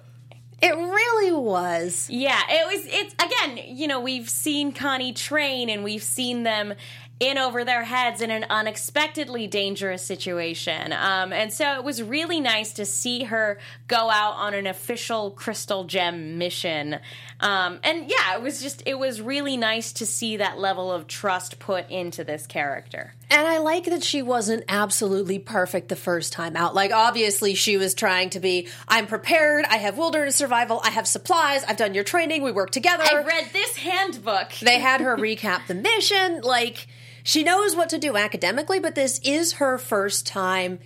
It 0.61 0.75
really 0.75 1.31
was. 1.31 2.07
Yeah, 2.09 2.41
it 2.49 2.67
was. 2.67 2.85
It's 2.85 3.13
again, 3.13 3.59
you 3.77 3.87
know, 3.87 3.99
we've 3.99 4.29
seen 4.29 4.71
Connie 4.71 5.13
train, 5.13 5.69
and 5.69 5.83
we've 5.83 6.03
seen 6.03 6.43
them 6.43 6.73
in 7.19 7.37
over 7.37 7.65
their 7.65 7.83
heads 7.83 8.21
in 8.21 8.31
an 8.31 8.45
unexpectedly 8.49 9.45
dangerous 9.45 10.01
situation. 10.03 10.93
Um, 10.93 11.33
and 11.33 11.51
so 11.51 11.75
it 11.75 11.83
was 11.83 12.01
really 12.01 12.39
nice 12.39 12.73
to 12.73 12.85
see 12.85 13.25
her 13.25 13.59
go 13.87 14.09
out 14.09 14.35
on 14.35 14.53
an 14.53 14.67
official 14.67 15.31
crystal 15.31 15.83
gem 15.83 16.37
mission. 16.37 16.99
Um, 17.41 17.79
and 17.83 18.09
yeah, 18.09 18.35
it 18.35 18.41
was 18.41 18.61
just 18.61 18.83
it 18.85 18.97
was 18.97 19.21
really 19.21 19.57
nice 19.57 19.91
to 19.93 20.05
see 20.05 20.37
that 20.37 20.59
level 20.59 20.91
of 20.91 21.07
trust 21.07 21.59
put 21.59 21.89
into 21.89 22.23
this 22.23 22.47
character. 22.47 23.13
And 23.31 23.47
I 23.47 23.59
like 23.59 23.85
that 23.85 24.03
she 24.03 24.21
wasn't 24.23 24.63
absolutely 24.67 25.37
perfect 25.37 25.89
the 25.89 25.95
first 25.95 26.33
time 26.33 26.55
out. 26.55 26.73
Like, 26.73 26.91
obviously, 26.91 27.53
she 27.53 27.77
was 27.77 27.93
trying 27.93 28.31
to 28.31 28.39
be, 28.39 28.67
I'm 28.87 29.05
prepared, 29.05 29.65
I 29.65 29.77
have 29.77 29.97
wilderness 29.97 30.35
survival, 30.35 30.81
I 30.83 30.89
have 30.89 31.07
supplies, 31.07 31.63
I've 31.63 31.77
done 31.77 31.93
your 31.93 32.03
training, 32.03 32.41
we 32.41 32.51
work 32.51 32.71
together. 32.71 33.03
I 33.05 33.23
read 33.23 33.49
this 33.53 33.77
handbook. 33.77 34.53
they 34.61 34.79
had 34.79 35.01
her 35.01 35.15
recap 35.15 35.67
the 35.67 35.75
mission. 35.75 36.41
Like, 36.41 36.87
she 37.23 37.43
knows 37.43 37.75
what 37.75 37.89
to 37.89 37.99
do 37.99 38.17
academically, 38.17 38.79
but 38.79 38.95
this 38.95 39.19
is 39.23 39.53
her 39.53 39.77
first 39.77 40.25
time 40.25 40.79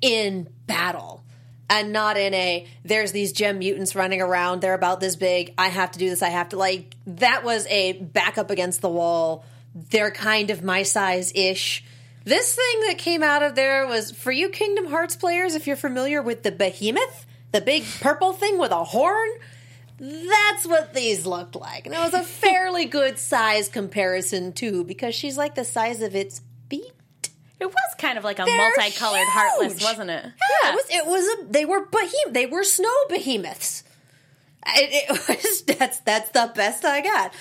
in 0.00 0.48
battle. 0.66 1.24
and 1.68 1.92
not 1.92 2.16
in 2.16 2.34
a 2.34 2.66
there's 2.84 3.12
these 3.12 3.32
gem 3.32 3.58
mutants 3.58 3.94
running 3.94 4.20
around 4.20 4.60
they're 4.60 4.74
about 4.74 4.98
this 4.98 5.14
big 5.14 5.52
i 5.58 5.68
have 5.68 5.90
to 5.92 5.98
do 5.98 6.08
this 6.10 6.22
i 6.22 6.28
have 6.28 6.48
to 6.48 6.56
like 6.56 6.96
that 7.06 7.44
was 7.44 7.66
a 7.68 7.92
back 7.92 8.38
up 8.38 8.50
against 8.50 8.80
the 8.80 8.88
wall 8.88 9.44
they're 9.74 10.10
kind 10.10 10.50
of 10.50 10.62
my 10.62 10.82
size 10.82 11.32
ish 11.34 11.84
this 12.24 12.54
thing 12.54 12.80
that 12.88 12.98
came 12.98 13.22
out 13.22 13.42
of 13.42 13.54
there 13.54 13.86
was 13.86 14.10
for 14.10 14.30
you 14.32 14.48
kingdom 14.48 14.86
hearts 14.86 15.16
players 15.16 15.54
if 15.54 15.66
you're 15.66 15.76
familiar 15.76 16.20
with 16.20 16.42
the 16.42 16.50
behemoth 16.52 17.24
the 17.52 17.60
big 17.60 17.84
purple 18.00 18.32
thing 18.32 18.58
with 18.58 18.70
a 18.72 18.84
horn 18.84 19.28
that's 19.98 20.66
what 20.66 20.94
these 20.94 21.26
looked 21.26 21.54
like 21.56 21.86
and 21.86 21.94
it 21.94 21.98
was 21.98 22.14
a 22.14 22.22
fairly 22.42 22.84
good 22.86 23.18
size 23.18 23.68
comparison 23.68 24.52
too 24.52 24.84
because 24.84 25.14
she's 25.14 25.36
like 25.36 25.54
the 25.54 25.64
size 25.64 26.00
of 26.02 26.14
its 26.16 26.40
beat 26.68 26.92
It 27.60 27.66
was 27.66 27.94
kind 27.98 28.16
of 28.16 28.24
like 28.24 28.38
a 28.38 28.44
They're 28.44 28.56
multicolored 28.56 29.18
huge. 29.18 29.28
heartless, 29.32 29.82
wasn't 29.82 30.10
it? 30.10 30.24
Yeah, 30.24 30.70
it 30.70 30.74
was. 30.74 30.84
It 30.90 31.06
was 31.06 31.24
a. 31.48 31.52
They 31.52 31.64
were 31.66 31.84
behemoth. 31.84 32.32
They 32.32 32.46
were 32.46 32.64
snow 32.64 32.94
behemoths. 33.10 33.84
It, 34.66 35.10
it 35.10 35.28
was. 35.28 35.62
That's 35.76 35.98
that's 36.00 36.30
the 36.30 36.50
best 36.54 36.86
I 36.86 37.02
got. 37.02 37.34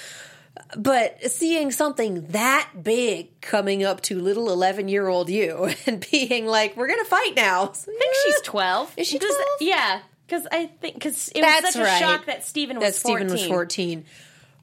But 0.78 1.32
seeing 1.32 1.72
something 1.72 2.28
that 2.28 2.70
big 2.84 3.40
coming 3.42 3.84
up 3.84 4.02
to 4.02 4.20
little 4.20 4.52
eleven 4.52 4.88
year 4.88 5.08
old 5.08 5.30
you 5.30 5.70
and 5.86 6.06
being 6.12 6.46
like, 6.46 6.78
"We're 6.78 6.88
gonna 6.88 7.06
fight 7.06 7.36
now." 7.36 7.64
I 7.64 7.74
think 7.74 8.16
she's 8.26 8.42
12. 8.42 8.94
Is 8.98 9.08
she 9.08 9.18
Does- 9.18 9.34
12? 9.36 9.48
Yeah. 9.62 10.02
Because 10.28 10.48
I 10.52 10.68
think, 10.68 10.94
because 10.94 11.30
it 11.30 11.42
That's 11.42 11.64
was 11.66 11.74
such 11.74 11.84
right. 11.84 11.96
a 11.96 12.00
shock 12.00 12.26
that 12.28 12.46
Steven 12.46 12.78
was 12.80 13.02
that 13.02 13.02
14. 13.08 13.30
Steven 13.30 13.32
was 13.34 13.48
fourteen. 13.48 14.06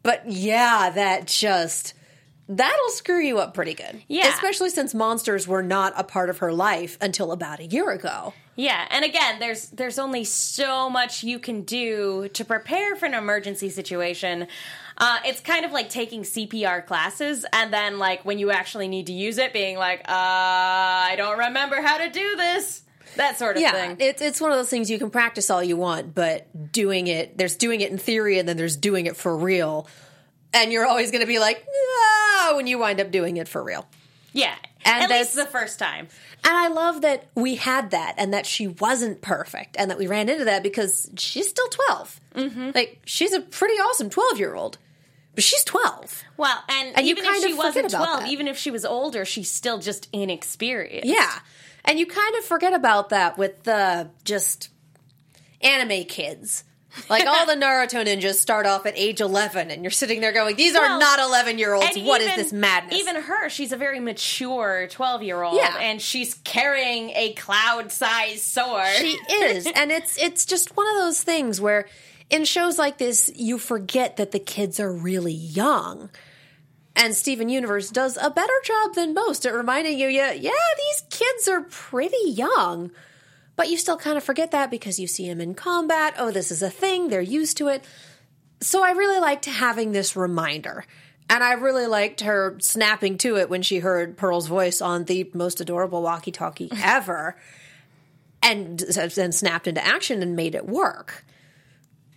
But 0.04 0.30
yeah, 0.30 0.90
that 0.90 1.26
just 1.26 1.94
that'll 2.48 2.90
screw 2.90 3.20
you 3.20 3.38
up 3.38 3.54
pretty 3.54 3.74
good. 3.74 4.00
Yeah. 4.06 4.28
especially 4.32 4.70
since 4.70 4.94
monsters 4.94 5.48
were 5.48 5.64
not 5.64 5.92
a 5.96 6.04
part 6.04 6.30
of 6.30 6.38
her 6.38 6.52
life 6.52 6.96
until 7.00 7.32
about 7.32 7.58
a 7.58 7.64
year 7.66 7.90
ago. 7.90 8.32
Yeah, 8.54 8.86
and 8.90 9.04
again, 9.04 9.40
there's 9.40 9.68
there's 9.70 9.98
only 9.98 10.22
so 10.22 10.88
much 10.88 11.24
you 11.24 11.40
can 11.40 11.62
do 11.62 12.28
to 12.34 12.44
prepare 12.44 12.94
for 12.94 13.06
an 13.06 13.14
emergency 13.14 13.68
situation. 13.68 14.46
Uh, 14.98 15.18
it's 15.24 15.40
kind 15.40 15.64
of 15.64 15.72
like 15.72 15.88
taking 15.90 16.22
CPR 16.22 16.84
classes, 16.86 17.44
and 17.52 17.72
then 17.72 17.98
like 17.98 18.24
when 18.24 18.38
you 18.38 18.50
actually 18.50 18.88
need 18.88 19.06
to 19.06 19.12
use 19.12 19.38
it, 19.38 19.52
being 19.52 19.76
like, 19.76 20.00
uh, 20.00 20.02
I 20.12 21.14
don't 21.16 21.38
remember 21.38 21.80
how 21.82 21.98
to 21.98 22.08
do 22.08 22.36
this. 22.36 22.82
That 23.16 23.38
sort 23.38 23.56
of 23.56 23.62
yeah, 23.62 23.72
thing. 23.72 23.96
it's 24.00 24.20
it's 24.20 24.40
one 24.40 24.52
of 24.52 24.58
those 24.58 24.68
things 24.68 24.90
you 24.90 24.98
can 24.98 25.10
practice 25.10 25.48
all 25.48 25.62
you 25.62 25.76
want, 25.76 26.14
but 26.14 26.72
doing 26.72 27.06
it 27.06 27.38
there's 27.38 27.56
doing 27.56 27.80
it 27.80 27.90
in 27.90 27.96
theory 27.98 28.38
and 28.38 28.46
then 28.48 28.56
there's 28.58 28.76
doing 28.76 29.06
it 29.06 29.16
for 29.16 29.34
real, 29.36 29.88
and 30.52 30.72
you're 30.72 30.86
always 30.86 31.10
going 31.10 31.22
to 31.22 31.26
be 31.26 31.38
like, 31.38 31.64
ah, 31.68 32.52
when 32.56 32.66
you 32.66 32.78
wind 32.78 33.00
up 33.00 33.10
doing 33.10 33.36
it 33.36 33.48
for 33.48 33.62
real. 33.62 33.86
yeah, 34.32 34.54
And 34.84 35.04
at 35.04 35.10
least 35.10 35.34
the 35.34 35.46
first 35.46 35.78
time. 35.78 36.08
And 36.44 36.54
I 36.54 36.68
love 36.68 37.00
that 37.02 37.28
we 37.34 37.56
had 37.56 37.90
that 37.90 38.14
and 38.18 38.32
that 38.32 38.46
she 38.46 38.68
wasn't 38.68 39.20
perfect 39.20 39.76
and 39.78 39.90
that 39.90 39.98
we 39.98 40.06
ran 40.06 40.28
into 40.28 40.44
that 40.44 40.62
because 40.62 41.10
she's 41.16 41.48
still 41.48 41.68
12. 41.68 42.20
Mm-hmm. 42.34 42.70
Like, 42.74 43.00
she's 43.04 43.32
a 43.32 43.40
pretty 43.40 43.74
awesome 43.74 44.10
12 44.10 44.38
year 44.38 44.54
old, 44.54 44.78
but 45.36 45.44
she's 45.44 45.62
12. 45.62 46.24
Well, 46.36 46.58
and, 46.68 46.96
And 46.96 47.06
even 47.06 47.24
if 47.24 47.42
she 47.44 47.54
wasn't 47.54 47.90
twelve, 47.90 48.20
that. 48.22 48.28
even 48.30 48.48
if 48.48 48.58
she 48.58 48.72
was 48.72 48.84
older, 48.84 49.24
she's 49.24 49.50
still 49.50 49.78
just 49.78 50.08
inexperienced. 50.12 51.06
Yeah. 51.06 51.30
And 51.84 51.98
you 52.00 52.06
kind 52.06 52.34
of 52.36 52.44
forget 52.44 52.74
about 52.74 53.10
that 53.10 53.38
with 53.38 53.62
the 53.62 54.10
just 54.24 54.70
anime 55.60 56.04
kids. 56.04 56.64
Like 57.10 57.26
all 57.26 57.44
the 57.46 57.52
Naruto 57.62 58.04
ninjas 58.06 58.34
start 58.36 58.64
off 58.66 58.86
at 58.86 58.94
age 58.96 59.20
11 59.20 59.70
and 59.70 59.82
you're 59.84 59.90
sitting 59.90 60.20
there 60.22 60.32
going, 60.32 60.56
these 60.56 60.74
are 60.74 60.80
Well, 60.82 60.98
not 60.98 61.18
11 61.20 61.58
year 61.58 61.74
olds. 61.74 61.96
What 61.98 62.20
is 62.22 62.26
even- 62.28 62.38
this 62.38 62.52
madness? 62.52 62.98
Even 62.98 63.16
her, 63.16 63.48
she's 63.50 63.72
a 63.72 63.76
very 63.76 64.00
mature 64.00 64.88
12 64.90 65.22
year 65.22 65.42
old, 65.42 65.56
Yeah. 65.56 65.76
and 65.78 66.00
she's 66.00 66.34
carrying 66.34 67.10
a 67.10 67.34
cloud 67.34 67.92
sized 67.92 68.42
sword. 68.42 68.86
She 68.96 69.18
is, 69.30 69.66
and 69.74 69.92
it's 69.92 70.16
it's 70.16 70.46
just 70.46 70.76
one 70.76 70.86
of 70.88 71.02
those 71.02 71.22
things 71.22 71.60
where 71.60 71.86
in 72.30 72.44
shows 72.44 72.78
like 72.78 72.98
this 72.98 73.30
you 73.34 73.58
forget 73.58 74.16
that 74.16 74.32
the 74.32 74.38
kids 74.38 74.80
are 74.80 74.92
really 74.92 75.32
young. 75.32 76.10
And 76.94 77.14
Steven 77.14 77.50
Universe 77.50 77.90
does 77.90 78.16
a 78.16 78.30
better 78.30 78.52
job 78.64 78.94
than 78.94 79.12
most 79.12 79.44
at 79.44 79.52
reminding 79.52 79.98
you, 79.98 80.08
yeah, 80.08 80.32
yeah, 80.32 80.50
these 80.50 81.02
kids 81.10 81.46
are 81.46 81.60
pretty 81.62 82.30
young. 82.30 82.90
But 83.54 83.68
you 83.68 83.76
still 83.76 83.98
kind 83.98 84.16
of 84.16 84.24
forget 84.24 84.50
that 84.52 84.70
because 84.70 84.98
you 84.98 85.06
see 85.06 85.28
them 85.28 85.40
in 85.40 85.54
combat. 85.54 86.14
Oh, 86.18 86.30
this 86.30 86.50
is 86.50 86.62
a 86.62 86.70
thing. 86.70 87.08
They're 87.08 87.20
used 87.20 87.58
to 87.58 87.68
it. 87.68 87.84
So 88.60 88.82
I 88.82 88.92
really 88.92 89.20
liked 89.20 89.44
having 89.44 89.92
this 89.92 90.16
reminder. 90.16 90.84
And 91.28 91.42
I 91.42 91.52
really 91.52 91.86
liked 91.86 92.20
her 92.20 92.56
snapping 92.60 93.18
to 93.18 93.36
it 93.36 93.50
when 93.50 93.62
she 93.62 93.80
heard 93.80 94.16
Pearl's 94.16 94.46
voice 94.46 94.80
on 94.80 95.04
the 95.04 95.28
most 95.34 95.60
adorable 95.60 96.02
walkie 96.02 96.30
talkie 96.30 96.70
ever 96.82 97.36
and 98.42 98.78
then 98.78 99.32
snapped 99.32 99.66
into 99.66 99.84
action 99.84 100.22
and 100.22 100.36
made 100.36 100.54
it 100.54 100.66
work. 100.66 101.24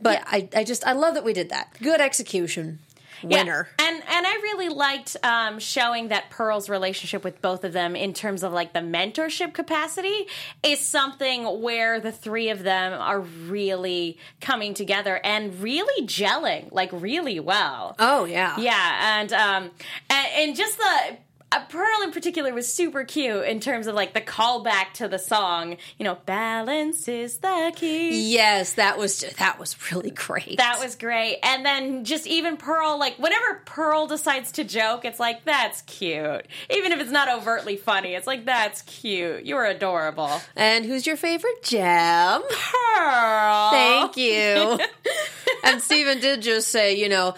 But 0.02 0.24
I, 0.26 0.48
I 0.56 0.64
just, 0.64 0.86
I 0.86 0.94
love 0.94 1.16
that 1.16 1.24
we 1.24 1.34
did 1.34 1.50
that. 1.50 1.76
Good 1.82 2.02
execution. 2.02 2.80
Winner. 3.24 3.68
Yeah. 3.80 3.88
And 3.88 4.04
and 4.10 4.28
I 4.28 4.34
really 4.36 4.70
liked 4.70 5.18
um, 5.24 5.60
showing 5.60 6.10
that 6.10 6.30
Pearl's 6.30 6.70
relationship 6.70 7.24
with 7.24 7.42
both 7.42 7.64
of 7.64 7.74
them 7.74 7.96
in 7.96 8.14
terms 8.14 8.44
of 8.44 8.54
like 8.54 8.74
the 8.74 8.80
mentorship 8.80 9.54
capacity 9.54 10.28
is 10.64 10.80
something 10.80 11.62
where 11.62 12.00
the 12.00 12.12
three 12.12 12.50
of 12.50 12.64
them 12.64 12.94
are 12.94 13.20
really 13.20 14.18
coming 14.42 14.74
together 14.74 15.20
and 15.24 15.62
really 15.62 16.08
gelling 16.08 16.72
like 16.72 16.90
really 16.94 17.40
well. 17.40 17.96
Oh, 18.00 18.26
yeah. 18.26 18.58
Yeah, 18.58 19.20
and 19.20 19.34
um, 19.34 19.72
and, 20.10 20.28
and 20.36 20.56
just 20.56 20.78
the 20.78 21.18
uh, 21.52 21.66
Pearl 21.66 22.04
in 22.04 22.12
particular 22.12 22.54
was 22.54 22.72
super 22.72 23.04
cute 23.04 23.46
in 23.46 23.60
terms 23.60 23.88
of 23.88 23.96
like 23.96 24.14
the 24.14 24.22
callback 24.22 24.94
to 24.94 25.08
the 25.08 25.18
song. 25.18 25.78
You 25.98 26.06
know, 26.06 26.18
balance 26.26 27.08
is 27.08 27.38
the 27.38 27.72
key. 27.76 28.32
Yes, 28.32 28.74
that 28.74 28.98
was, 28.98 29.22
that 29.38 29.60
was 29.60 29.92
really 29.92 30.12
great. 30.12 30.58
That 30.58 30.80
was 30.80 30.96
great. 30.96 31.40
And 31.44 31.66
then 31.66 32.06
just 32.06 32.28
even 32.28 32.58
Pearl, 32.58 33.00
like 33.00 33.18
whenever 33.18 33.62
Pearl 33.66 34.08
decides 34.08 34.52
to 34.54 34.64
joke, 34.64 35.06
it's 35.06 35.20
like 35.20 35.44
that's 35.46 35.82
cute. 35.84 36.46
Even 36.70 36.92
if 36.92 37.00
it's 37.00 37.12
not 37.12 37.30
overtly 37.30 37.78
funny, 37.78 38.14
it's 38.14 38.28
like 38.28 38.46
that's 38.46 38.82
cute. 38.84 39.46
You're 39.46 39.66
adorable. 39.66 40.42
and 40.56 40.86
who's 40.86 41.08
your 41.08 41.18
favorite 41.18 41.64
gem? 41.64 42.44
Pearl. 42.50 43.72
Thank 43.72 44.18
you. 44.18 44.80
and 45.64 45.82
Steven 45.82 46.20
did 46.20 46.42
just 46.42 46.68
say, 46.70 46.96
you 46.96 47.10
know, 47.10 47.36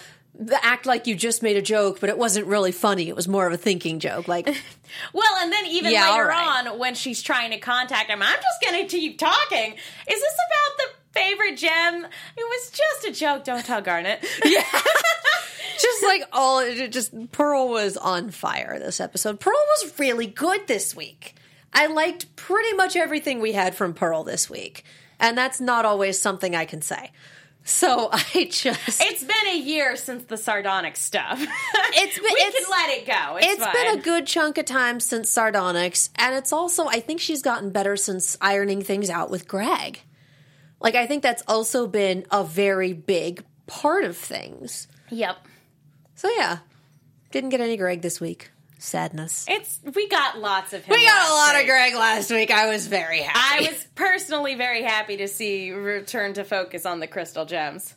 act 0.62 0.86
like 0.86 1.08
you 1.08 1.16
just 1.16 1.44
made 1.44 1.58
a 1.58 1.62
joke, 1.62 2.00
but 2.00 2.10
it 2.10 2.18
wasn't 2.18 2.48
really 2.48 2.72
funny. 2.72 3.08
It 3.08 3.16
was 3.16 3.28
more 3.28 3.46
of 3.48 3.54
a 3.54 3.58
thinking 3.58 4.00
joke. 4.00 4.28
Like, 4.28 4.48
Well, 5.14 5.36
and 5.42 5.52
then 5.52 5.66
even 5.68 5.92
Yeah, 5.92 6.12
later 6.12 6.28
right. 6.28 6.68
on, 6.68 6.80
when 6.80 6.96
she's 6.96 7.22
trying 7.22 7.52
to 7.52 7.58
contact 7.60 8.10
him, 8.10 8.22
I'm 8.22 8.36
just 8.36 8.62
going 8.72 8.88
to 8.88 8.88
keep 8.98 9.18
talking. 9.18 9.74
Is 9.74 10.20
this 10.20 10.36
about 10.48 10.78
the 10.78 11.20
favorite 11.20 11.58
gem? 11.58 12.06
It 12.38 12.44
was 12.44 12.72
just 12.72 13.08
a 13.08 13.12
joke. 13.20 13.44
Don't 13.44 13.66
tell 13.66 13.82
Garnet. 13.82 14.26
yeah. 14.46 14.64
just 15.80 16.04
like 16.04 16.24
all, 16.32 16.60
it 16.60 16.92
just 16.92 17.32
Pearl 17.32 17.70
was 17.70 17.98
on 17.98 18.32
fire 18.32 18.78
this 18.80 19.00
episode. 19.00 19.40
Pearl 19.40 19.54
was 19.82 20.00
really 20.00 20.28
good 20.28 20.68
this 20.68 20.96
week. 20.96 21.36
I 21.74 21.88
liked 21.88 22.36
pretty 22.36 22.74
much 22.76 22.96
everything 22.96 23.40
we 23.40 23.54
had 23.54 23.76
from 23.76 23.94
Pearl 23.94 24.24
this 24.24 24.50
week. 24.50 24.84
And 25.20 25.38
that's 25.38 25.62
not 25.62 25.86
always 25.86 26.20
something 26.20 26.56
I 26.56 26.66
can 26.66 26.82
say. 26.82 27.12
So 27.64 28.10
I 28.12 28.48
just. 28.50 29.02
It's 29.02 29.24
been 29.24 29.48
a 29.52 29.58
year 29.58 29.96
since 29.96 30.24
the 30.24 30.38
Sardonyx 30.38 31.00
stuff. 31.02 31.40
It's 31.42 32.16
been- 32.16 32.24
we 32.24 32.30
it's- 32.30 32.54
can 32.66 32.72
let 32.72 32.90
it 32.98 33.06
go. 33.06 33.38
It's, 33.38 33.48
it's 33.62 33.72
been 33.72 34.00
a 34.00 34.02
good 34.02 34.26
chunk 34.28 34.58
of 34.58 34.66
time 34.66 35.00
since 35.00 35.30
Sardonyx, 35.30 36.10
and 36.16 36.36
it's 36.36 36.52
also 36.52 36.88
I 36.88 37.00
think 37.00 37.20
she's 37.20 37.42
gotten 37.42 37.70
better 37.72 37.96
since 37.96 38.38
ironing 38.42 38.82
things 38.82 39.10
out 39.10 39.30
with 39.30 39.48
Greg. 39.48 40.02
Like 40.80 40.96
I 40.96 41.06
think 41.06 41.22
that's 41.24 41.44
also 41.48 41.88
been 41.88 42.26
a 42.32 42.44
very 42.44 42.94
big 42.94 43.44
part 43.68 44.04
of 44.04 44.18
things. 44.18 44.88
Yep. 45.12 45.38
So 46.16 46.30
yeah, 46.36 46.60
didn't 47.32 47.50
get 47.52 47.62
any 47.62 47.78
Greg 47.78 48.02
this 48.02 48.20
week. 48.20 48.50
Sadness. 48.82 49.46
It's 49.48 49.80
we 49.94 50.08
got 50.08 50.40
lots 50.40 50.74
of 50.74 50.84
him. 50.84 50.96
We 50.96 51.06
got 51.06 51.30
a 51.30 51.34
lot 51.34 51.62
of. 51.62 51.68
Greg 51.68 51.94
last 51.94 52.32
week. 52.32 52.50
I 52.50 52.68
was 52.68 52.88
very 52.88 53.20
happy. 53.20 53.66
I 53.68 53.70
was 53.70 53.88
personally 53.94 54.56
very 54.56 54.82
happy 54.82 55.18
to 55.18 55.28
see 55.28 55.70
return 55.72 56.34
to 56.34 56.44
focus 56.44 56.84
on 56.86 57.00
the 57.00 57.06
crystal 57.06 57.46
gems. 57.46 57.96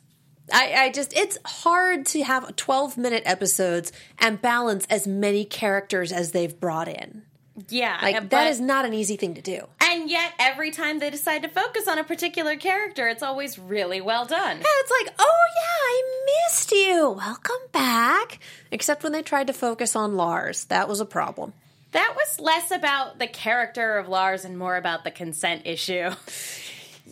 I, 0.53 0.73
I 0.75 0.91
just 0.91 1.17
it's 1.17 1.39
hard 1.43 2.05
to 2.07 2.23
have 2.23 2.55
12 2.55 2.97
minute 2.99 3.23
episodes 3.25 3.91
and 4.19 4.39
balance 4.39 4.85
as 4.87 5.07
many 5.07 5.43
characters 5.43 6.11
as 6.11 6.31
they've 6.31 6.59
brought 6.59 6.87
in. 6.87 7.23
Yeah, 7.69 7.97
Like 8.01 8.15
but- 8.15 8.29
that 8.31 8.47
is 8.47 8.59
not 8.59 8.83
an 8.85 8.93
easy 8.93 9.15
thing 9.15 9.33
to 9.35 9.41
do. 9.41 9.67
And 9.79 10.09
yet, 10.09 10.33
every 10.39 10.71
time 10.71 10.99
they 10.99 11.09
decide 11.09 11.41
to 11.43 11.47
focus 11.47 11.87
on 11.87 11.97
a 11.97 12.03
particular 12.03 12.55
character, 12.57 13.07
it's 13.07 13.23
always 13.23 13.57
really 13.57 14.01
well 14.01 14.25
done. 14.25 14.57
Yeah, 14.57 14.63
it's 14.81 14.91
like, 15.05 15.15
oh 15.17 15.45
yeah, 15.55 15.61
I 15.87 16.47
missed 16.49 16.71
you. 16.71 17.09
Welcome 17.11 17.55
back. 17.71 18.39
Except 18.71 19.03
when 19.03 19.13
they 19.13 19.21
tried 19.21 19.47
to 19.47 19.53
focus 19.53 19.95
on 19.95 20.17
Lars, 20.17 20.65
that 20.65 20.89
was 20.89 20.99
a 20.99 21.05
problem. 21.05 21.53
That 21.93 22.13
was 22.15 22.41
less 22.41 22.71
about 22.71 23.19
the 23.19 23.27
character 23.27 23.97
of 23.97 24.09
Lars 24.09 24.43
and 24.43 24.59
more 24.59 24.75
about 24.75 25.05
the 25.05 25.11
consent 25.11 25.61
issue. 25.65 26.09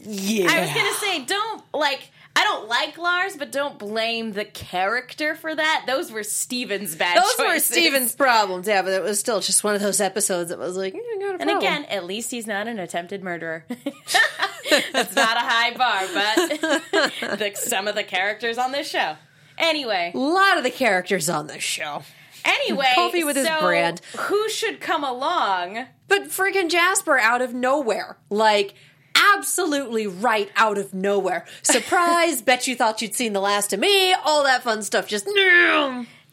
Yeah, 0.06 0.48
I 0.52 0.60
was 0.60 0.74
gonna 0.74 0.94
say, 0.96 1.24
don't 1.26 1.64
like. 1.74 2.10
I 2.36 2.44
don't 2.44 2.68
like 2.68 2.98
Lars, 2.98 3.36
but 3.38 3.52
don't 3.52 3.78
blame 3.78 4.34
the 4.34 4.46
character 4.46 5.36
for 5.36 5.54
that. 5.54 5.84
Those 5.86 6.12
were 6.12 6.24
Steven's 6.24 6.96
bad 6.96 7.18
those 7.18 7.38
were 7.38 7.46
choices. 7.54 7.68
Steven's 7.68 8.16
problems. 8.16 8.68
Yeah, 8.68 8.82
but 8.82 8.92
it 8.92 9.04
was 9.04 9.20
still 9.20 9.40
just 9.40 9.64
one 9.64 9.76
of 9.76 9.82
those 9.82 10.02
episodes 10.02 10.50
that 10.50 10.58
was 10.58 10.76
like, 10.76 10.96
eh, 10.96 11.00
got 11.20 11.36
a 11.36 11.42
And 11.42 11.50
again, 11.52 11.86
at 11.86 12.06
least 12.06 12.32
he's 12.32 12.48
not 12.48 12.68
an 12.68 12.80
attempted 12.80 13.24
murderer. 13.24 13.66
That's 14.92 15.16
not 15.16 15.38
a 15.38 15.42
high 15.42 15.74
bar, 15.76 16.08
but 16.14 17.38
the, 17.40 17.52
some 17.56 17.88
of 17.88 17.96
the 17.96 18.04
characters 18.04 18.58
on 18.58 18.72
this 18.72 18.90
show. 18.90 19.16
Anyway, 19.58 20.12
A 20.16 20.18
lot 20.18 20.58
of 20.58 20.64
the 20.64 20.72
characters 20.72 21.30
on 21.30 21.46
this 21.48 21.62
show. 21.62 22.02
anyway, 22.44 22.92
Kofi 22.98 23.24
with 23.24 23.36
his 23.36 23.48
brand. 23.62 24.02
Who 24.18 24.50
should 24.50 24.82
come 24.82 25.04
along? 25.04 25.86
But 26.08 26.24
freaking 26.30 26.70
Jasper 26.72 27.20
out 27.20 27.42
of 27.44 27.54
nowhere. 27.54 28.18
Like, 28.32 28.74
absolutely 29.16 30.08
right 30.08 30.50
out 30.56 30.78
of 30.78 30.94
nowhere. 30.94 31.46
Surprise, 31.62 32.42
bet 32.44 32.68
you 32.68 32.76
thought 32.76 33.02
you'd 33.02 33.14
seen 33.16 33.34
the 33.34 33.40
last 33.42 33.74
of 33.74 33.80
me, 33.80 34.14
all 34.14 34.44
that 34.44 34.64
fun 34.64 34.82
stuff. 34.84 35.08
Just. 35.08 35.28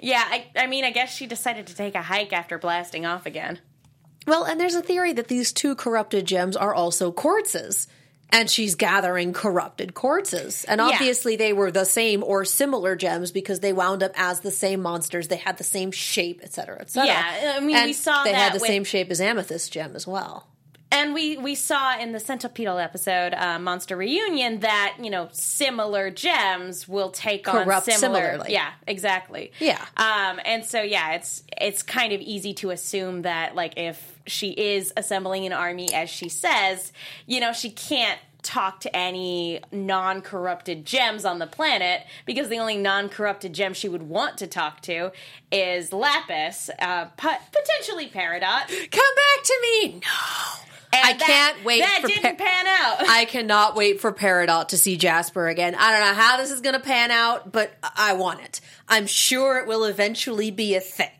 Yeah, 0.03 0.23
I, 0.27 0.47
I 0.57 0.67
mean, 0.67 0.85
I 0.85 0.91
guess 0.93 1.15
she 1.15 1.27
decided 1.27 1.67
to 1.67 1.75
take 1.75 1.95
a 1.95 2.03
hike 2.03 2.33
after 2.33 2.59
blasting 2.59 3.05
off 3.05 3.27
again. 3.27 3.59
Well, 4.27 4.45
and 4.45 4.59
there's 4.61 4.75
a 4.75 4.83
theory 4.83 5.13
that 5.15 5.29
these 5.29 5.53
two 5.53 5.75
corrupted 5.75 6.25
gems 6.27 6.57
are 6.57 6.75
also 6.75 7.13
quartzes. 7.13 7.87
And 8.33 8.49
she's 8.49 8.77
gathering 8.77 9.33
corrupted 9.33 9.93
quartzes. 9.93 10.65
And 10.69 10.81
obviously, 10.81 11.35
they 11.35 11.53
were 11.53 11.73
the 11.73 11.85
same 11.85 12.23
or 12.23 12.45
similar 12.45 12.95
gems 12.95 13.33
because 13.33 13.59
they 13.59 13.73
wound 13.73 14.05
up 14.05 14.13
as 14.15 14.39
the 14.39 14.53
same 14.53 14.83
monsters. 14.83 15.27
They 15.27 15.35
had 15.37 15.59
the 15.59 15.65
same 15.65 15.91
shape, 15.91 16.41
et 16.45 16.53
cetera, 16.53 16.79
et 16.81 16.91
cetera. 16.91 17.09
Yeah, 17.09 17.55
I 17.57 17.61
mean, 17.61 17.75
And 17.75 17.87
we 17.87 17.93
saw 17.93 18.23
they 18.23 18.33
had 18.33 18.53
the 18.53 18.61
with- 18.61 18.69
same 18.69 18.85
shape 18.85 19.11
as 19.11 19.21
Amethyst 19.21 19.73
gem 19.73 19.97
as 19.97 20.07
well. 20.07 20.47
And 20.93 21.15
we 21.15 21.37
we 21.37 21.55
saw 21.55 21.97
in 21.99 22.13
the 22.13 22.19
Centipeetle 22.19 22.83
episode, 22.83 23.33
uh, 23.35 23.59
Monster 23.59 23.97
Reunion, 23.97 24.61
that 24.61 24.97
you 25.01 25.09
know 25.11 25.29
similar 25.33 26.11
gems 26.11 26.89
will 26.89 27.11
take 27.11 27.47
on 27.47 27.65
similar. 27.65 27.81
similarly. 27.91 28.53
Yeah, 28.53 28.73
exactly. 28.87 29.53
Yeah. 29.61 29.85
Um, 29.97 30.41
and 30.45 30.65
so 30.65 30.83
yeah, 30.83 31.13
it's 31.13 31.45
it's 31.61 31.83
kind 31.83 32.13
of 32.13 32.21
easy 32.21 32.55
to 32.55 32.71
assume 32.71 33.23
that 33.23 33.55
like 33.55 33.75
if 33.77 34.19
she 34.27 34.51
is 34.51 34.93
assembling 34.97 35.47
an 35.47 35.53
army 35.53 35.93
as 35.95 36.11
she 36.11 36.29
says, 36.29 36.93
you 37.27 37.39
know, 37.39 37.53
she 37.53 37.71
can't 37.71 38.19
talk 38.43 38.81
to 38.81 38.97
any 38.97 39.61
non-corrupted 39.71 40.87
gems 40.87 41.25
on 41.25 41.39
the 41.39 41.47
planet 41.47 42.03
because 42.25 42.49
the 42.49 42.59
only 42.59 42.77
non-corrupted 42.77 43.53
gem 43.53 43.75
she 43.75 43.89
would 43.89 44.03
want 44.03 44.39
to 44.39 44.47
talk 44.47 44.81
to 44.81 45.13
is 45.53 45.93
Lapis, 45.93 46.71
uh, 46.79 47.05
pot- 47.17 47.43
potentially 47.53 48.09
Peridot. 48.09 48.67
Come 48.91 49.15
back 49.15 49.45
to 49.45 49.59
me! 49.63 50.01
No. 50.01 50.70
And 50.93 51.05
I 51.05 51.13
that- 51.13 51.21
can't 51.55 51.65
wait 51.65 51.81
That 51.83 51.99
for 52.03 52.09
didn't 52.09 52.23
Pe- 52.23 52.45
pan 52.45 52.67
out. 52.67 52.97
I 53.09 53.25
cannot 53.27 53.77
wait 53.77 54.01
for 54.01 54.13
Peridot 54.13 54.69
to 54.69 54.79
see 54.79 54.97
Jasper 54.97 55.47
again. 55.49 55.75
I 55.77 55.93
don't 55.93 56.07
know 56.09 56.15
how 56.21 56.37
this 56.39 56.51
is 56.51 56.61
going 56.61 56.75
to 56.75 56.81
pan 56.81 57.11
out, 57.11 57.53
but 57.53 57.73
I 57.97 58.15
want 58.15 58.41
it. 58.41 58.61
I'm 58.89 59.07
sure 59.07 59.59
it 59.59 59.67
will 59.69 59.85
eventually 59.85 60.51
be 60.51 60.75
a 60.75 60.81
thing. 60.81 61.11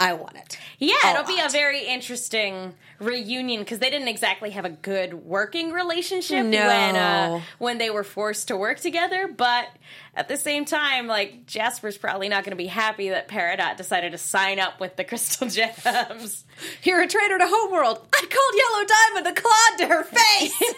I 0.00 0.14
want 0.14 0.36
it. 0.36 0.58
yeah, 0.78 1.12
it'll 1.12 1.24
be 1.26 1.38
a 1.40 1.48
very 1.48 1.86
interesting 1.86 2.74
reunion 2.98 3.60
because 3.60 3.78
they 3.78 3.88
didn't 3.90 4.08
exactly 4.08 4.50
have 4.50 4.64
a 4.64 4.70
good 4.70 5.14
working 5.14 5.70
relationship 5.70 6.44
No. 6.44 6.66
when 6.66 6.96
uh, 6.96 7.40
when 7.58 7.78
they 7.78 7.88
were 7.90 8.02
forced 8.02 8.48
to 8.48 8.56
work 8.56 8.80
together. 8.80 9.28
But 9.28 9.68
at 10.16 10.26
the 10.28 10.36
same 10.36 10.64
time, 10.64 11.06
like 11.06 11.46
Jasper's 11.46 11.96
probably 11.98 12.28
not 12.28 12.42
going 12.42 12.50
to 12.50 12.56
be 12.56 12.66
happy 12.66 13.10
that 13.10 13.28
Peridot 13.28 13.76
decided 13.76 14.10
to 14.12 14.18
sign 14.18 14.58
up 14.58 14.80
with 14.80 14.96
the 14.96 15.04
Crystal 15.10 15.48
Gems. 15.48 16.44
You're 16.82 17.02
a 17.02 17.06
traitor 17.06 17.38
to 17.38 17.46
Homeworld. 17.46 18.04
I 18.12 18.26
called 18.28 18.54
Yellow 18.56 18.84
Diamond 19.22 19.38
a 19.38 19.40
clod 19.40 19.78
to 19.78 19.86
her 19.86 20.02
face. 20.04 20.62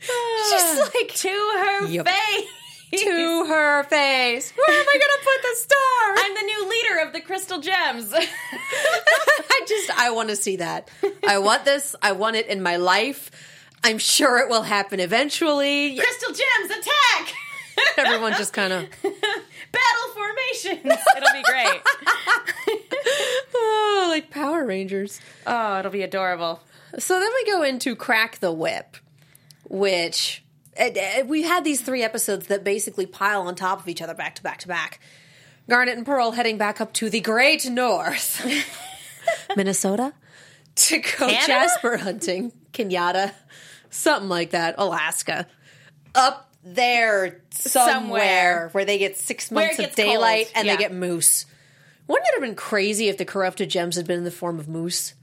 She's 0.50 0.78
like 0.78 1.14
to 1.16 1.28
her 1.28 1.86
Yep. 1.88 2.06
face. 2.08 2.48
To 2.92 3.44
her 3.48 3.82
face. 3.84 4.52
Where 4.52 4.80
am 4.80 4.86
I 4.88 4.92
going 4.92 5.00
to 5.00 5.24
put 5.24 5.42
the 5.42 5.56
star? 5.56 6.24
I'm 6.24 6.34
the 6.34 6.42
new 6.42 6.68
leader 6.68 7.06
of 7.06 7.12
the 7.12 7.20
Crystal 7.20 7.60
Gems. 7.60 8.12
I 8.14 9.64
just 9.66 9.90
I 9.98 10.10
want 10.10 10.28
to 10.28 10.36
see 10.36 10.56
that. 10.56 10.88
I 11.26 11.38
want 11.38 11.64
this. 11.64 11.96
I 12.02 12.12
want 12.12 12.36
it 12.36 12.46
in 12.46 12.62
my 12.62 12.76
life. 12.76 13.30
I'm 13.84 13.98
sure 13.98 14.38
it 14.38 14.48
will 14.48 14.62
happen 14.62 15.00
eventually. 15.00 15.96
Crystal 15.96 16.28
Gems 16.32 16.70
attack! 16.70 17.34
Everyone 17.98 18.32
just 18.32 18.52
kind 18.52 18.72
of 18.72 18.86
Battle 19.02 20.14
formations. 20.14 20.98
It'll 21.16 21.32
be 21.32 21.42
great. 21.42 21.80
oh, 23.54 24.06
like 24.08 24.30
Power 24.30 24.64
Rangers. 24.64 25.20
Oh, 25.46 25.78
it'll 25.78 25.90
be 25.92 26.02
adorable. 26.02 26.60
So 26.98 27.20
then 27.20 27.30
we 27.34 27.50
go 27.50 27.62
into 27.62 27.94
Crack 27.94 28.38
the 28.38 28.52
Whip, 28.52 28.96
which 29.68 30.42
Uh, 30.78 31.24
we've 31.26 31.46
had 31.46 31.64
these 31.64 31.80
three 31.80 32.02
episodes 32.02 32.46
that 32.48 32.64
basically 32.64 33.06
pile 33.06 33.42
on 33.42 33.54
top 33.54 33.80
of 33.80 33.88
each 33.88 34.02
other 34.02 34.14
back 34.14 34.34
to 34.36 34.42
back 34.42 34.58
to 34.58 34.68
back. 34.68 35.00
Garnet 35.68 35.96
and 35.96 36.06
Pearl 36.06 36.32
heading 36.32 36.58
back 36.58 36.80
up 36.80 36.92
to 36.94 37.10
the 37.10 37.20
Great 37.20 37.68
North, 37.68 38.44
Minnesota, 39.56 40.12
to 40.76 40.98
go 40.98 41.28
Canada? 41.28 41.46
Jasper 41.46 41.96
hunting, 41.96 42.52
Kenyatta, 42.72 43.32
something 43.90 44.28
like 44.28 44.50
that, 44.50 44.76
Alaska, 44.78 45.46
up 46.14 46.54
there 46.62 47.42
somewhere, 47.50 47.92
Somewhere. 47.92 48.68
where 48.72 48.84
they 48.84 48.98
get 48.98 49.16
six 49.16 49.50
months 49.50 49.78
of 49.78 49.94
daylight 49.94 50.46
cold, 50.46 50.52
and 50.56 50.66
yeah. 50.66 50.76
they 50.76 50.82
get 50.82 50.92
moose. 50.92 51.46
Wouldn't 52.06 52.28
it 52.28 52.34
have 52.34 52.42
been 52.42 52.54
crazy 52.54 53.08
if 53.08 53.18
the 53.18 53.24
corrupted 53.24 53.70
gems 53.70 53.96
had 53.96 54.06
been 54.06 54.18
in 54.18 54.24
the 54.24 54.30
form 54.30 54.60
of 54.60 54.68
moose? 54.68 55.14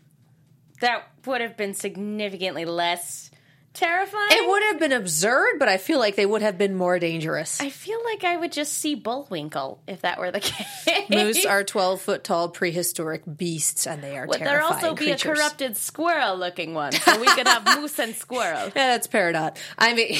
That 0.81 1.07
would 1.25 1.39
have 1.39 1.55
been 1.55 1.73
significantly 1.73 2.65
less 2.65 3.31
terrifying. 3.73 4.27
It 4.31 4.47
would 4.47 4.63
have 4.63 4.79
been 4.79 4.91
absurd, 4.91 5.57
but 5.59 5.67
I 5.67 5.77
feel 5.77 5.99
like 5.99 6.15
they 6.15 6.25
would 6.25 6.41
have 6.41 6.57
been 6.57 6.75
more 6.75 6.99
dangerous. 6.99 7.59
I 7.59 7.69
feel 7.69 7.99
like 8.05 8.23
I 8.23 8.37
would 8.37 8.51
just 8.51 8.73
see 8.73 8.95
Bullwinkle 8.95 9.81
if 9.87 10.01
that 10.01 10.19
were 10.19 10.31
the 10.31 10.39
case. 10.41 11.09
Moose 11.09 11.45
are 11.45 11.63
12 11.63 12.01
foot 12.01 12.23
tall 12.23 12.49
prehistoric 12.49 13.23
beasts, 13.37 13.87
and 13.87 14.01
they 14.03 14.17
are 14.17 14.25
Would 14.27 14.39
there 14.41 14.61
also 14.61 14.91
be 14.93 15.05
creatures. 15.05 15.23
a 15.23 15.27
corrupted 15.35 15.77
squirrel 15.77 16.37
looking 16.37 16.73
one? 16.73 16.91
So 16.91 17.19
we 17.19 17.27
could 17.27 17.47
have 17.47 17.65
moose 17.79 17.97
and 17.99 18.15
squirrel. 18.15 18.63
Yeah, 18.75 18.91
that's 18.91 19.07
Peridot. 19.07 19.57
I 19.77 19.93
mean, 19.93 20.17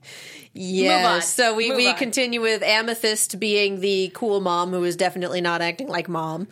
yeah. 0.52 1.20
So 1.20 1.54
we, 1.54 1.68
Move 1.68 1.76
we 1.76 1.88
on. 1.88 1.96
continue 1.96 2.40
with 2.40 2.62
Amethyst 2.62 3.38
being 3.40 3.80
the 3.80 4.10
cool 4.14 4.40
mom 4.40 4.70
who 4.70 4.84
is 4.84 4.96
definitely 4.96 5.40
not 5.40 5.62
acting 5.62 5.88
like 5.88 6.08
mom. 6.08 6.48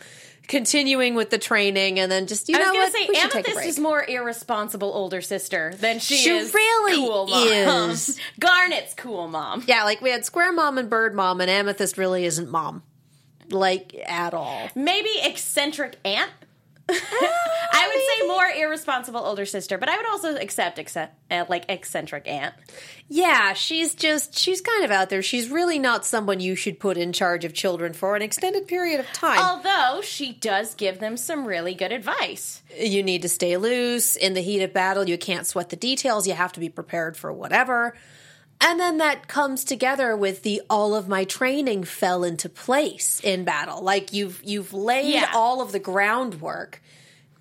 Continuing 0.51 1.15
with 1.15 1.29
the 1.29 1.37
training, 1.37 1.97
and 1.97 2.11
then 2.11 2.27
just 2.27 2.49
you 2.49 2.57
I 2.57 2.59
know 2.59 2.73
what? 2.73 2.91
say 2.91 3.05
we 3.07 3.15
should 3.15 3.31
take 3.31 3.33
a 3.33 3.37
Amethyst 3.37 3.55
break. 3.55 3.67
is 3.69 3.79
more 3.79 4.03
irresponsible 4.03 4.91
older 4.93 5.21
sister 5.21 5.71
than 5.77 5.99
she, 5.99 6.17
She 6.17 6.29
is. 6.29 6.53
really 6.53 6.97
cool 6.97 7.25
mom. 7.27 7.89
is. 7.91 8.19
Garnet's 8.39 8.93
cool 8.95 9.29
mom. 9.29 9.63
yeah, 9.65 9.85
like 9.85 10.01
we 10.01 10.09
had 10.11 10.25
Square 10.25 10.51
Mom 10.51 10.77
and 10.77 10.89
Bird 10.89 11.15
Mom, 11.15 11.39
and 11.39 11.49
Amethyst 11.49 11.97
really 11.97 12.25
isn't 12.25 12.49
mom, 12.51 12.83
like 13.49 13.95
at 14.05 14.33
all. 14.33 14.67
Maybe 14.75 15.09
eccentric 15.23 15.95
aunt. 16.03 16.29
I 16.89 17.87
would 17.87 18.03
say 18.03 18.27
more 18.27 18.65
irresponsible 18.67 19.21
older 19.21 19.45
sister, 19.45 19.77
but 19.77 19.89
I 19.89 19.97
would 19.97 20.05
also 20.07 20.35
accept 20.35 20.77
accept, 20.77 21.15
uh, 21.31 21.45
like 21.49 21.65
eccentric 21.69 22.27
aunt. 22.27 22.53
Yeah, 23.07 23.53
she's 23.53 23.95
just 23.95 24.37
she's 24.37 24.61
kind 24.61 24.83
of 24.83 24.91
out 24.91 25.09
there. 25.09 25.21
She's 25.21 25.49
really 25.49 25.79
not 25.79 26.05
someone 26.05 26.39
you 26.39 26.55
should 26.55 26.79
put 26.79 26.97
in 26.97 27.13
charge 27.13 27.45
of 27.45 27.53
children 27.53 27.93
for 27.93 28.15
an 28.15 28.21
extended 28.21 28.67
period 28.67 28.99
of 28.99 29.07
time. 29.13 29.39
Although 29.39 30.01
she 30.01 30.33
does 30.33 30.75
give 30.75 30.99
them 30.99 31.17
some 31.17 31.45
really 31.45 31.73
good 31.73 31.91
advice. 31.91 32.61
You 32.77 33.03
need 33.03 33.21
to 33.23 33.29
stay 33.29 33.57
loose 33.57 34.15
in 34.15 34.33
the 34.33 34.41
heat 34.41 34.61
of 34.61 34.73
battle. 34.73 35.07
You 35.07 35.17
can't 35.17 35.47
sweat 35.47 35.69
the 35.69 35.75
details. 35.75 36.27
You 36.27 36.33
have 36.33 36.53
to 36.53 36.59
be 36.59 36.69
prepared 36.69 37.15
for 37.17 37.31
whatever. 37.31 37.95
And 38.61 38.79
then 38.79 38.97
that 38.99 39.27
comes 39.27 39.63
together 39.63 40.15
with 40.15 40.43
the 40.43 40.61
all 40.69 40.93
of 40.95 41.07
my 41.07 41.23
training 41.23 41.83
fell 41.83 42.23
into 42.23 42.47
place 42.47 43.19
in 43.23 43.43
battle. 43.43 43.81
Like 43.81 44.13
you've 44.13 44.41
you've 44.43 44.71
laid 44.73 45.13
Yeah. 45.13 45.31
all 45.33 45.61
of 45.61 45.71
the 45.71 45.79
groundwork 45.79 46.81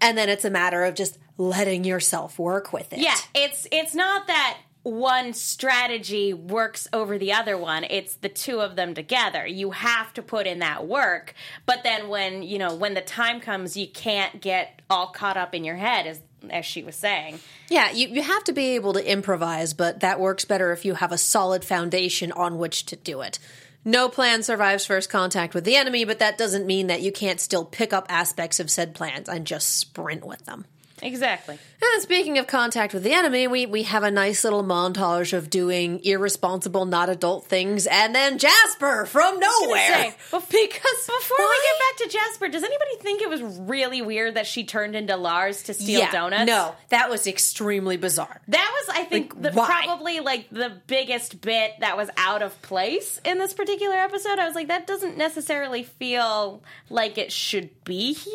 and 0.00 0.16
then 0.16 0.28
it's 0.28 0.44
a 0.44 0.50
matter 0.50 0.84
of 0.84 0.94
just 0.94 1.18
letting 1.36 1.84
yourself 1.84 2.38
work 2.38 2.72
with 2.72 2.92
it. 2.92 3.00
Yeah, 3.00 3.16
it's 3.34 3.66
it's 3.70 3.94
not 3.94 4.26
that 4.28 4.58
one 4.82 5.34
strategy 5.34 6.32
works 6.32 6.88
over 6.94 7.18
the 7.18 7.34
other 7.34 7.56
one. 7.58 7.84
It's 7.84 8.14
the 8.14 8.30
two 8.30 8.60
of 8.62 8.76
them 8.76 8.94
together. 8.94 9.46
You 9.46 9.72
have 9.72 10.14
to 10.14 10.22
put 10.22 10.46
in 10.46 10.60
that 10.60 10.86
work, 10.86 11.34
but 11.66 11.82
then 11.82 12.08
when, 12.08 12.42
you 12.42 12.56
know, 12.58 12.74
when 12.74 12.94
the 12.94 13.02
time 13.02 13.40
comes, 13.40 13.76
you 13.76 13.86
can't 13.88 14.40
get 14.40 14.80
all 14.88 15.08
caught 15.08 15.36
up 15.36 15.54
in 15.54 15.64
your 15.64 15.76
head 15.76 16.06
as 16.06 16.22
as 16.48 16.64
she 16.64 16.82
was 16.82 16.96
saying. 16.96 17.40
Yeah, 17.68 17.90
you, 17.90 18.08
you 18.08 18.22
have 18.22 18.44
to 18.44 18.52
be 18.52 18.74
able 18.74 18.92
to 18.94 19.10
improvise, 19.10 19.74
but 19.74 20.00
that 20.00 20.20
works 20.20 20.44
better 20.44 20.72
if 20.72 20.84
you 20.84 20.94
have 20.94 21.12
a 21.12 21.18
solid 21.18 21.64
foundation 21.64 22.32
on 22.32 22.58
which 22.58 22.86
to 22.86 22.96
do 22.96 23.20
it. 23.20 23.38
No 23.84 24.08
plan 24.08 24.42
survives 24.42 24.84
first 24.84 25.08
contact 25.08 25.54
with 25.54 25.64
the 25.64 25.76
enemy, 25.76 26.04
but 26.04 26.18
that 26.18 26.36
doesn't 26.36 26.66
mean 26.66 26.88
that 26.88 27.00
you 27.02 27.12
can't 27.12 27.40
still 27.40 27.64
pick 27.64 27.92
up 27.92 28.06
aspects 28.08 28.60
of 28.60 28.70
said 28.70 28.94
plans 28.94 29.28
and 29.28 29.46
just 29.46 29.78
sprint 29.78 30.26
with 30.26 30.44
them. 30.44 30.66
Exactly. 31.02 31.58
And 31.82 32.02
speaking 32.02 32.38
of 32.38 32.46
contact 32.46 32.92
with 32.92 33.02
the 33.02 33.12
enemy, 33.12 33.48
we, 33.48 33.64
we 33.64 33.84
have 33.84 34.02
a 34.02 34.10
nice 34.10 34.44
little 34.44 34.62
montage 34.62 35.32
of 35.32 35.48
doing 35.48 36.04
irresponsible, 36.04 36.84
not 36.84 37.08
adult 37.08 37.46
things, 37.46 37.86
and 37.86 38.14
then 38.14 38.36
Jasper 38.36 39.06
from 39.06 39.40
nowhere. 39.40 39.88
say, 39.88 40.14
because 40.30 41.06
Before 41.06 41.38
we 41.38 41.62
get 41.62 41.78
back 41.78 41.96
to 41.98 42.08
Jasper, 42.08 42.48
does 42.48 42.62
anybody 42.62 42.96
think 43.00 43.22
it 43.22 43.30
was 43.30 43.40
really 43.42 44.02
weird 44.02 44.34
that 44.34 44.46
she 44.46 44.64
turned 44.64 44.94
into 44.94 45.16
Lars 45.16 45.62
to 45.64 45.74
steal 45.74 46.00
yeah, 46.00 46.10
donuts? 46.12 46.46
No, 46.46 46.74
that 46.90 47.08
was 47.08 47.26
extremely 47.26 47.96
bizarre. 47.96 48.40
That 48.48 48.70
was, 48.74 48.96
I 48.96 49.04
think, 49.04 49.34
Like, 49.34 49.42
the, 49.42 49.50
probably 49.52 50.20
like 50.20 50.50
the 50.50 50.72
biggest 50.86 51.40
bit 51.40 51.72
that 51.80 51.96
was 51.96 52.10
out 52.18 52.42
of 52.42 52.60
place 52.60 53.18
in 53.24 53.38
this 53.38 53.54
particular 53.54 53.96
episode. 53.96 54.38
I 54.38 54.44
was 54.46 54.54
like, 54.54 54.68
that 54.68 54.86
doesn't 54.86 55.16
necessarily 55.16 55.82
feel 55.84 56.62
like 56.90 57.16
it 57.16 57.32
should 57.32 57.70
be 57.84 58.12
here. 58.12 58.34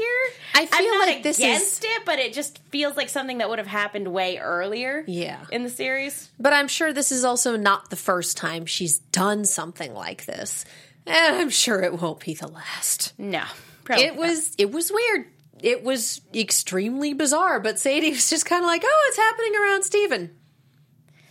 I 0.56 0.66
feel 0.66 0.80
I'm 0.80 0.98
not 1.00 1.08
like 1.08 1.24
this 1.24 1.38
is- 1.38 1.46
against 1.46 1.84
it, 1.84 2.02
but 2.06 2.18
it 2.18 2.34
just 2.34 2.55
just 2.56 2.68
feels 2.70 2.98
like 2.98 3.10
something 3.10 3.40
that 3.40 3.50
would 3.50 3.60
have 3.60 3.68
happened 3.68 4.08
way 4.08 4.38
earlier. 4.38 5.04
Yeah. 5.08 5.46
in 5.52 5.64
the 5.64 5.70
series. 5.70 6.30
But 6.40 6.54
I'm 6.54 6.68
sure 6.68 6.94
this 6.94 7.12
is 7.12 7.24
also 7.24 7.56
not 7.58 7.90
the 7.90 7.96
first 7.96 8.38
time 8.38 8.66
she's 8.66 9.00
done 9.00 9.46
something 9.46 9.94
like 9.94 10.26
this. 10.26 10.66
And 11.08 11.36
I'm 11.36 11.50
sure 11.50 11.82
it 11.82 12.02
won't 12.02 12.20
be 12.20 12.34
the 12.34 12.48
last. 12.48 13.14
No, 13.18 13.44
probably 13.84 14.06
It 14.06 14.16
was 14.16 14.56
it 14.58 14.72
was 14.72 14.92
weird. 14.92 15.28
It 15.62 15.84
was 15.84 16.22
extremely 16.34 17.14
bizarre, 17.14 17.60
but 17.60 17.80
Sadie 17.80 18.10
was 18.10 18.30
just 18.30 18.46
kind 18.46 18.64
of 18.64 18.68
like, 18.68 18.82
"Oh, 18.84 19.06
it's 19.10 19.18
happening 19.18 19.56
around 19.56 19.84
Steven. 19.84 20.36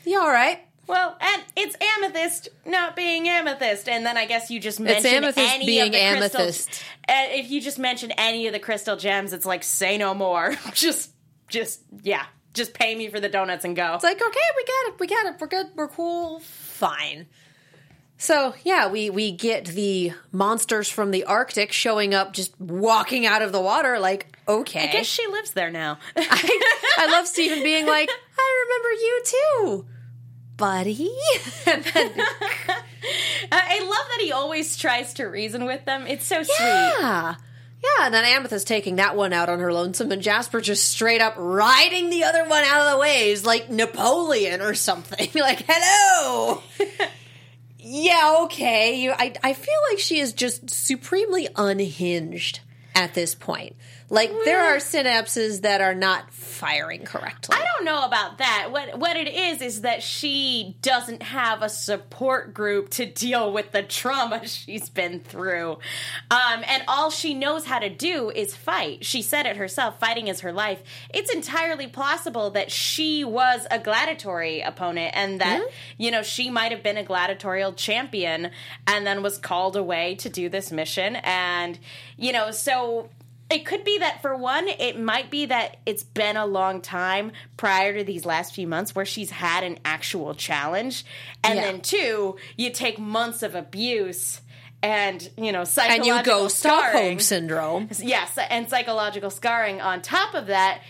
You 0.05 0.21
all 0.21 0.31
right?" 0.31 0.61
Well, 0.87 1.17
and 1.21 1.43
it's 1.57 1.77
amethyst 1.99 2.49
not 2.67 2.95
being 2.95 3.29
amethyst, 3.29 3.89
and 3.89 4.05
then 4.05 4.17
I 4.17 4.27
guess 4.27 4.51
you 4.51 4.61
just 4.61 4.81
mention 4.81 5.25
amethyst 5.25 5.55
any 5.55 5.67
being 5.67 5.87
of 5.87 5.93
the 5.93 6.01
amethyst. 6.01 6.69
Crystal, 6.69 6.87
uh, 7.09 7.27
if 7.31 7.51
you 7.51 7.61
just 7.61 7.79
mention 7.79 8.13
any 8.13 8.47
of 8.47 8.53
the 8.53 8.59
crystal 8.59 8.97
gems, 8.97 9.33
it's 9.33 9.47
like 9.47 9.63
say 9.63 9.97
no 9.99 10.15
more. 10.15 10.55
just, 10.75 11.11
just 11.49 11.83
yeah, 12.03 12.25
just 12.53 12.75
pay 12.75 12.95
me 12.95 13.09
for 13.09 13.21
the 13.21 13.29
donuts 13.29 13.65
and 13.65 13.75
go. 13.77 13.95
It's 13.95 14.05
like, 14.05 14.21
"Okay, 14.21 14.41
we 14.57 14.65
got 14.65 14.93
it. 14.95 15.01
We 15.01 15.07
got 15.07 15.27
it. 15.27 15.35
We're 15.41 15.47
good. 15.47 15.67
We're 15.75 15.89
cool. 15.89 16.41
Fine." 16.41 17.27
So, 18.17 18.55
yeah, 18.63 18.89
we 18.89 19.11
we 19.11 19.33
get 19.33 19.67
the 19.67 20.13
monsters 20.33 20.89
from 20.89 21.11
the 21.11 21.25
Arctic 21.25 21.73
showing 21.73 22.15
up 22.15 22.33
just 22.33 22.59
walking 22.61 23.27
out 23.27 23.43
of 23.43 23.53
the 23.53 23.61
water 23.61 23.99
like, 23.99 24.37
"Okay." 24.47 24.89
I 24.89 24.93
guess 24.93 25.07
she 25.07 25.27
lives 25.27 25.51
there 25.51 25.71
now. 25.71 25.99
I 26.17 27.09
love 27.11 27.27
Steven 27.27 27.63
being 27.63 27.87
like, 27.87 28.09
I 28.39 28.65
remember 28.65 28.91
you 29.03 29.23
too, 29.25 29.87
buddy. 30.57 31.11
I 33.53 33.81
love 33.81 34.07
that 34.09 34.19
he 34.21 34.33
always 34.33 34.77
tries 34.77 35.13
to 35.15 35.25
reason 35.25 35.65
with 35.67 35.85
them. 35.85 36.07
It's 36.07 36.25
so 36.25 36.43
sweet. 36.43 36.57
yeah. 36.59 37.35
Yeah, 37.85 38.07
and 38.07 38.15
then 38.15 38.25
Amethyst 38.25 38.67
taking 38.67 38.97
that 38.97 39.15
one 39.15 39.33
out 39.33 39.49
on 39.49 39.59
her 39.59 39.73
lonesome, 39.73 40.11
and 40.11 40.23
Jasper 40.23 40.61
just 40.61 40.89
straight 40.89 41.21
up 41.21 41.35
riding 41.37 42.09
the 42.11 42.25
other 42.25 42.45
one 42.49 42.65
out 42.65 42.87
of 42.87 42.93
the 42.93 42.99
way, 42.99 43.05
waves 43.15 43.45
like 43.45 43.71
Napoleon 43.71 44.61
or 44.61 44.75
something. 44.75 45.29
like, 45.41 45.65
hello! 45.69 46.63
yeah, 47.79 48.39
okay. 48.43 49.01
You, 49.01 49.13
I, 49.13 49.35
I 49.43 49.53
feel 49.53 49.75
like 49.91 49.99
she 49.99 50.19
is 50.19 50.33
just 50.33 50.71
supremely 50.71 51.49
unhinged 51.57 52.61
at 52.95 53.15
this 53.15 53.35
point. 53.35 53.77
Like, 54.11 54.33
there 54.45 54.61
are 54.63 54.77
synapses 54.77 55.63
that 55.63 55.81
are 55.81 55.95
not 55.95 56.33
firing 56.33 57.05
correctly. 57.05 57.57
I 57.59 57.65
don't 57.65 57.85
know 57.85 58.05
about 58.05 58.39
that. 58.39 58.69
What 58.71 58.99
what 58.99 59.17
it 59.17 59.29
is 59.29 59.61
is 59.61 59.81
that 59.81 60.03
she 60.03 60.77
doesn't 60.83 61.23
have 61.23 61.63
a 61.63 61.69
support 61.69 62.55
group 62.55 62.91
to 62.91 63.07
deal 63.07 63.53
with 63.53 63.73
the 63.73 63.83
trauma 63.83 64.47
she's 64.47 64.89
been 64.89 65.21
through, 65.21 65.79
um, 66.31 66.65
and 66.67 66.85
all 66.87 67.11
she 67.11 67.35
knows 67.35 67.65
how 67.65 67.79
to 67.79 67.89
do 67.89 68.31
is 68.31 68.55
fight. 68.55 69.05
She 69.05 69.23
said 69.23 69.47
it 69.47 69.57
herself: 69.57 69.99
fighting 69.99 70.29
is 70.29 70.41
her 70.41 70.53
life. 70.53 70.83
It's 71.13 71.33
entirely 71.33 71.87
possible 71.87 72.51
that 72.51 72.71
she 72.71 73.25
was 73.25 73.67
a 73.71 73.79
gladiatory 73.79 74.67
opponent, 74.67 75.13
and 75.17 75.41
that 75.41 75.67
you 75.99 76.11
know 76.11 76.23
she 76.23 76.51
might 76.51 76.73
have 76.73 76.83
been 76.83 76.97
a 76.97 77.05
gladiatorial 77.05 77.73
champion, 77.73 78.51
and 78.87 79.07
then 79.07 79.23
was 79.23 79.39
called 79.39 79.77
away 79.77 80.15
to 80.17 80.29
do 80.29 80.49
this 80.49 80.71
mission, 80.71 81.17
and 81.17 81.79
you 82.17 82.33
know 82.33 82.51
so 82.51 83.09
it 83.51 83.67
could 83.67 83.85
be 83.85 83.99
that 83.99 84.23
for 84.23 84.35
one, 84.37 84.67
it 84.69 84.99
might 84.99 85.31
be 85.31 85.47
that 85.47 85.77
it's 85.87 86.03
been 86.03 86.37
a 86.37 86.47
long 86.47 86.81
time 86.81 87.33
prior 87.57 87.97
to 87.99 88.03
these 88.05 88.25
last 88.25 88.55
few 88.55 88.67
months 88.67 88.95
where 88.95 89.05
she's 89.05 89.31
had 89.31 89.63
an 89.65 89.79
actual 89.85 90.35
challenge. 90.35 91.05
And 91.43 91.57
Yeah. 91.57 91.63
then 91.67 91.81
two, 91.81 92.37
you 92.57 92.71
take 92.71 92.99
months 92.99 93.43
of 93.43 93.55
abuse 93.55 94.41
and, 94.83 95.31
you 95.37 95.53
know, 95.53 95.65
psychological 95.65 96.17
and 96.19 96.27
you 96.27 96.33
go 96.33 96.49
scarring. 96.49 97.19
Stockholm 97.19 97.19
syndrome. 97.21 97.89
Yes, 97.99 98.37
and 98.51 98.69
psychological 98.69 99.31
scarring 99.31 99.81
on 99.81 100.03
top 100.03 100.35
of 100.35 100.47
that. 100.49 100.81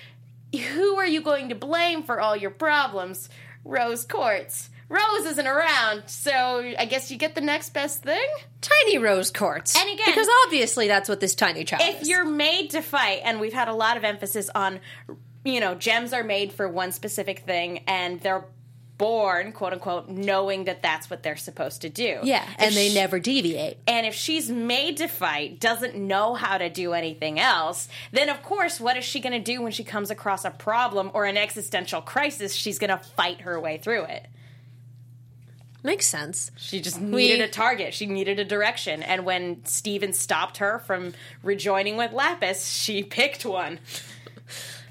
Who 0.53 0.97
are 0.97 1.07
you 1.07 1.21
going 1.21 1.49
to 1.49 1.55
blame 1.55 2.03
for 2.03 2.21
all 2.21 2.37
your 2.37 2.51
problems? 2.51 3.29
Rose 3.65 4.05
Quartz. 4.05 4.71
Rose 4.89 5.25
isn't 5.27 5.47
around, 5.47 6.03
so 6.07 6.33
I 6.79 6.85
guess 6.85 7.11
you 7.11 7.17
get 7.17 7.35
the 7.35 7.41
next 7.41 7.71
best 7.75 8.03
thing? 8.03 8.27
Tiny 8.61 8.99
rose 8.99 9.31
quartz. 9.31 9.77
And 9.77 9.89
again- 9.91 10.07
because 10.07 10.29
obviously 10.45 10.89
that's 10.89 11.09
what 11.09 11.21
this 11.21 11.35
tiny 11.35 11.65
child 11.65 11.83
if 11.85 12.03
is. 12.03 12.09
you're 12.09 12.25
made 12.25 12.71
to 12.71 12.83
fight 12.83 13.21
and 13.25 13.41
we've 13.41 13.53
had 13.55 13.69
a 13.69 13.75
lot 13.75 13.97
of 13.97 14.05
emphasis 14.05 14.51
on 14.55 14.81
you 15.45 15.61
know 15.61 15.75
gems 15.75 16.13
are 16.13 16.25
made 16.25 16.53
for 16.53 16.69
one 16.69 16.93
specific 16.93 17.41
thing 17.41 17.83
and 17.87 18.21
they're 18.21 18.45
born 18.97 19.51
quote 19.53 19.73
unquote 19.73 20.09
knowing 20.09 20.65
that 20.65 20.81
that's 20.81 21.11
what 21.11 21.23
they're 21.25 21.37
supposed 21.37 21.83
to 21.83 21.89
do 21.91 22.21
yeah, 22.23 22.45
If 22.53 22.61
and 22.61 22.75
they 22.75 22.95
never 22.95 23.19
deviate. 23.19 23.79
and 23.89 24.07
if 24.07 24.15
she's 24.15 24.49
made 24.49 24.99
to 24.99 25.09
fight 25.09 25.59
doesn't 25.61 25.97
know 25.97 26.35
how 26.35 26.59
to 26.59 26.71
do 26.71 26.93
anything 26.93 27.41
else 27.41 27.89
then 28.13 28.29
of 28.29 28.41
course 28.43 28.79
what 28.81 28.97
is 28.97 29.05
she 29.05 29.19
going 29.21 29.33
to 29.33 29.41
do 29.41 29.61
when 29.61 29.73
she 29.73 29.83
comes 29.83 30.11
across 30.13 30.45
a 30.45 30.51
problem 30.51 31.11
or 31.13 31.25
an 31.25 31.37
existential 31.37 32.01
crisis 32.01 32.55
she's 32.55 32.79
going 32.79 32.91
to 32.91 32.99
fight 32.99 33.41
her 33.41 33.59
way 33.61 33.79
through 33.79 34.05
it 34.05 34.27
Makes 35.85 36.07
sense. 36.07 36.51
She 36.57 36.81
just 36.81 37.01
needed 37.01 37.39
We- 37.39 37.45
a 37.45 37.49
target. 37.49 37.93
She 37.95 38.07
needed 38.07 38.41
a 38.41 38.45
direction. 38.45 39.03
And 39.03 39.25
when 39.25 39.65
Steven 39.67 40.13
stopped 40.15 40.57
her 40.57 40.81
from 40.81 41.13
rejoining 41.43 41.97
with 41.97 42.13
Lapis, 42.13 42.67
she 42.67 43.03
picked 43.19 43.45
one. 43.45 43.79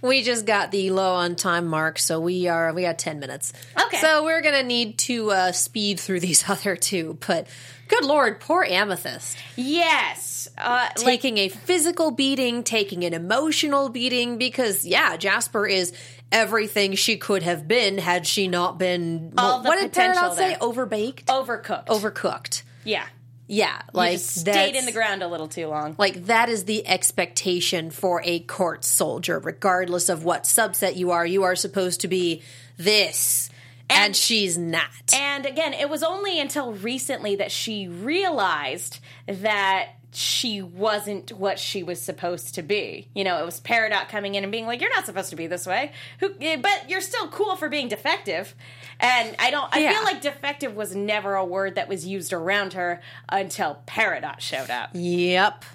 We 0.01 0.21
just 0.21 0.45
got 0.45 0.71
the 0.71 0.89
low 0.91 1.15
on 1.15 1.35
time 1.35 1.65
mark, 1.65 1.97
so 1.97 2.19
we 2.19 2.47
are 2.49 2.73
we 2.73 2.81
got 2.81 2.99
ten 2.99 3.19
minutes. 3.19 3.53
Okay. 3.85 3.97
So 3.97 4.23
we're 4.25 4.41
gonna 4.41 4.61
need 4.63 4.97
to 4.99 5.31
uh, 5.31 5.51
speed 5.53 5.99
through 5.99 6.19
these 6.19 6.47
other 6.49 6.75
two, 6.75 7.17
but 7.25 7.47
good 7.87 8.03
lord, 8.03 8.41
poor 8.41 8.63
Amethyst. 8.65 9.37
Yes. 9.55 10.49
Uh, 10.57 10.89
like, 10.97 11.05
taking 11.05 11.37
a 11.37 11.47
physical 11.47 12.11
beating, 12.11 12.63
taking 12.63 13.05
an 13.05 13.13
emotional 13.13 13.87
beating, 13.87 14.37
because 14.37 14.85
yeah, 14.85 15.15
Jasper 15.15 15.65
is 15.65 15.93
everything 16.33 16.95
she 16.95 17.15
could 17.15 17.43
have 17.43 17.67
been 17.67 17.97
had 17.97 18.27
she 18.27 18.47
not 18.49 18.77
been. 18.77 19.33
All 19.37 19.61
the 19.61 19.69
what 19.69 19.79
did 19.79 19.91
potential 19.91 20.35
Paradox 20.35 20.37
say? 20.37 20.57
Overbaked, 20.59 21.25
overcooked. 21.25 21.85
overcooked. 21.87 22.63
Yeah. 22.83 23.05
Yeah, 23.45 23.81
like 23.91 24.19
stayed 24.19 24.75
in 24.75 24.85
the 24.85 24.93
ground 24.93 25.21
a 25.21 25.27
little 25.27 25.49
too 25.49 25.67
long. 25.67 25.95
Like 25.97 26.25
that 26.27 26.47
is 26.49 26.63
the 26.63 26.87
expectation 26.87 27.91
for 27.91 28.21
a 28.23 28.39
quartz 28.39 28.87
soldier, 28.87 29.37
regardless 29.37 30.07
of 30.09 30.23
what 30.23 30.45
subset 30.45 30.95
you 30.95 31.11
are. 31.11 31.25
You 31.25 31.43
are 31.43 31.55
supposed 31.55 32.01
to 32.01 32.07
be 32.07 32.41
this, 32.77 33.49
and, 33.89 34.05
And- 34.05 34.15
she's 34.15 34.57
not. 34.57 34.87
And 35.13 35.45
again, 35.45 35.73
it 35.73 35.89
was 35.89 36.03
only 36.03 36.39
until 36.39 36.71
recently 36.71 37.35
that 37.35 37.51
she 37.51 37.87
realized 37.89 38.99
that 39.27 39.89
she 40.15 40.61
wasn't 40.61 41.31
what 41.31 41.59
she 41.59 41.83
was 41.83 42.01
supposed 42.01 42.55
to 42.55 42.61
be. 42.61 43.07
You 43.13 43.23
know, 43.23 43.37
it 43.41 43.45
was 43.45 43.59
Peridot 43.59 44.09
coming 44.09 44.35
in 44.35 44.43
and 44.43 44.51
being 44.51 44.65
like, 44.65 44.81
"You're 44.81 44.93
not 44.93 45.05
supposed 45.05 45.29
to 45.31 45.35
be 45.35 45.47
this 45.47 45.65
way," 45.65 45.91
Who, 46.19 46.33
eh, 46.41 46.57
but 46.57 46.89
you're 46.89 47.01
still 47.01 47.27
cool 47.29 47.55
for 47.55 47.69
being 47.69 47.87
defective. 47.87 48.55
And 48.99 49.35
I 49.39 49.51
don't. 49.51 49.73
I 49.75 49.79
Yeah. 49.79 49.93
feel 49.93 50.03
like 50.03 50.21
defective 50.21 50.75
was 50.75 50.95
never 50.95 51.35
a 51.35 51.43
word 51.45 51.75
that 51.75 51.87
was 51.87 52.05
used 52.05 52.31
around 52.33 52.73
her 52.73 53.01
until 53.29 53.79
Peridot 53.87 54.39
showed 54.39 54.69
up. 54.69 54.89
Yep. 54.93 55.65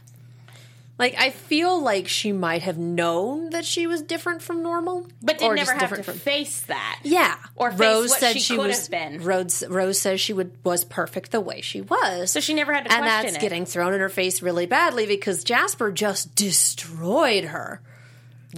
Like 0.99 1.15
I 1.17 1.31
feel 1.31 1.81
like 1.81 2.09
she 2.09 2.33
might 2.33 2.63
have 2.63 2.77
known 2.77 3.51
that 3.51 3.65
she 3.65 3.87
was 3.87 4.03
different 4.03 4.43
from 4.43 4.63
normal, 4.65 5.07
But 5.23 5.39
did 5.39 5.53
never 5.55 5.73
have 5.75 5.95
to 5.95 6.03
from- 6.03 6.19
face 6.19 6.61
that. 6.63 7.01
Yeah, 7.05 7.37
Or 7.55 7.71
face 7.71 7.79
Rose 7.81 8.11
what 8.11 8.21
said 8.21 8.33
she 8.33 8.41
she, 8.41 8.57
could 8.57 8.67
was. 8.67 8.81
have 8.81 8.91
been. 8.91 9.23
Rose 9.23 9.63
Rose 9.69 10.01
says 10.01 10.21
she 10.21 10.33
would 10.33 10.51
was 10.65 10.85
perfect 10.85 11.31
the 11.31 11.41
way 11.41 11.61
she 11.61 11.81
was. 11.83 12.33
So 12.33 12.41
she 12.41 12.53
never 12.53 12.73
had 12.75 12.85
to 12.87 12.93
and 12.93 13.01
question 13.03 13.25
that's 13.27 13.37
it. 13.37 13.41
getting 13.41 13.65
thrown 13.65 13.95
in 13.95 14.01
her 14.01 14.09
face 14.09 14.43
really 14.43 14.67
badly 14.67 15.07
because 15.07 15.45
Jasper 15.45 15.93
just 15.93 16.35
destroyed 16.35 17.45
her. 17.45 17.81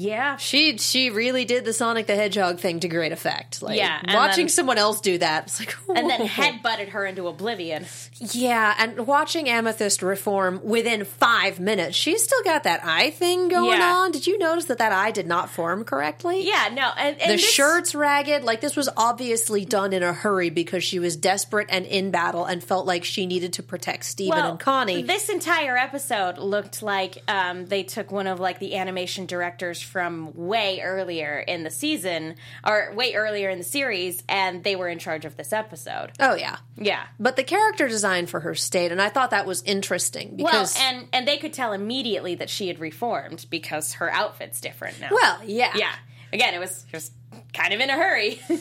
Yeah. 0.00 0.36
She 0.36 0.78
she 0.78 1.10
really 1.10 1.44
did 1.44 1.64
the 1.64 1.72
Sonic 1.72 2.06
the 2.06 2.16
Hedgehog 2.16 2.58
thing 2.58 2.80
to 2.80 2.88
great 2.88 3.12
effect. 3.12 3.62
Like 3.62 3.76
Yeah, 3.78 4.00
watching 4.14 4.46
then- 4.46 4.48
someone 4.50 4.78
else 4.78 5.00
do 5.00 5.18
that, 5.18 5.44
it's 5.48 5.60
like 5.60 5.74
And 5.94 6.08
then 6.08 6.20
whoa. 6.20 6.26
head 6.40 6.62
butted 6.62 6.88
her 6.90 7.04
into 7.04 7.26
oblivion. 7.28 7.86
Yeah, 8.18 8.74
and 8.78 9.06
watching 9.06 9.48
Amethyst 9.48 10.02
reform 10.02 10.60
within 10.64 11.04
five 11.04 11.60
minutes, 11.60 11.96
she's 11.96 12.22
still 12.24 12.42
got 12.44 12.64
that 12.64 12.80
eye 12.84 13.10
thing 13.10 13.48
going 13.48 13.78
Yeah. 13.78 13.94
on. 13.94 14.12
Did 14.12 14.26
you 14.26 14.38
notice 14.38 14.66
that 14.66 14.78
that 14.78 14.92
eye 14.92 15.10
did 15.10 15.26
not 15.26 15.50
form 15.50 15.84
correctly? 15.84 16.46
Yeah, 16.46 16.68
no. 16.72 16.90
And, 16.96 17.20
and 17.20 17.30
the 17.32 17.36
this- 17.36 17.50
shirt's 17.52 17.94
ragged. 17.94 18.42
Like 18.44 18.60
this 18.60 18.76
was 18.76 18.88
obviously 18.96 19.64
done 19.64 19.92
in 19.92 20.02
a 20.02 20.12
hurry 20.12 20.50
because 20.50 20.82
she 20.82 20.98
was 20.98 21.16
desperate 21.16 21.66
and 21.70 21.84
in 21.86 22.10
battle 22.10 22.44
and 22.46 22.62
felt 22.64 22.86
like 22.86 23.04
she 23.04 23.26
needed 23.26 23.52
to 23.54 23.62
protect 23.62 24.04
Steven 24.04 24.36
Well, 24.38 24.50
and 24.52 24.60
Connie. 24.60 25.02
This 25.02 25.28
entire 25.28 25.76
episode 25.76 26.38
looked 26.38 26.82
like 26.82 27.18
um, 27.28 27.66
they 27.66 27.82
took 27.82 28.10
one 28.10 28.26
of 28.26 28.40
like 28.40 28.58
the 28.58 28.76
animation 28.76 29.26
directors 29.26 29.82
from 29.90 30.32
way 30.34 30.80
earlier 30.82 31.38
in 31.40 31.62
the 31.64 31.70
season 31.70 32.36
or 32.66 32.92
way 32.94 33.14
earlier 33.14 33.50
in 33.50 33.58
the 33.58 33.64
series, 33.64 34.22
and 34.28 34.62
they 34.64 34.76
were 34.76 34.88
in 34.88 34.98
charge 34.98 35.24
of 35.24 35.36
this 35.36 35.52
episode. 35.52 36.12
oh 36.20 36.34
yeah, 36.34 36.58
Yeah. 36.76 37.02
but 37.18 37.36
the 37.36 37.44
character 37.44 37.88
design 37.88 38.26
for 38.26 38.40
her 38.40 38.54
stayed, 38.54 38.92
and 38.92 39.02
I 39.02 39.08
thought 39.08 39.30
that 39.30 39.46
was 39.46 39.62
interesting 39.64 40.36
Well, 40.38 40.52
because 40.52 40.76
and 40.80 41.06
and 41.12 41.26
they 41.28 41.36
could 41.38 41.52
tell 41.52 41.72
immediately 41.72 42.36
that 42.36 42.48
she 42.50 42.68
had 42.68 42.78
reformed 42.78 43.46
because 43.50 43.94
her 43.94 44.10
outfit's 44.10 44.60
different 44.60 45.00
now. 45.00 45.08
well, 45.10 45.40
yeah, 45.44 45.72
yeah. 45.76 45.92
Again, 46.32 46.54
it 46.54 46.58
was 46.60 46.84
just 46.92 47.12
kind 47.52 47.74
of 47.74 47.80
in 47.80 47.90
a 47.90 47.94
hurry. 47.96 48.40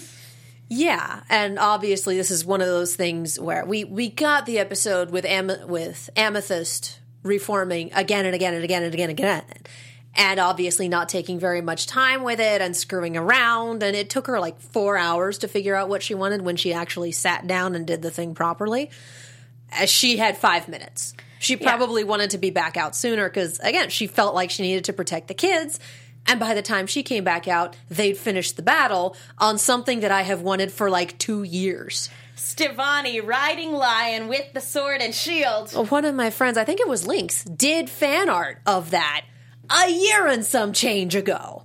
Yeah, 0.71 1.21
and 1.29 1.57
obviously 1.57 2.15
this 2.15 2.29
is 2.29 2.45
one 2.45 2.61
of 2.61 2.67
those 2.67 2.95
things 2.95 3.39
where 3.39 3.65
we 3.65 3.85
we 3.85 4.07
got 4.09 4.45
the 4.45 4.59
episode 4.59 5.09
with 5.09 5.25
Am- 5.25 5.67
with 5.67 6.11
Amethyst 6.15 6.99
reforming 7.23 7.91
again 7.93 8.25
and 8.27 8.35
again 8.35 8.53
and 8.53 8.63
again 8.63 8.83
and 8.83 8.93
again 8.93 9.09
and 9.09 9.19
again. 9.19 9.43
And 10.15 10.39
obviously 10.39 10.89
not 10.89 11.07
taking 11.07 11.39
very 11.39 11.61
much 11.61 11.85
time 11.85 12.23
with 12.23 12.39
it 12.39 12.61
and 12.61 12.75
screwing 12.75 13.15
around. 13.15 13.83
And 13.83 13.95
it 13.95 14.09
took 14.09 14.27
her 14.27 14.39
like 14.39 14.59
four 14.59 14.97
hours 14.97 15.37
to 15.39 15.47
figure 15.47 15.75
out 15.75 15.87
what 15.87 16.03
she 16.03 16.13
wanted 16.13 16.41
when 16.41 16.55
she 16.55 16.73
actually 16.73 17.11
sat 17.11 17.47
down 17.47 17.75
and 17.75 17.85
did 17.85 18.01
the 18.01 18.11
thing 18.11 18.33
properly. 18.33 18.89
As 19.71 19.89
she 19.89 20.17
had 20.17 20.37
five 20.37 20.67
minutes. 20.67 21.13
She 21.39 21.55
probably 21.55 22.03
wanted 22.03 22.31
to 22.31 22.37
be 22.37 22.49
back 22.49 22.75
out 22.75 22.95
sooner 22.95 23.29
because, 23.29 23.59
again, 23.59 23.89
she 23.89 24.07
felt 24.07 24.35
like 24.35 24.51
she 24.51 24.63
needed 24.63 24.85
to 24.85 24.93
protect 24.93 25.29
the 25.29 25.33
kids. 25.33 25.79
And 26.27 26.39
by 26.39 26.53
the 26.53 26.61
time 26.61 26.85
she 26.85 27.01
came 27.01 27.23
back 27.23 27.47
out, 27.47 27.75
they'd 27.89 28.17
finished 28.17 28.55
the 28.55 28.61
battle 28.61 29.15
on 29.37 29.57
something 29.57 30.01
that 30.01 30.11
I 30.11 30.23
have 30.23 30.41
wanted 30.41 30.71
for 30.71 30.89
like 30.89 31.17
two 31.17 31.43
years. 31.43 32.09
Stevonnie 32.35 33.25
riding 33.25 33.73
lion 33.73 34.27
with 34.27 34.53
the 34.53 34.61
sword 34.61 35.01
and 35.01 35.13
shield. 35.13 35.71
One 35.89 36.05
of 36.05 36.15
my 36.15 36.29
friends, 36.29 36.57
I 36.57 36.65
think 36.65 36.79
it 36.79 36.87
was 36.87 37.07
Lynx, 37.07 37.43
did 37.43 37.89
fan 37.89 38.29
art 38.29 38.59
of 38.65 38.91
that 38.91 39.25
a 39.69 39.89
year 39.91 40.27
and 40.27 40.45
some 40.45 40.73
change 40.73 41.15
ago. 41.15 41.63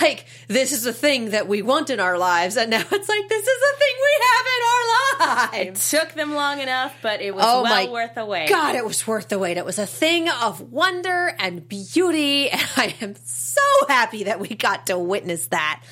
Like, 0.00 0.24
this 0.48 0.72
is 0.72 0.86
a 0.86 0.94
thing 0.94 1.30
that 1.30 1.46
we 1.46 1.60
want 1.60 1.90
in 1.90 2.00
our 2.00 2.16
lives, 2.16 2.56
and 2.56 2.70
now 2.70 2.80
it's 2.90 3.08
like, 3.08 3.28
this 3.28 3.46
is 3.46 3.62
a 3.74 3.78
thing 3.78 3.94
we 4.00 4.24
have 4.30 4.46
in 4.46 4.62
our 4.64 5.66
lives. 5.68 5.92
It 5.92 5.98
took 5.98 6.14
them 6.14 6.34
long 6.34 6.60
enough, 6.60 6.94
but 7.02 7.20
it 7.20 7.34
was 7.34 7.44
Oh 7.46 7.62
well 7.62 7.92
worth 7.92 8.14
the 8.14 8.24
wait. 8.24 8.48
God, 8.48 8.76
it 8.76 8.86
was 8.86 9.06
worth 9.06 9.28
the 9.28 9.38
wait. 9.38 9.58
It 9.58 9.66
was 9.66 9.78
a 9.78 9.84
thing 9.84 10.30
of 10.30 10.72
wonder 10.72 11.34
and 11.38 11.68
beauty, 11.68 12.48
and 12.50 12.66
I 12.78 12.94
am 13.02 13.14
so 13.26 13.60
happy 13.86 14.24
that 14.24 14.40
we 14.40 14.48
got 14.48 14.86
to 14.86 14.98
witness 14.98 15.48
that. 15.48 15.82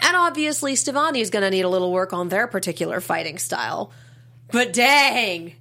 And 0.00 0.16
obviously, 0.16 0.72
Stevonnie 0.72 1.20
is 1.20 1.28
going 1.28 1.42
to 1.42 1.50
need 1.50 1.66
a 1.66 1.68
little 1.68 1.92
work 1.92 2.14
on 2.14 2.30
their 2.30 2.46
particular 2.46 3.00
fighting 3.02 3.36
style. 3.36 3.92
But 4.50 4.72
dang. 4.72 5.56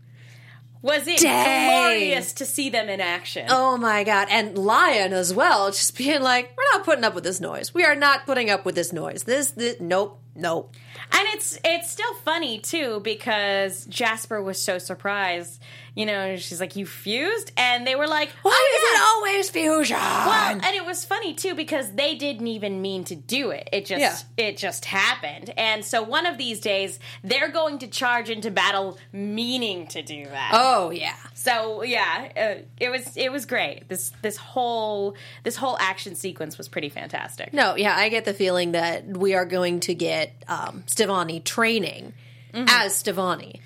Was 0.85 1.07
it 1.07 1.17
Dang. 1.17 1.67
glorious 1.67 2.33
to 2.33 2.45
see 2.45 2.69
them 2.69 2.89
in 2.89 3.01
action? 3.01 3.47
Oh 3.49 3.75
my 3.75 4.03
God. 4.03 4.27
And 4.29 4.55
Lion 4.55 5.13
as 5.13 5.33
well, 5.33 5.71
just 5.71 5.97
being 5.97 6.21
like, 6.21 6.55
we're 6.55 6.77
not 6.77 6.85
putting 6.85 7.03
up 7.03 7.15
with 7.15 7.23
this 7.23 7.41
noise. 7.41 7.73
We 7.73 7.83
are 7.83 7.95
not 7.95 8.27
putting 8.27 8.51
up 8.51 8.65
with 8.65 8.75
this 8.75 8.93
noise. 8.93 9.23
This, 9.23 9.49
this 9.49 9.77
nope, 9.79 10.21
nope. 10.35 10.75
And 11.11 11.27
it's 11.33 11.57
it's 11.63 11.89
still 11.89 12.13
funny 12.15 12.59
too 12.59 12.99
because 13.03 13.85
Jasper 13.85 14.41
was 14.41 14.61
so 14.61 14.77
surprised. 14.77 15.61
You 15.95 16.05
know, 16.05 16.35
she's 16.35 16.59
like, 16.59 16.75
"You 16.75 16.85
fused," 16.85 17.53
and 17.55 17.87
they 17.87 17.95
were 17.95 18.07
like, 18.07 18.29
Why 18.41 18.51
"Oh, 18.53 18.75
is 18.75 18.83
yeah." 18.83 18.99
it 18.99 19.03
always 19.31 19.49
fusion? 19.49 19.95
Well, 19.97 20.59
and 20.61 20.75
it 20.75 20.85
was 20.85 21.05
funny 21.05 21.33
too 21.33 21.55
because 21.55 21.93
they 21.93 22.15
didn't 22.15 22.47
even 22.47 22.81
mean 22.81 23.05
to 23.05 23.15
do 23.15 23.51
it. 23.51 23.69
It 23.71 23.85
just 23.85 24.01
Yeah. 24.37 24.45
it 24.45 24.57
just 24.57 24.83
happened. 24.85 25.53
And 25.55 25.85
so 25.85 26.03
one 26.03 26.25
of 26.25 26.37
these 26.37 26.59
days 26.59 26.99
they're 27.23 27.47
going 27.49 27.79
to 27.79 27.87
charge 27.87 28.29
into 28.29 28.51
battle 28.51 28.97
meaning 29.13 29.87
to 29.87 30.01
do 30.01 30.25
that. 30.25 30.51
oh, 30.53 30.89
yeah. 30.89 31.15
So 31.33 31.83
yeah, 31.83 32.27
uh, 32.35 32.61
it 32.79 32.89
was 32.89 33.15
it 33.15 33.31
was 33.31 33.45
great. 33.45 33.87
This 33.87 34.11
this 34.21 34.35
whole 34.35 35.15
this 35.43 35.55
whole 35.55 35.77
action 35.79 36.15
sequence 36.15 36.57
was 36.57 36.67
pretty 36.67 36.89
fantastic. 36.89 37.53
No, 37.53 37.75
yeah, 37.77 37.95
I 37.95 38.09
get 38.09 38.25
the 38.25 38.33
feeling 38.33 38.73
that 38.73 39.05
we 39.17 39.33
are 39.33 39.45
going 39.45 39.79
to 39.81 39.93
get 39.95 40.24
um, 40.47 40.83
Stevonnie 40.87 41.43
training 41.43 42.13
as 42.53 42.93
Stevonnie, 43.03 43.59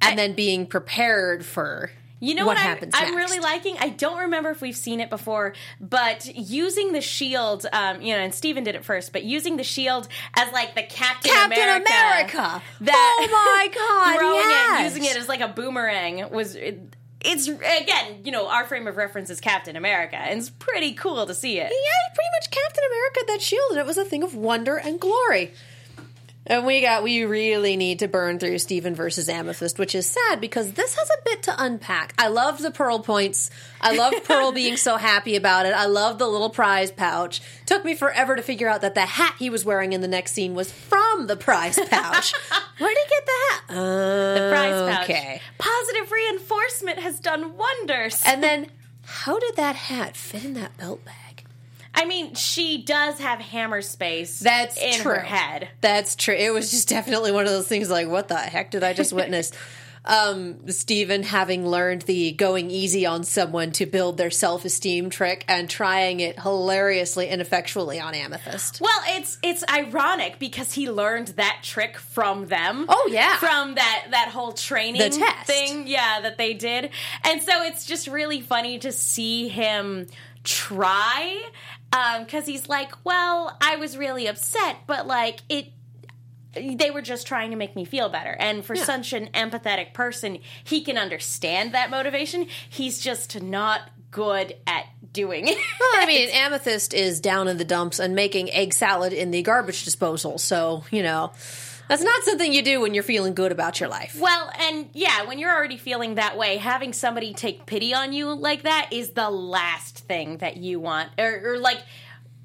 and 0.00 0.18
then 0.18 0.32
being 0.34 0.66
prepared 0.66 1.44
for 1.44 1.90
You 2.18 2.34
know 2.34 2.46
what, 2.46 2.56
what, 2.56 2.62
happens. 2.62 2.92
I'm, 2.96 3.08
I'm 3.08 3.16
really 3.16 3.38
liking? 3.38 3.76
I 3.78 3.88
don't 3.90 4.18
remember 4.18 4.50
if 4.50 4.60
we've 4.60 4.76
seen 4.76 5.00
it 5.00 5.10
before, 5.10 5.54
but 5.80 6.26
using 6.34 6.92
the 6.92 7.00
shield, 7.00 7.66
um, 7.72 8.00
you 8.02 8.14
know, 8.14 8.20
and 8.20 8.34
Steven 8.34 8.64
did 8.64 8.74
it 8.74 8.84
first, 8.84 9.12
but 9.12 9.22
using 9.24 9.56
the 9.56 9.64
shield 9.64 10.08
as 10.34 10.52
like 10.52 10.74
the 10.74 10.82
Captain, 10.82 11.30
Captain 11.30 11.58
America. 11.62 11.92
America. 11.92 12.62
That- 12.80 13.18
oh 13.20 13.28
my 13.30 13.68
god! 13.74 14.18
throwing 14.18 14.50
yes. 14.50 14.80
it, 14.80 14.84
using 14.84 15.04
it 15.04 15.16
as 15.16 15.28
like 15.28 15.40
a 15.40 15.48
boomerang 15.48 16.30
was. 16.30 16.56
It, 16.56 16.96
it's 17.24 17.46
again, 17.46 18.22
you 18.24 18.32
know, 18.32 18.48
our 18.48 18.64
frame 18.64 18.88
of 18.88 18.96
reference 18.96 19.30
is 19.30 19.40
Captain 19.40 19.76
America, 19.76 20.16
and 20.16 20.40
it's 20.40 20.50
pretty 20.50 20.92
cool 20.94 21.24
to 21.24 21.34
see 21.34 21.58
it. 21.60 21.70
yeah, 21.70 22.14
pretty 22.14 22.30
much 22.34 22.50
Captain 22.50 22.82
America 22.84 23.20
that 23.28 23.40
shield, 23.40 23.70
and 23.70 23.78
it 23.78 23.86
was 23.86 23.96
a 23.96 24.04
thing 24.04 24.24
of 24.24 24.34
wonder 24.34 24.76
and 24.76 24.98
glory. 24.98 25.52
And 26.44 26.66
we 26.66 26.80
got 26.80 27.04
we 27.04 27.22
really 27.24 27.76
need 27.76 28.00
to 28.00 28.08
burn 28.08 28.40
through 28.40 28.58
Steven 28.58 28.96
versus 28.96 29.28
Amethyst, 29.28 29.78
which 29.78 29.94
is 29.94 30.06
sad 30.06 30.40
because 30.40 30.72
this 30.72 30.96
has 30.96 31.08
a 31.08 31.22
bit 31.24 31.44
to 31.44 31.54
unpack. 31.56 32.14
I 32.18 32.28
love 32.28 32.60
the 32.60 32.72
pearl 32.72 32.98
points. 32.98 33.48
I 33.80 33.94
love 33.96 34.12
Pearl 34.24 34.50
being 34.50 34.76
so 34.76 34.96
happy 34.96 35.36
about 35.36 35.66
it. 35.66 35.72
I 35.72 35.86
love 35.86 36.18
the 36.18 36.26
little 36.26 36.50
prize 36.50 36.90
pouch. 36.90 37.40
Took 37.66 37.84
me 37.84 37.94
forever 37.94 38.34
to 38.34 38.42
figure 38.42 38.68
out 38.68 38.80
that 38.80 38.96
the 38.96 39.06
hat 39.06 39.36
he 39.38 39.50
was 39.50 39.64
wearing 39.64 39.92
in 39.92 40.00
the 40.00 40.08
next 40.08 40.32
scene 40.32 40.54
was 40.54 40.72
from 40.72 41.28
the 41.28 41.36
prize 41.36 41.78
pouch. 41.90 42.32
Where'd 42.78 42.96
he 42.96 43.08
get 43.08 43.26
the 43.26 43.32
hat? 43.48 43.62
Uh, 43.68 44.34
The 44.34 44.50
prize 44.50 44.96
pouch. 44.96 45.04
Okay. 45.10 45.40
Positive 45.58 46.10
reinforcement 46.10 46.98
has 46.98 47.20
done 47.20 47.56
wonders. 47.56 48.20
And 48.26 48.42
then 48.42 48.66
how 49.04 49.38
did 49.38 49.54
that 49.56 49.76
hat 49.76 50.16
fit 50.16 50.44
in 50.44 50.54
that 50.54 50.76
belt 50.76 51.04
bag? 51.04 51.14
I 51.94 52.04
mean, 52.06 52.34
she 52.34 52.82
does 52.82 53.18
have 53.18 53.40
hammer 53.40 53.82
space. 53.82 54.38
That's 54.38 54.76
in 54.76 55.00
true. 55.00 55.14
her 55.14 55.20
head. 55.20 55.68
That's 55.80 56.16
true. 56.16 56.34
It 56.34 56.52
was 56.52 56.70
just 56.70 56.88
definitely 56.88 57.32
one 57.32 57.44
of 57.44 57.50
those 57.50 57.68
things 57.68 57.90
like, 57.90 58.08
what 58.08 58.28
the 58.28 58.36
heck 58.36 58.70
did 58.70 58.82
I 58.82 58.92
just 58.92 59.12
witness? 59.12 59.52
um, 60.04 60.68
Steven 60.68 61.22
having 61.22 61.66
learned 61.66 62.02
the 62.02 62.32
going 62.32 62.70
easy 62.70 63.06
on 63.06 63.24
someone 63.24 63.70
to 63.72 63.86
build 63.86 64.16
their 64.16 64.30
self 64.30 64.64
esteem 64.64 65.10
trick 65.10 65.44
and 65.48 65.70
trying 65.70 66.20
it 66.20 66.40
hilariously 66.40 67.28
ineffectually 67.28 68.00
on 68.00 68.14
Amethyst. 68.14 68.80
Well, 68.80 69.00
it's 69.06 69.38
it's 69.42 69.64
ironic 69.68 70.38
because 70.38 70.72
he 70.72 70.90
learned 70.90 71.28
that 71.28 71.60
trick 71.62 71.98
from 71.98 72.48
them. 72.48 72.86
Oh, 72.88 73.08
yeah. 73.12 73.36
from 73.36 73.76
that 73.76 74.06
that 74.10 74.28
whole 74.28 74.52
training 74.52 75.12
thing, 75.44 75.86
yeah, 75.86 76.20
that 76.22 76.36
they 76.36 76.54
did, 76.54 76.90
and 77.24 77.42
so 77.42 77.62
it's 77.62 77.86
just 77.86 78.08
really 78.08 78.40
funny 78.40 78.78
to 78.80 78.92
see 78.92 79.48
him 79.48 80.06
try 80.44 81.40
Um, 81.92 82.24
because 82.24 82.46
he's 82.46 82.68
like, 82.68 82.92
well, 83.04 83.56
I 83.60 83.76
was 83.76 83.96
really 83.96 84.26
upset, 84.26 84.78
but 84.86 85.06
like 85.06 85.40
it. 85.48 85.66
They 86.54 86.90
were 86.90 87.00
just 87.00 87.26
trying 87.26 87.50
to 87.52 87.56
make 87.56 87.74
me 87.74 87.86
feel 87.86 88.10
better. 88.10 88.36
And 88.38 88.62
for 88.62 88.76
such 88.76 89.14
an 89.14 89.28
empathetic 89.32 89.94
person, 89.94 90.38
he 90.62 90.84
can 90.84 90.98
understand 90.98 91.72
that 91.72 91.88
motivation. 91.88 92.46
He's 92.68 93.00
just 93.00 93.40
not 93.40 93.90
good 94.10 94.54
at 94.66 94.84
doing 95.14 95.48
it. 95.48 95.56
Well, 95.56 95.90
I 95.94 96.04
mean, 96.06 96.28
Amethyst 96.28 96.92
is 96.92 97.20
down 97.20 97.48
in 97.48 97.56
the 97.56 97.64
dumps 97.64 97.98
and 97.98 98.14
making 98.14 98.50
egg 98.52 98.74
salad 98.74 99.14
in 99.14 99.30
the 99.30 99.40
garbage 99.40 99.84
disposal. 99.84 100.36
So, 100.36 100.84
you 100.90 101.02
know, 101.02 101.32
that's 101.92 102.02
not 102.02 102.22
something 102.22 102.52
you 102.52 102.62
do 102.62 102.80
when 102.80 102.94
you're 102.94 103.02
feeling 103.02 103.34
good 103.34 103.52
about 103.52 103.78
your 103.78 103.90
life. 103.90 104.16
Well, 104.18 104.50
and 104.58 104.88
yeah, 104.94 105.24
when 105.26 105.38
you're 105.38 105.54
already 105.54 105.76
feeling 105.76 106.14
that 106.14 106.38
way, 106.38 106.56
having 106.56 106.94
somebody 106.94 107.34
take 107.34 107.66
pity 107.66 107.92
on 107.92 108.14
you 108.14 108.32
like 108.32 108.62
that 108.62 108.88
is 108.92 109.10
the 109.10 109.28
last 109.28 109.98
thing 109.98 110.38
that 110.38 110.56
you 110.56 110.80
want. 110.80 111.10
Or, 111.18 111.52
or 111.52 111.58
like 111.58 111.80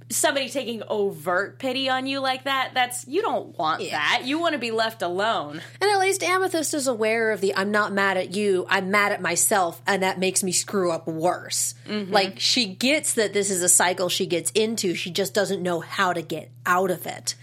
somebody 0.09 0.49
taking 0.49 0.83
overt 0.89 1.59
pity 1.59 1.87
on 1.87 2.07
you 2.07 2.19
like 2.19 2.43
that, 2.43 2.71
that's 2.73 3.07
you 3.07 3.21
don't 3.21 3.57
want 3.57 3.81
that. 3.89 4.23
You 4.25 4.37
want 4.37 4.53
to 4.53 4.59
be 4.59 4.71
left 4.71 5.01
alone. 5.01 5.61
And 5.81 5.91
at 5.91 5.99
least 5.99 6.23
Amethyst 6.23 6.73
is 6.73 6.87
aware 6.87 7.31
of 7.31 7.39
the 7.39 7.55
I'm 7.55 7.71
not 7.71 7.93
mad 7.93 8.17
at 8.17 8.35
you, 8.35 8.65
I'm 8.69 8.91
mad 8.91 9.13
at 9.13 9.21
myself, 9.21 9.81
and 9.87 10.03
that 10.03 10.19
makes 10.19 10.43
me 10.43 10.51
screw 10.51 10.91
up 10.91 11.07
worse. 11.07 11.73
Mm-hmm. 11.87 12.11
Like, 12.11 12.39
she 12.39 12.65
gets 12.65 13.13
that 13.13 13.31
this 13.31 13.49
is 13.49 13.63
a 13.63 13.69
cycle 13.69 14.09
she 14.09 14.25
gets 14.25 14.51
into, 14.51 14.93
she 14.93 15.09
just 15.09 15.33
doesn't 15.33 15.61
know 15.61 15.79
how 15.79 16.11
to 16.11 16.21
get 16.21 16.51
out 16.65 16.91
of 16.91 17.05
it. 17.05 17.35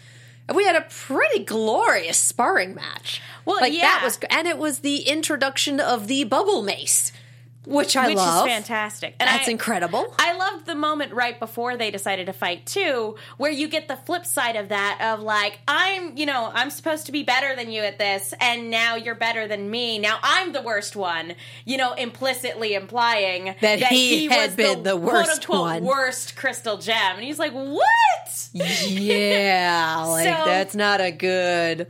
We 0.53 0.64
had 0.64 0.76
a 0.76 0.82
pretty 0.82 1.45
glorious 1.45 2.18
sparring 2.18 2.74
match. 2.74 3.22
Well, 3.45 3.61
like 3.61 3.72
yeah. 3.72 3.82
that 3.82 4.03
was, 4.05 4.18
and 4.30 4.47
it 4.47 4.59
was 4.59 4.80
the 4.80 5.03
introduction 5.03 5.80
of 5.80 6.07
the 6.07 6.24
bubble 6.24 6.62
mace, 6.62 7.12
which 7.67 7.97
I 7.97 8.09
Which 8.09 8.17
love. 8.17 8.47
is 8.47 8.53
fantastic. 8.53 9.15
And 9.21 9.29
That's 9.29 9.49
I- 9.49 9.51
incredible. 9.53 10.15
I 10.19 10.37
loved 10.37 10.67
the 10.67 10.75
moment 10.75 11.12
right 11.12 11.39
before 11.39 11.77
they 11.77 11.91
decided 11.91 12.27
to 12.27 12.33
fight 12.33 12.67
too, 12.67 13.17
where 13.37 13.51
you 13.51 13.69
get 13.69 13.89
the 13.89 13.97
flip 13.97 14.27
side 14.27 14.57
of 14.57 14.69
that 14.69 14.99
of 15.15 15.23
like, 15.23 15.59
I'm, 15.67 16.17
you 16.17 16.27
know, 16.27 16.51
I'm 16.53 16.71
supposed 16.71 17.07
to 17.07 17.12
be 17.12 17.23
better 17.23 17.55
than 17.57 17.71
you 17.71 17.83
at 17.83 17.99
this, 17.99 18.35
and 18.41 18.71
now 18.71 18.97
you're 18.97 19.15
better 19.15 19.47
than 19.49 19.71
me. 19.71 19.99
Now 19.99 20.19
I'm 20.23 20.53
the 20.53 20.62
worst 20.62 20.97
one, 20.97 21.35
you 21.65 21.77
know, 21.77 21.93
implicitly 21.95 22.75
implying 22.75 23.55
That 23.61 23.79
he 23.83 24.27
had 24.29 24.49
was 24.51 24.57
been 24.57 24.83
the 24.83 24.97
worst 24.97 25.47
quote-unquote 25.47 25.83
one. 25.83 25.85
worst 25.85 26.37
crystal 26.37 26.79
gem. 26.79 27.17
And 27.17 27.25
he's 27.25 27.39
like, 27.39 27.53
What? 27.53 28.49
yeah, 28.53 30.05
like 30.09 30.25
So- 30.25 30.45
that's 30.45 30.75
not 30.75 31.01
a 31.01 31.11
good. 31.11 31.87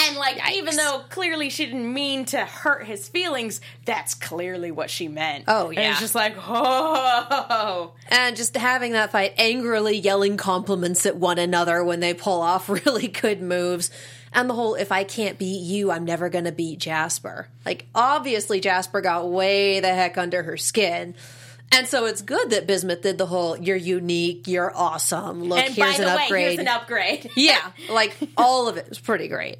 And 0.00 0.16
like, 0.16 0.36
Yikes. 0.38 0.52
even 0.52 0.76
though 0.76 1.02
clearly 1.08 1.50
she 1.50 1.66
didn't 1.66 1.92
mean 1.92 2.24
to 2.26 2.44
hurt 2.44 2.86
his 2.86 3.08
feelings, 3.08 3.60
that's 3.84 4.14
clearly 4.14 4.70
what 4.70 4.90
she 4.90 5.08
meant. 5.08 5.44
Oh, 5.48 5.68
And 5.68 5.76
yeah. 5.78 5.90
it's 5.92 6.00
just 6.00 6.14
like, 6.14 6.34
oh 6.38 7.92
And 8.08 8.36
just 8.36 8.56
having 8.56 8.92
that 8.92 9.12
fight, 9.12 9.34
angrily 9.38 9.96
yelling 9.96 10.36
compliments 10.36 11.06
at 11.06 11.16
one 11.16 11.38
another 11.38 11.82
when 11.84 12.00
they 12.00 12.14
pull 12.14 12.40
off 12.42 12.68
really 12.86 13.08
good 13.08 13.40
moves. 13.42 13.90
And 14.32 14.48
the 14.50 14.54
whole, 14.54 14.74
if 14.74 14.92
I 14.92 15.04
can't 15.04 15.38
beat 15.38 15.62
you, 15.62 15.90
I'm 15.90 16.04
never 16.04 16.28
going 16.28 16.44
to 16.44 16.52
beat 16.52 16.78
Jasper. 16.80 17.48
Like, 17.64 17.86
obviously, 17.94 18.60
Jasper 18.60 19.00
got 19.00 19.28
way 19.28 19.80
the 19.80 19.88
heck 19.88 20.18
under 20.18 20.42
her 20.42 20.56
skin. 20.58 21.14
And 21.72 21.86
so 21.86 22.06
it's 22.06 22.22
good 22.22 22.50
that 22.50 22.66
Bismuth 22.66 23.02
did 23.02 23.18
the 23.18 23.26
whole, 23.26 23.56
you're 23.58 23.76
unique, 23.76 24.46
you're 24.48 24.74
awesome, 24.74 25.44
look, 25.44 25.58
And 25.58 25.76
by 25.76 25.86
here's 25.86 25.96
the 25.98 26.08
an 26.10 26.16
way, 26.16 26.22
upgrade. 26.24 26.46
here's 26.46 26.58
an 26.58 26.68
upgrade. 26.68 27.30
yeah, 27.36 27.58
like 27.90 28.16
all 28.38 28.68
of 28.68 28.76
it 28.78 28.88
was 28.88 28.98
pretty 28.98 29.28
great. 29.28 29.58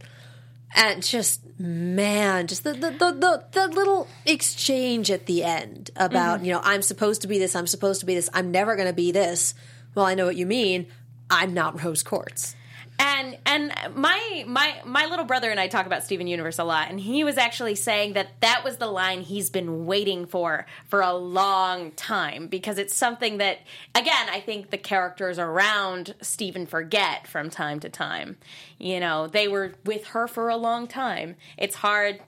And 0.75 1.03
just 1.03 1.41
man 1.59 2.47
just 2.47 2.65
the 2.65 2.73
the, 2.73 2.91
the, 2.91 3.13
the, 3.13 3.45
the 3.53 3.69
little 3.69 4.07
exchange 4.27 5.11
at 5.11 5.27
the 5.27 5.43
end 5.43 5.91
about 5.97 6.37
mm-hmm. 6.37 6.47
you 6.47 6.53
know 6.53 6.61
i'm 6.63 6.83
supposed 6.83 7.23
to 7.23 7.29
be 7.29 7.39
this 7.39 7.57
i'm 7.57 7.67
supposed 7.67 8.01
to 8.01 8.07
be 8.07 8.15
this 8.15 8.29
i'm 8.35 8.51
never 8.51 8.77
going 8.77 8.89
to 8.89 8.95
be 8.95 9.11
this. 9.13 9.55
Well 9.95 10.05
i 10.05 10.15
know 10.15 10.27
what 10.27 10.37
you 10.37 10.47
mean. 10.47 10.87
I'm 11.31 11.53
not 11.53 11.83
rose 11.85 12.03
quartz 12.03 12.55
And 13.01 13.39
and 13.47 13.73
my 13.95 14.45
my 14.47 14.81
my 14.85 15.07
little 15.07 15.25
brother 15.25 15.51
and 15.51 15.61
I 15.61 15.69
talk 15.69 15.87
about 15.87 16.03
Steven 16.03 16.27
Universe 16.27 16.59
a 16.59 16.65
lot, 16.65 16.91
and 16.91 16.99
he 16.99 17.23
was 17.23 17.39
actually 17.39 17.77
saying 17.77 18.15
that 18.15 18.41
that 18.41 18.65
was 18.65 18.79
the 18.79 18.89
line 18.89 19.21
he's 19.21 19.51
been 19.51 19.87
waiting 19.87 20.27
for 20.27 20.67
for 20.89 21.01
a 21.01 21.13
long 21.15 21.93
time 21.93 22.49
because 22.49 22.77
it's 22.77 22.95
something 22.95 23.39
that 23.39 23.59
again 23.95 24.29
I 24.31 24.41
think 24.41 24.71
the 24.71 24.79
characters 24.79 25.39
around 25.39 26.15
Steven 26.21 26.67
forget 26.67 27.29
from 27.29 27.51
time 27.51 27.79
to 27.81 27.89
time. 27.89 28.37
You 28.79 28.99
know, 28.99 29.29
they 29.29 29.47
were 29.47 29.75
with 29.85 30.07
her 30.09 30.27
for 30.27 30.49
a 30.49 30.57
long 30.57 30.89
time. 30.89 31.37
It's 31.57 31.77
hard. 31.77 32.21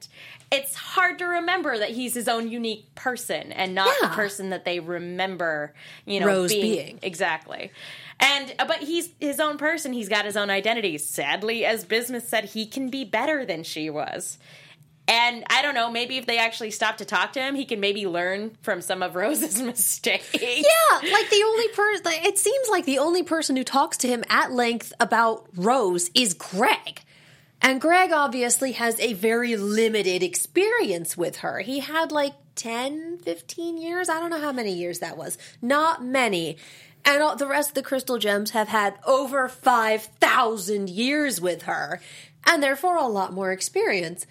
It's 0.51 0.75
hard 0.75 1.17
to 1.19 1.25
remember 1.25 1.77
that 1.77 1.91
he's 1.91 2.13
his 2.13 2.27
own 2.27 2.49
unique 2.49 2.93
person 2.93 3.53
and 3.53 3.73
not 3.73 3.93
the 4.01 4.07
person 4.09 4.49
that 4.49 4.65
they 4.65 4.81
remember. 4.81 5.73
You 6.05 6.19
know, 6.19 6.27
Rose 6.27 6.53
being. 6.53 6.99
Exactly. 7.01 7.71
And 8.21 8.53
uh, 8.59 8.65
but 8.65 8.77
he's 8.77 9.09
his 9.19 9.39
own 9.39 9.57
person. 9.57 9.93
He's 9.93 10.07
got 10.07 10.25
his 10.25 10.37
own 10.37 10.49
identity. 10.49 10.97
Sadly, 10.99 11.65
as 11.65 11.83
Bismuth 11.83 12.27
said, 12.27 12.45
he 12.45 12.65
can 12.65 12.89
be 12.89 13.03
better 13.03 13.45
than 13.45 13.63
she 13.63 13.89
was. 13.89 14.37
And 15.07 15.43
I 15.49 15.61
don't 15.61 15.73
know, 15.73 15.91
maybe 15.91 16.17
if 16.17 16.25
they 16.25 16.37
actually 16.37 16.71
stop 16.71 16.97
to 16.97 17.05
talk 17.05 17.33
to 17.33 17.41
him, 17.41 17.55
he 17.55 17.65
can 17.65 17.81
maybe 17.81 18.07
learn 18.07 18.55
from 18.61 18.81
some 18.81 19.03
of 19.03 19.15
Rose's 19.17 19.61
mistakes. 19.61 20.29
Yeah, 20.33 21.11
like 21.11 21.29
the 21.29 21.43
only 21.45 21.67
person, 21.69 22.11
it 22.23 22.37
seems 22.37 22.69
like 22.69 22.85
the 22.85 22.99
only 22.99 23.23
person 23.23 23.55
who 23.57 23.63
talks 23.63 23.97
to 23.97 24.07
him 24.07 24.23
at 24.29 24.53
length 24.53 24.93
about 24.99 25.47
Rose 25.55 26.09
is 26.13 26.33
Greg. 26.33 27.01
And 27.61 27.81
Greg 27.81 28.11
obviously 28.11 28.71
has 28.73 28.99
a 28.99 29.13
very 29.13 29.55
limited 29.57 30.23
experience 30.23 31.17
with 31.17 31.37
her. 31.37 31.59
He 31.59 31.79
had 31.79 32.11
like 32.11 32.33
10, 32.55 33.19
15 33.19 33.77
years. 33.77 34.09
I 34.09 34.19
don't 34.19 34.29
know 34.29 34.41
how 34.41 34.51
many 34.51 34.73
years 34.73 34.99
that 34.99 35.17
was. 35.17 35.37
Not 35.61 36.03
many. 36.03 36.57
And 37.03 37.21
all, 37.21 37.35
the 37.35 37.47
rest 37.47 37.69
of 37.69 37.75
the 37.75 37.83
Crystal 37.83 38.17
Gems 38.17 38.51
have 38.51 38.67
had 38.67 38.95
over 39.05 39.47
5,000 39.47 40.89
years 40.89 41.41
with 41.41 41.63
her, 41.63 41.99
and 42.45 42.61
therefore 42.61 42.97
a 42.97 43.07
lot 43.07 43.33
more 43.33 43.51
experience. 43.51 44.25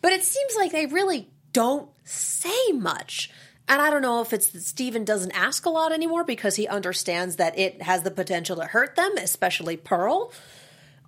But 0.00 0.12
it 0.12 0.24
seems 0.24 0.54
like 0.56 0.72
they 0.72 0.86
really 0.86 1.28
don't 1.52 1.88
say 2.04 2.72
much. 2.72 3.30
And 3.66 3.80
I 3.80 3.90
don't 3.90 4.02
know 4.02 4.20
if 4.20 4.32
it's 4.32 4.48
that 4.48 4.62
Steven 4.62 5.04
doesn't 5.04 5.32
ask 5.32 5.64
a 5.64 5.70
lot 5.70 5.92
anymore 5.92 6.24
because 6.24 6.56
he 6.56 6.68
understands 6.68 7.36
that 7.36 7.58
it 7.58 7.80
has 7.82 8.02
the 8.02 8.10
potential 8.10 8.56
to 8.56 8.64
hurt 8.64 8.96
them, 8.96 9.16
especially 9.16 9.76
Pearl. 9.76 10.32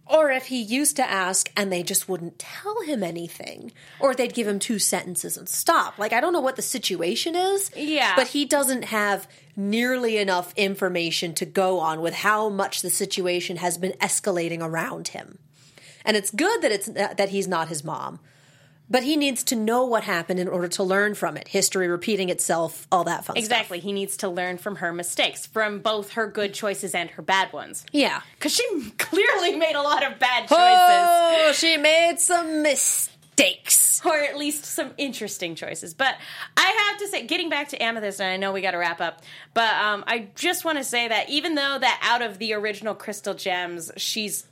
Or 0.06 0.30
if 0.30 0.46
he 0.46 0.60
used 0.60 0.94
to 0.96 1.10
ask 1.10 1.50
and 1.56 1.72
they 1.72 1.82
just 1.82 2.08
wouldn't 2.08 2.38
tell 2.38 2.80
him 2.82 3.02
anything. 3.02 3.72
Or 3.98 4.14
they'd 4.14 4.34
give 4.34 4.46
him 4.46 4.60
two 4.60 4.78
sentences 4.78 5.36
and 5.36 5.48
stop. 5.48 5.98
Like, 5.98 6.12
I 6.12 6.20
don't 6.20 6.32
know 6.32 6.40
what 6.40 6.56
the 6.56 6.62
situation 6.62 7.34
is. 7.34 7.72
Yeah. 7.74 8.14
But 8.14 8.28
he 8.28 8.44
doesn't 8.44 8.84
have 8.84 9.26
nearly 9.56 10.16
enough 10.18 10.52
information 10.56 11.34
to 11.34 11.44
go 11.44 11.80
on 11.80 12.00
with 12.00 12.14
how 12.14 12.48
much 12.48 12.82
the 12.82 12.90
situation 12.90 13.56
has 13.56 13.78
been 13.78 13.92
escalating 13.94 14.60
around 14.60 15.08
him. 15.08 15.38
And 16.04 16.16
it's 16.16 16.30
good 16.30 16.62
that 16.62 16.70
it's 16.70 16.86
that 16.86 17.30
he's 17.30 17.48
not 17.48 17.68
his 17.68 17.82
mom. 17.82 18.20
But 18.88 19.02
he 19.02 19.16
needs 19.16 19.42
to 19.44 19.56
know 19.56 19.84
what 19.84 20.04
happened 20.04 20.38
in 20.38 20.46
order 20.46 20.68
to 20.68 20.82
learn 20.84 21.14
from 21.14 21.36
it. 21.36 21.48
History 21.48 21.88
repeating 21.88 22.28
itself, 22.28 22.86
all 22.92 23.04
that 23.04 23.24
fun 23.24 23.34
stuff. 23.34 23.38
Exactly. 23.38 23.80
He 23.80 23.92
needs 23.92 24.16
to 24.18 24.28
learn 24.28 24.58
from 24.58 24.76
her 24.76 24.92
mistakes, 24.92 25.44
from 25.46 25.80
both 25.80 26.12
her 26.12 26.28
good 26.28 26.54
choices 26.54 26.94
and 26.94 27.10
her 27.10 27.22
bad 27.22 27.52
ones. 27.52 27.84
Yeah. 27.92 28.20
Because 28.38 28.54
she 28.54 28.90
clearly 28.98 29.56
made 29.56 29.74
a 29.74 29.82
lot 29.82 30.04
of 30.04 30.18
bad 30.20 30.42
choices. 30.42 30.50
Oh, 30.52 31.52
she 31.54 31.76
made 31.76 32.20
some 32.20 32.62
mistakes. 32.62 34.00
or 34.04 34.16
at 34.16 34.36
least 34.36 34.64
some 34.64 34.92
interesting 34.98 35.54
choices. 35.54 35.92
But 35.94 36.14
I 36.56 36.88
have 36.90 36.98
to 37.00 37.08
say, 37.08 37.26
getting 37.26 37.48
back 37.48 37.68
to 37.70 37.82
Amethyst, 37.82 38.20
and 38.20 38.30
I 38.30 38.36
know 38.36 38.52
we 38.52 38.60
got 38.60 38.70
to 38.70 38.78
wrap 38.78 39.00
up, 39.00 39.22
but 39.52 39.74
um, 39.74 40.04
I 40.06 40.28
just 40.36 40.64
want 40.64 40.78
to 40.78 40.84
say 40.84 41.08
that 41.08 41.28
even 41.28 41.54
though 41.54 41.78
that 41.80 42.00
out 42.02 42.22
of 42.22 42.38
the 42.38 42.52
original 42.52 42.94
Crystal 42.94 43.34
Gems, 43.34 43.90
she's 43.96 44.46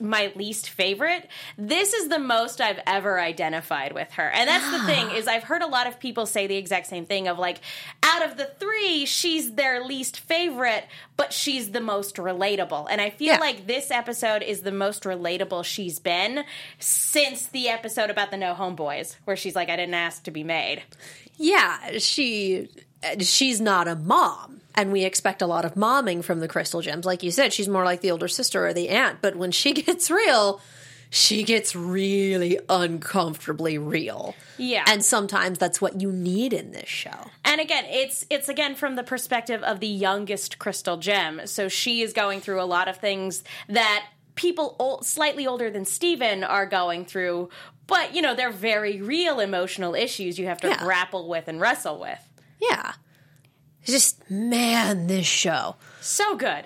my 0.00 0.32
least 0.36 0.68
favorite. 0.70 1.28
This 1.56 1.92
is 1.92 2.08
the 2.08 2.18
most 2.18 2.60
I've 2.60 2.80
ever 2.86 3.20
identified 3.20 3.92
with 3.92 4.10
her. 4.12 4.30
And 4.30 4.48
that's 4.48 4.70
the 4.70 4.84
thing 4.86 5.10
is 5.10 5.26
I've 5.26 5.42
heard 5.44 5.62
a 5.62 5.66
lot 5.66 5.86
of 5.86 5.98
people 5.98 6.26
say 6.26 6.46
the 6.46 6.56
exact 6.56 6.86
same 6.86 7.04
thing 7.06 7.28
of 7.28 7.38
like 7.38 7.60
out 8.02 8.24
of 8.24 8.36
the 8.36 8.44
3, 8.46 9.04
she's 9.06 9.54
their 9.54 9.84
least 9.84 10.20
favorite, 10.20 10.84
but 11.16 11.32
she's 11.32 11.72
the 11.72 11.80
most 11.80 12.16
relatable. 12.16 12.86
And 12.90 13.00
I 13.00 13.10
feel 13.10 13.28
Yeah. 13.34 13.38
like 13.40 13.66
this 13.66 13.90
episode 13.90 14.42
is 14.42 14.60
the 14.62 14.72
most 14.72 15.02
relatable 15.04 15.64
she's 15.64 15.98
been 15.98 16.44
since 16.78 17.46
the 17.46 17.68
episode 17.68 18.10
about 18.10 18.30
the 18.30 18.36
No 18.36 18.54
Homeboys 18.54 19.16
where 19.24 19.36
she's 19.36 19.56
like 19.56 19.68
I 19.68 19.76
didn't 19.76 19.94
ask 19.94 20.22
to 20.24 20.30
be 20.30 20.44
made. 20.44 20.82
Yeah, 21.36 21.98
she 21.98 22.68
Uh, 23.04 23.18
she's 23.20 23.60
not 23.60 23.86
a 23.88 23.94
mom, 23.94 24.60
and 24.74 24.90
we 24.92 25.04
expect 25.04 25.40
a 25.42 25.46
lot 25.46 25.64
of 25.64 25.74
momming 25.74 26.22
from 26.24 26.40
the 26.40 26.48
Crystal 26.48 26.80
Gems. 26.80 27.04
Like 27.06 27.22
you 27.22 27.30
said, 27.30 27.52
she's 27.52 27.68
more 27.68 27.84
like 27.84 28.00
the 28.00 28.10
older 28.10 28.28
sister 28.28 28.66
or 28.66 28.72
the 28.72 28.88
aunt. 28.88 29.18
But 29.22 29.36
when 29.36 29.50
she 29.52 29.72
gets 29.84 30.10
real, 30.10 30.60
she 31.10 31.42
gets 31.44 31.74
really 31.76 32.58
uncomfortably 32.68 33.78
real. 33.78 34.34
Yeah. 34.58 34.84
and 34.88 35.04
sometimes 35.04 35.56
that's 35.58 35.80
what 35.80 36.00
you 36.00 36.10
need 36.12 36.52
in 36.52 36.72
this 36.72 36.88
show. 36.88 37.30
And 37.44 37.60
again, 37.60 37.84
it's 37.86 38.26
it's 38.28 38.48
again 38.48 38.74
from 38.74 38.96
the 38.96 39.02
perspective 39.04 39.62
of 39.62 39.78
the 39.80 39.86
youngest 39.86 40.58
crystal 40.58 40.96
gem. 40.96 41.42
So 41.46 41.68
she 41.68 42.02
is 42.02 42.12
going 42.12 42.40
through 42.40 42.60
a 42.60 42.64
lot 42.64 42.88
of 42.88 42.96
things 42.98 43.44
that 43.68 44.04
people 44.34 44.76
ol- 44.78 45.02
slightly 45.02 45.46
older 45.46 45.70
than 45.70 45.84
Steven 45.84 46.44
are 46.44 46.66
going 46.66 47.04
through, 47.04 47.48
but 47.86 48.14
you 48.14 48.20
know, 48.22 48.34
they're 48.34 48.50
very 48.50 49.00
real 49.00 49.40
emotional 49.40 49.94
issues 49.94 50.38
you 50.38 50.46
have 50.46 50.60
to 50.62 50.68
Yeah. 50.68 50.78
grapple 50.78 51.28
with 51.28 51.48
and 51.48 51.60
wrestle 51.60 51.98
with. 52.00 52.18
Yeah, 52.60 52.92
It's 53.82 53.92
just 53.92 54.30
man, 54.30 55.06
this 55.06 55.26
show. 55.26 55.76
So 56.00 56.36
good. 56.36 56.64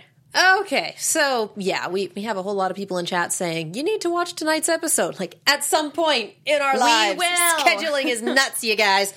Okay, 0.60 0.94
so 0.96 1.52
yeah, 1.56 1.88
we, 1.88 2.10
we 2.16 2.22
have 2.22 2.38
a 2.38 2.42
whole 2.42 2.54
lot 2.54 2.70
of 2.70 2.76
people 2.76 2.96
in 2.96 3.04
chat 3.04 3.32
saying 3.34 3.74
you 3.74 3.82
need 3.82 4.00
to 4.00 4.10
watch 4.10 4.32
tonight's 4.32 4.68
episode. 4.70 5.20
Like 5.20 5.38
at 5.46 5.62
some 5.62 5.92
point 5.92 6.32
in 6.46 6.60
our 6.62 6.78
lives, 6.78 7.18
will. 7.18 7.26
scheduling 7.58 8.06
is 8.06 8.22
nuts, 8.22 8.64
you 8.64 8.74
guys. 8.74 9.12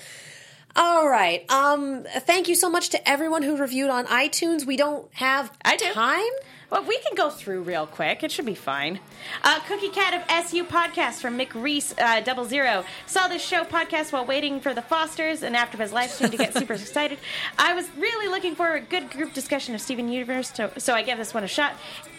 All 0.78 1.08
right. 1.08 1.50
Um. 1.50 2.04
Thank 2.04 2.48
you 2.48 2.54
so 2.54 2.68
much 2.68 2.90
to 2.90 3.08
everyone 3.08 3.42
who 3.42 3.56
reviewed 3.56 3.88
on 3.88 4.04
iTunes. 4.06 4.66
We 4.66 4.76
don't 4.76 5.08
have 5.14 5.50
I 5.64 5.76
do. 5.78 5.90
time. 5.92 6.20
Well, 6.68 6.82
we 6.82 6.98
can 6.98 7.14
go 7.14 7.30
through 7.30 7.62
real 7.62 7.86
quick. 7.86 8.24
It 8.24 8.32
should 8.32 8.44
be 8.44 8.56
fine. 8.56 8.98
Uh, 9.44 9.60
Cookie 9.68 9.88
Cat 9.88 10.14
of 10.14 10.22
SU 10.28 10.64
podcast 10.64 11.20
from 11.20 11.38
Mick 11.38 11.54
Reese, 11.54 11.94
uh, 11.96 12.20
double 12.22 12.44
zero. 12.44 12.84
Saw 13.06 13.28
this 13.28 13.40
show 13.44 13.62
podcast 13.62 14.12
while 14.12 14.24
waiting 14.26 14.60
for 14.60 14.74
the 14.74 14.82
Fosters 14.82 15.44
and 15.44 15.56
after 15.56 15.78
his 15.78 15.92
live 15.92 16.10
stream 16.10 16.30
to 16.32 16.36
get 16.36 16.54
super 16.54 16.72
excited. 16.74 17.18
I 17.56 17.72
was 17.74 17.88
really 17.96 18.28
looking 18.28 18.56
for 18.56 18.74
a 18.74 18.80
good 18.80 19.10
group 19.10 19.32
discussion 19.32 19.76
of 19.76 19.80
Steven 19.80 20.08
Universe, 20.08 20.50
to, 20.52 20.72
so 20.80 20.92
I 20.92 21.02
gave 21.02 21.18
this 21.18 21.32
one 21.32 21.44
a 21.44 21.48
shot. 21.48 21.74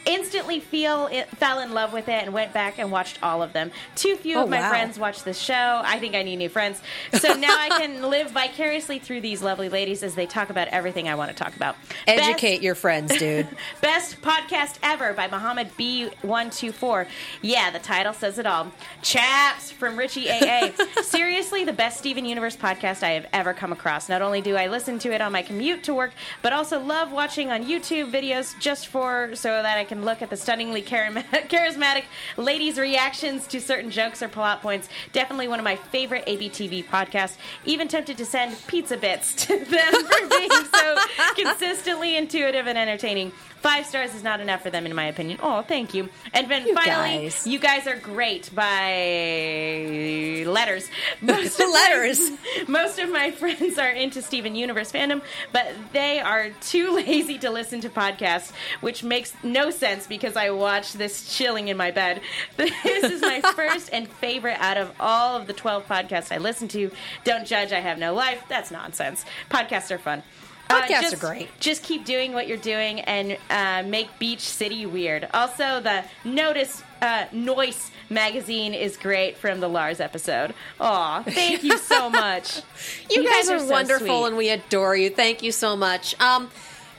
Instantly 0.08 0.60
feel 0.60 1.08
it, 1.12 1.28
fell 1.38 1.60
in 1.60 1.74
love 1.74 1.94
with 1.94 2.08
it 2.08 2.24
and 2.24 2.34
went 2.34 2.54
back 2.54 2.80
and 2.80 2.92
watched 2.92 3.20
all 3.22 3.44
of 3.44 3.54
them. 3.54 3.72
Too 3.96 4.16
few 4.16 4.38
Oh, 4.38 4.44
of 4.44 4.50
my 4.50 4.60
wow. 4.60 4.70
friends 4.70 4.98
watch 4.98 5.24
this 5.24 5.38
show. 5.40 5.82
I 5.84 6.00
think 6.00 6.16
I 6.16 6.24
need 6.24 6.38
new 6.38 6.50
friends. 6.50 6.82
So 7.14 7.34
now 7.34 7.56
I 7.58 7.70
can 7.70 8.02
live 8.10 8.32
vicariously 8.32 9.00
through 9.00 9.22
these 9.22 9.42
lovely 9.42 9.70
ladies 9.70 10.04
as 10.04 10.16
they 10.16 10.26
talk 10.26 10.50
about 10.50 10.68
everything 10.70 11.08
I 11.10 11.16
want 11.16 11.30
to 11.32 11.36
talk 11.36 11.56
about. 11.56 11.76
Best- 12.06 12.22
Educate 12.30 12.62
your 12.62 12.76
friends, 12.76 13.18
dude. 13.18 13.48
Best 13.82 14.22
podcast 14.22 14.78
ever 14.84 15.14
by 15.14 15.28
Muhammad 15.28 15.70
B124. 15.78 17.08
Yeah, 17.42 17.72
the 17.72 17.80
title 17.80 18.14
says 18.14 18.38
it 18.40 18.46
all. 18.46 18.72
Chaps 19.02 19.72
from 19.72 19.98
Richie 19.98 20.30
AA. 20.30 20.70
Seriously, 21.02 21.64
the 21.64 21.74
best 21.74 21.98
Steven 22.00 22.26
Universe 22.26 22.56
podcast 22.56 23.04
I 23.04 23.12
have 23.12 23.28
ever 23.34 23.54
come 23.54 23.72
across. 23.72 24.10
Not 24.10 24.22
only 24.22 24.42
do 24.42 24.56
I 24.56 24.68
listen 24.68 25.00
to 25.00 25.12
it 25.14 25.22
on 25.22 25.32
my 25.32 25.42
commute 25.42 25.84
to 25.84 25.94
work, 25.94 26.12
but 26.42 26.54
also 26.54 26.80
love 26.80 27.12
watching 27.12 27.52
on 27.52 27.64
YouTube 27.66 28.12
videos 28.12 28.58
just 28.60 28.88
for 28.88 29.32
so 29.36 29.62
that 29.62 29.78
I 29.78 29.84
can 29.84 29.97
look 30.06 30.22
at 30.22 30.30
the 30.30 30.38
stunningly 30.38 30.82
charismatic 30.84 32.04
ladies' 32.38 32.78
reactions 32.78 33.48
to 33.48 33.60
certain 33.62 33.90
jokes 33.92 34.22
or 34.22 34.28
plot 34.28 34.62
points. 34.62 34.90
Definitely 35.14 35.48
one 35.48 35.60
of 35.60 35.64
my 35.64 35.76
favorite 35.76 36.26
ABTV 36.26 36.86
podcasts. 36.86 37.38
Even 37.66 37.88
tempted 37.88 38.18
to 38.18 38.26
send 38.26 38.56
pizza 38.68 38.98
bits 38.98 39.34
to 39.48 39.58
them 39.66 40.06
for 40.06 40.30
being 40.30 40.50
so 40.74 40.96
consistently 41.36 42.18
intuitive 42.18 42.68
and 42.68 42.78
entertaining. 42.78 43.32
Five 43.62 43.86
stars 43.86 44.14
is 44.14 44.24
not 44.24 44.40
enough 44.40 44.62
for 44.62 44.70
them, 44.70 44.86
in 44.86 44.94
my 44.96 45.06
opinion. 45.06 45.40
Oh, 45.42 45.62
thank 45.62 45.94
you. 45.94 46.10
And 46.34 46.50
then 46.50 46.66
You 46.68 46.74
finally, 46.76 47.24
guys. 47.24 47.48
you 47.48 47.60
guys 47.60 47.88
are 47.88 47.98
great 47.98 48.50
by 48.54 50.44
letters. 50.46 50.90
Most 51.22 51.60
of 51.60 51.70
Letters. 51.70 52.20
My, 52.30 52.38
most 52.68 53.00
of 53.00 53.10
my 53.12 53.32
friends 53.32 53.78
are 53.78 53.90
into 53.90 54.22
Steven 54.22 54.56
Universe 54.56 54.92
fandom, 54.92 55.22
but 55.52 55.68
they 55.94 56.20
are 56.20 56.50
too 56.62 56.92
lazy 56.96 57.38
to 57.40 57.50
listen 57.50 57.82
to 57.82 57.90
podcasts, 57.90 58.52
which 58.82 59.04
makes 59.04 59.34
no 59.44 59.70
sense 59.70 60.08
because 60.08 60.36
I 60.36 60.50
watch 60.52 60.94
this 60.94 61.36
chilling 61.36 61.68
in 61.68 61.78
my 61.78 61.92
bed. 61.92 62.22
This 62.58 62.72
is 63.04 63.22
my 63.22 63.42
first 63.56 63.90
and 63.92 64.08
favorite 64.08 64.58
out 64.60 64.78
of 64.78 64.92
all 65.00 65.36
of 65.36 65.48
the 65.48 65.54
12 65.54 65.88
podcasts 65.88 66.32
I 66.32 66.38
listen 66.38 66.68
to. 66.70 66.92
Don't 67.24 67.46
judge, 67.46 67.72
I 67.72 67.80
have 67.80 67.98
no 67.98 68.14
life. 68.14 68.44
That's 68.48 68.72
nonsense. 68.72 69.26
Podcasts 69.50 69.92
are 69.92 69.98
fun. 70.00 70.24
Podcasts 70.70 71.02
just, 71.02 71.14
are 71.16 71.28
great. 71.28 71.60
Just 71.60 71.84
keep 71.84 72.06
doing 72.06 72.34
what 72.34 72.48
you're 72.48 72.58
doing 72.58 73.02
and 73.02 73.38
uh, 73.50 73.88
make 73.88 74.08
Beach 74.20 74.42
City 74.42 74.86
weird. 74.86 75.28
Also, 75.34 75.80
the 75.80 76.04
Notice 76.24 76.84
uh, 77.02 77.26
Noise 77.32 77.92
magazine 78.10 78.74
is 78.74 78.98
great 78.98 79.38
from 79.38 79.60
the 79.60 79.68
Lars 79.68 80.00
episode. 80.00 80.54
Aw, 80.80 81.24
thank 81.24 81.64
you 81.64 81.78
so 81.78 82.10
much. 82.10 82.62
You, 83.10 83.24
guys, 83.24 83.50
are, 83.50 83.60
so 83.60 83.68
wonderful 83.70 84.08
sweet. 84.08 84.28
and 84.28 84.38
we 84.38 84.50
adore 84.50 84.96
you. 84.96 85.10
Thank 85.10 85.44
you 85.44 85.52
so 85.52 85.76
much. 85.76 86.20
Um, 86.20 86.50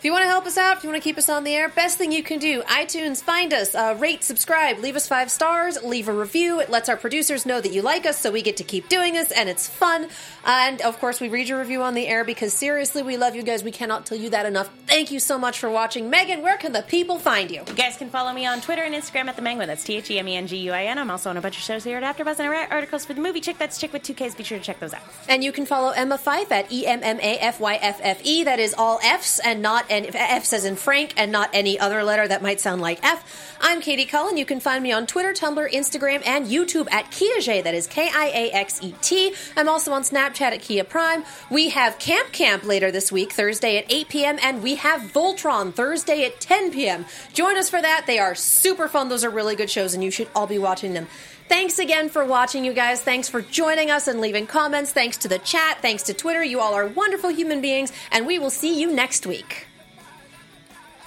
you 0.08 0.12
want 0.12 0.22
to 0.22 0.28
help 0.28 0.46
us 0.46 0.56
out, 0.56 0.78
if 0.78 0.82
you 0.82 0.88
want 0.88 1.02
to 1.02 1.06
keep 1.06 1.18
us 1.18 1.28
on 1.28 1.44
the 1.44 1.54
air, 1.54 1.68
best 1.68 1.98
thing 1.98 2.12
you 2.12 2.22
can 2.22 2.38
do 2.38 2.62
iTunes, 2.62 3.22
find 3.22 3.52
us, 3.52 3.74
uh, 3.74 3.94
rate, 3.98 4.24
subscribe, 4.24 4.78
leave 4.78 4.96
us 4.96 5.06
five 5.06 5.30
stars, 5.30 5.76
leave 5.82 6.08
a 6.08 6.12
review. 6.14 6.60
It 6.60 6.70
lets 6.70 6.88
our 6.88 6.96
producers 6.96 7.44
know 7.44 7.60
that 7.60 7.74
you 7.74 7.82
like 7.82 8.06
us, 8.06 8.18
so 8.18 8.32
we 8.32 8.40
get 8.40 8.56
to 8.56 8.64
keep 8.64 8.88
doing 8.88 9.12
this, 9.12 9.30
and 9.30 9.50
it's 9.50 9.68
fun. 9.68 10.08
And 10.46 10.80
of 10.80 10.98
course, 10.98 11.20
we 11.20 11.28
read 11.28 11.46
your 11.46 11.58
review 11.58 11.82
on 11.82 11.92
the 11.92 12.06
air 12.06 12.24
because 12.24 12.54
seriously, 12.54 13.02
we 13.02 13.18
love 13.18 13.36
you 13.36 13.42
guys. 13.42 13.62
We 13.62 13.70
cannot 13.70 14.06
tell 14.06 14.16
you 14.16 14.30
that 14.30 14.46
enough. 14.46 14.70
Thank 14.86 15.10
you 15.10 15.20
so 15.20 15.38
much 15.38 15.58
for 15.58 15.68
watching. 15.68 16.08
Megan, 16.08 16.40
where 16.40 16.56
can 16.56 16.72
the 16.72 16.80
people 16.80 17.18
find 17.18 17.50
you? 17.50 17.64
You 17.66 17.74
guys 17.74 17.98
can 17.98 18.08
follow 18.08 18.32
me 18.32 18.46
on 18.46 18.62
Twitter 18.62 18.84
and 18.84 18.94
Instagram 18.94 19.26
at 19.26 19.36
the 19.36 19.42
Menguin. 19.42 19.66
That's 19.66 19.84
T 19.84 19.98
H 19.98 20.10
E 20.10 20.18
M 20.18 20.26
E 20.26 20.36
N 20.36 20.46
G 20.46 20.56
U 20.56 20.72
I 20.72 20.84
N. 20.84 20.96
I'm 20.96 21.10
also 21.10 21.28
on 21.28 21.36
a 21.36 21.42
bunch 21.42 21.58
of 21.58 21.62
shows 21.62 21.84
here 21.84 21.98
at 21.98 22.16
AfterBuzz 22.16 22.38
and 22.38 22.48
I 22.48 22.48
write 22.48 22.72
articles 22.72 23.04
for 23.04 23.12
the 23.12 23.20
movie 23.20 23.42
Chick. 23.42 23.58
That's 23.58 23.78
Chick 23.78 23.92
with 23.92 24.04
two 24.04 24.14
Ks. 24.14 24.34
Be 24.34 24.42
sure 24.42 24.56
to 24.56 24.64
check 24.64 24.80
those 24.80 24.94
out. 24.94 25.02
And 25.28 25.44
you 25.44 25.52
can 25.52 25.66
follow 25.66 25.90
Emma 25.90 26.16
Fyffe 26.16 26.50
at 26.50 26.72
E 26.72 26.86
M 26.86 27.00
M 27.02 27.18
A 27.20 27.38
F 27.40 27.60
Y 27.60 27.74
F 27.82 28.00
F 28.02 28.20
E. 28.24 28.44
That 28.44 28.58
is 28.58 28.72
all 28.72 28.98
F's 29.02 29.38
and 29.40 29.60
not 29.60 29.84
and 29.98 30.06
if 30.06 30.14
F 30.14 30.44
says 30.44 30.64
in 30.64 30.76
Frank 30.76 31.12
and 31.16 31.32
not 31.32 31.50
any 31.52 31.76
other 31.76 32.04
letter 32.04 32.28
that 32.28 32.40
might 32.40 32.60
sound 32.60 32.80
like 32.80 33.04
F. 33.04 33.56
I'm 33.60 33.80
Katie 33.80 34.04
Cullen. 34.04 34.36
You 34.36 34.46
can 34.46 34.60
find 34.60 34.80
me 34.80 34.92
on 34.92 35.08
Twitter, 35.08 35.32
Tumblr, 35.32 35.68
Instagram, 35.72 36.24
and 36.24 36.46
YouTube 36.46 36.86
at 36.92 37.10
Kiaxet. 37.10 37.64
That 37.64 37.74
is 37.74 37.88
K 37.88 38.08
I 38.14 38.26
A 38.26 38.50
X 38.52 38.80
E 38.80 38.94
T. 39.02 39.34
I'm 39.56 39.68
also 39.68 39.92
on 39.92 40.02
Snapchat 40.02 40.52
at 40.52 40.62
Kia 40.62 40.84
Prime. 40.84 41.24
We 41.50 41.70
have 41.70 41.98
Camp 41.98 42.30
Camp 42.30 42.62
later 42.62 42.92
this 42.92 43.10
week, 43.10 43.32
Thursday 43.32 43.76
at 43.76 43.86
8 43.92 44.08
p.m., 44.08 44.38
and 44.40 44.62
we 44.62 44.76
have 44.76 45.00
Voltron 45.00 45.74
Thursday 45.74 46.24
at 46.24 46.40
10 46.40 46.70
p.m. 46.70 47.04
Join 47.32 47.56
us 47.56 47.68
for 47.68 47.82
that. 47.82 48.04
They 48.06 48.20
are 48.20 48.36
super 48.36 48.86
fun. 48.86 49.08
Those 49.08 49.24
are 49.24 49.30
really 49.30 49.56
good 49.56 49.70
shows, 49.70 49.94
and 49.94 50.04
you 50.04 50.12
should 50.12 50.28
all 50.36 50.46
be 50.46 50.58
watching 50.58 50.94
them. 50.94 51.08
Thanks 51.48 51.78
again 51.78 52.08
for 52.10 52.24
watching, 52.24 52.64
you 52.64 52.74
guys. 52.74 53.02
Thanks 53.02 53.28
for 53.28 53.40
joining 53.40 53.90
us 53.90 54.06
and 54.06 54.20
leaving 54.20 54.46
comments. 54.46 54.92
Thanks 54.92 55.16
to 55.18 55.28
the 55.28 55.38
chat. 55.38 55.78
Thanks 55.82 56.04
to 56.04 56.14
Twitter. 56.14 56.44
You 56.44 56.60
all 56.60 56.74
are 56.74 56.86
wonderful 56.86 57.30
human 57.30 57.60
beings, 57.60 57.90
and 58.12 58.26
we 58.26 58.38
will 58.38 58.50
see 58.50 58.78
you 58.78 58.92
next 58.92 59.26
week. 59.26 59.67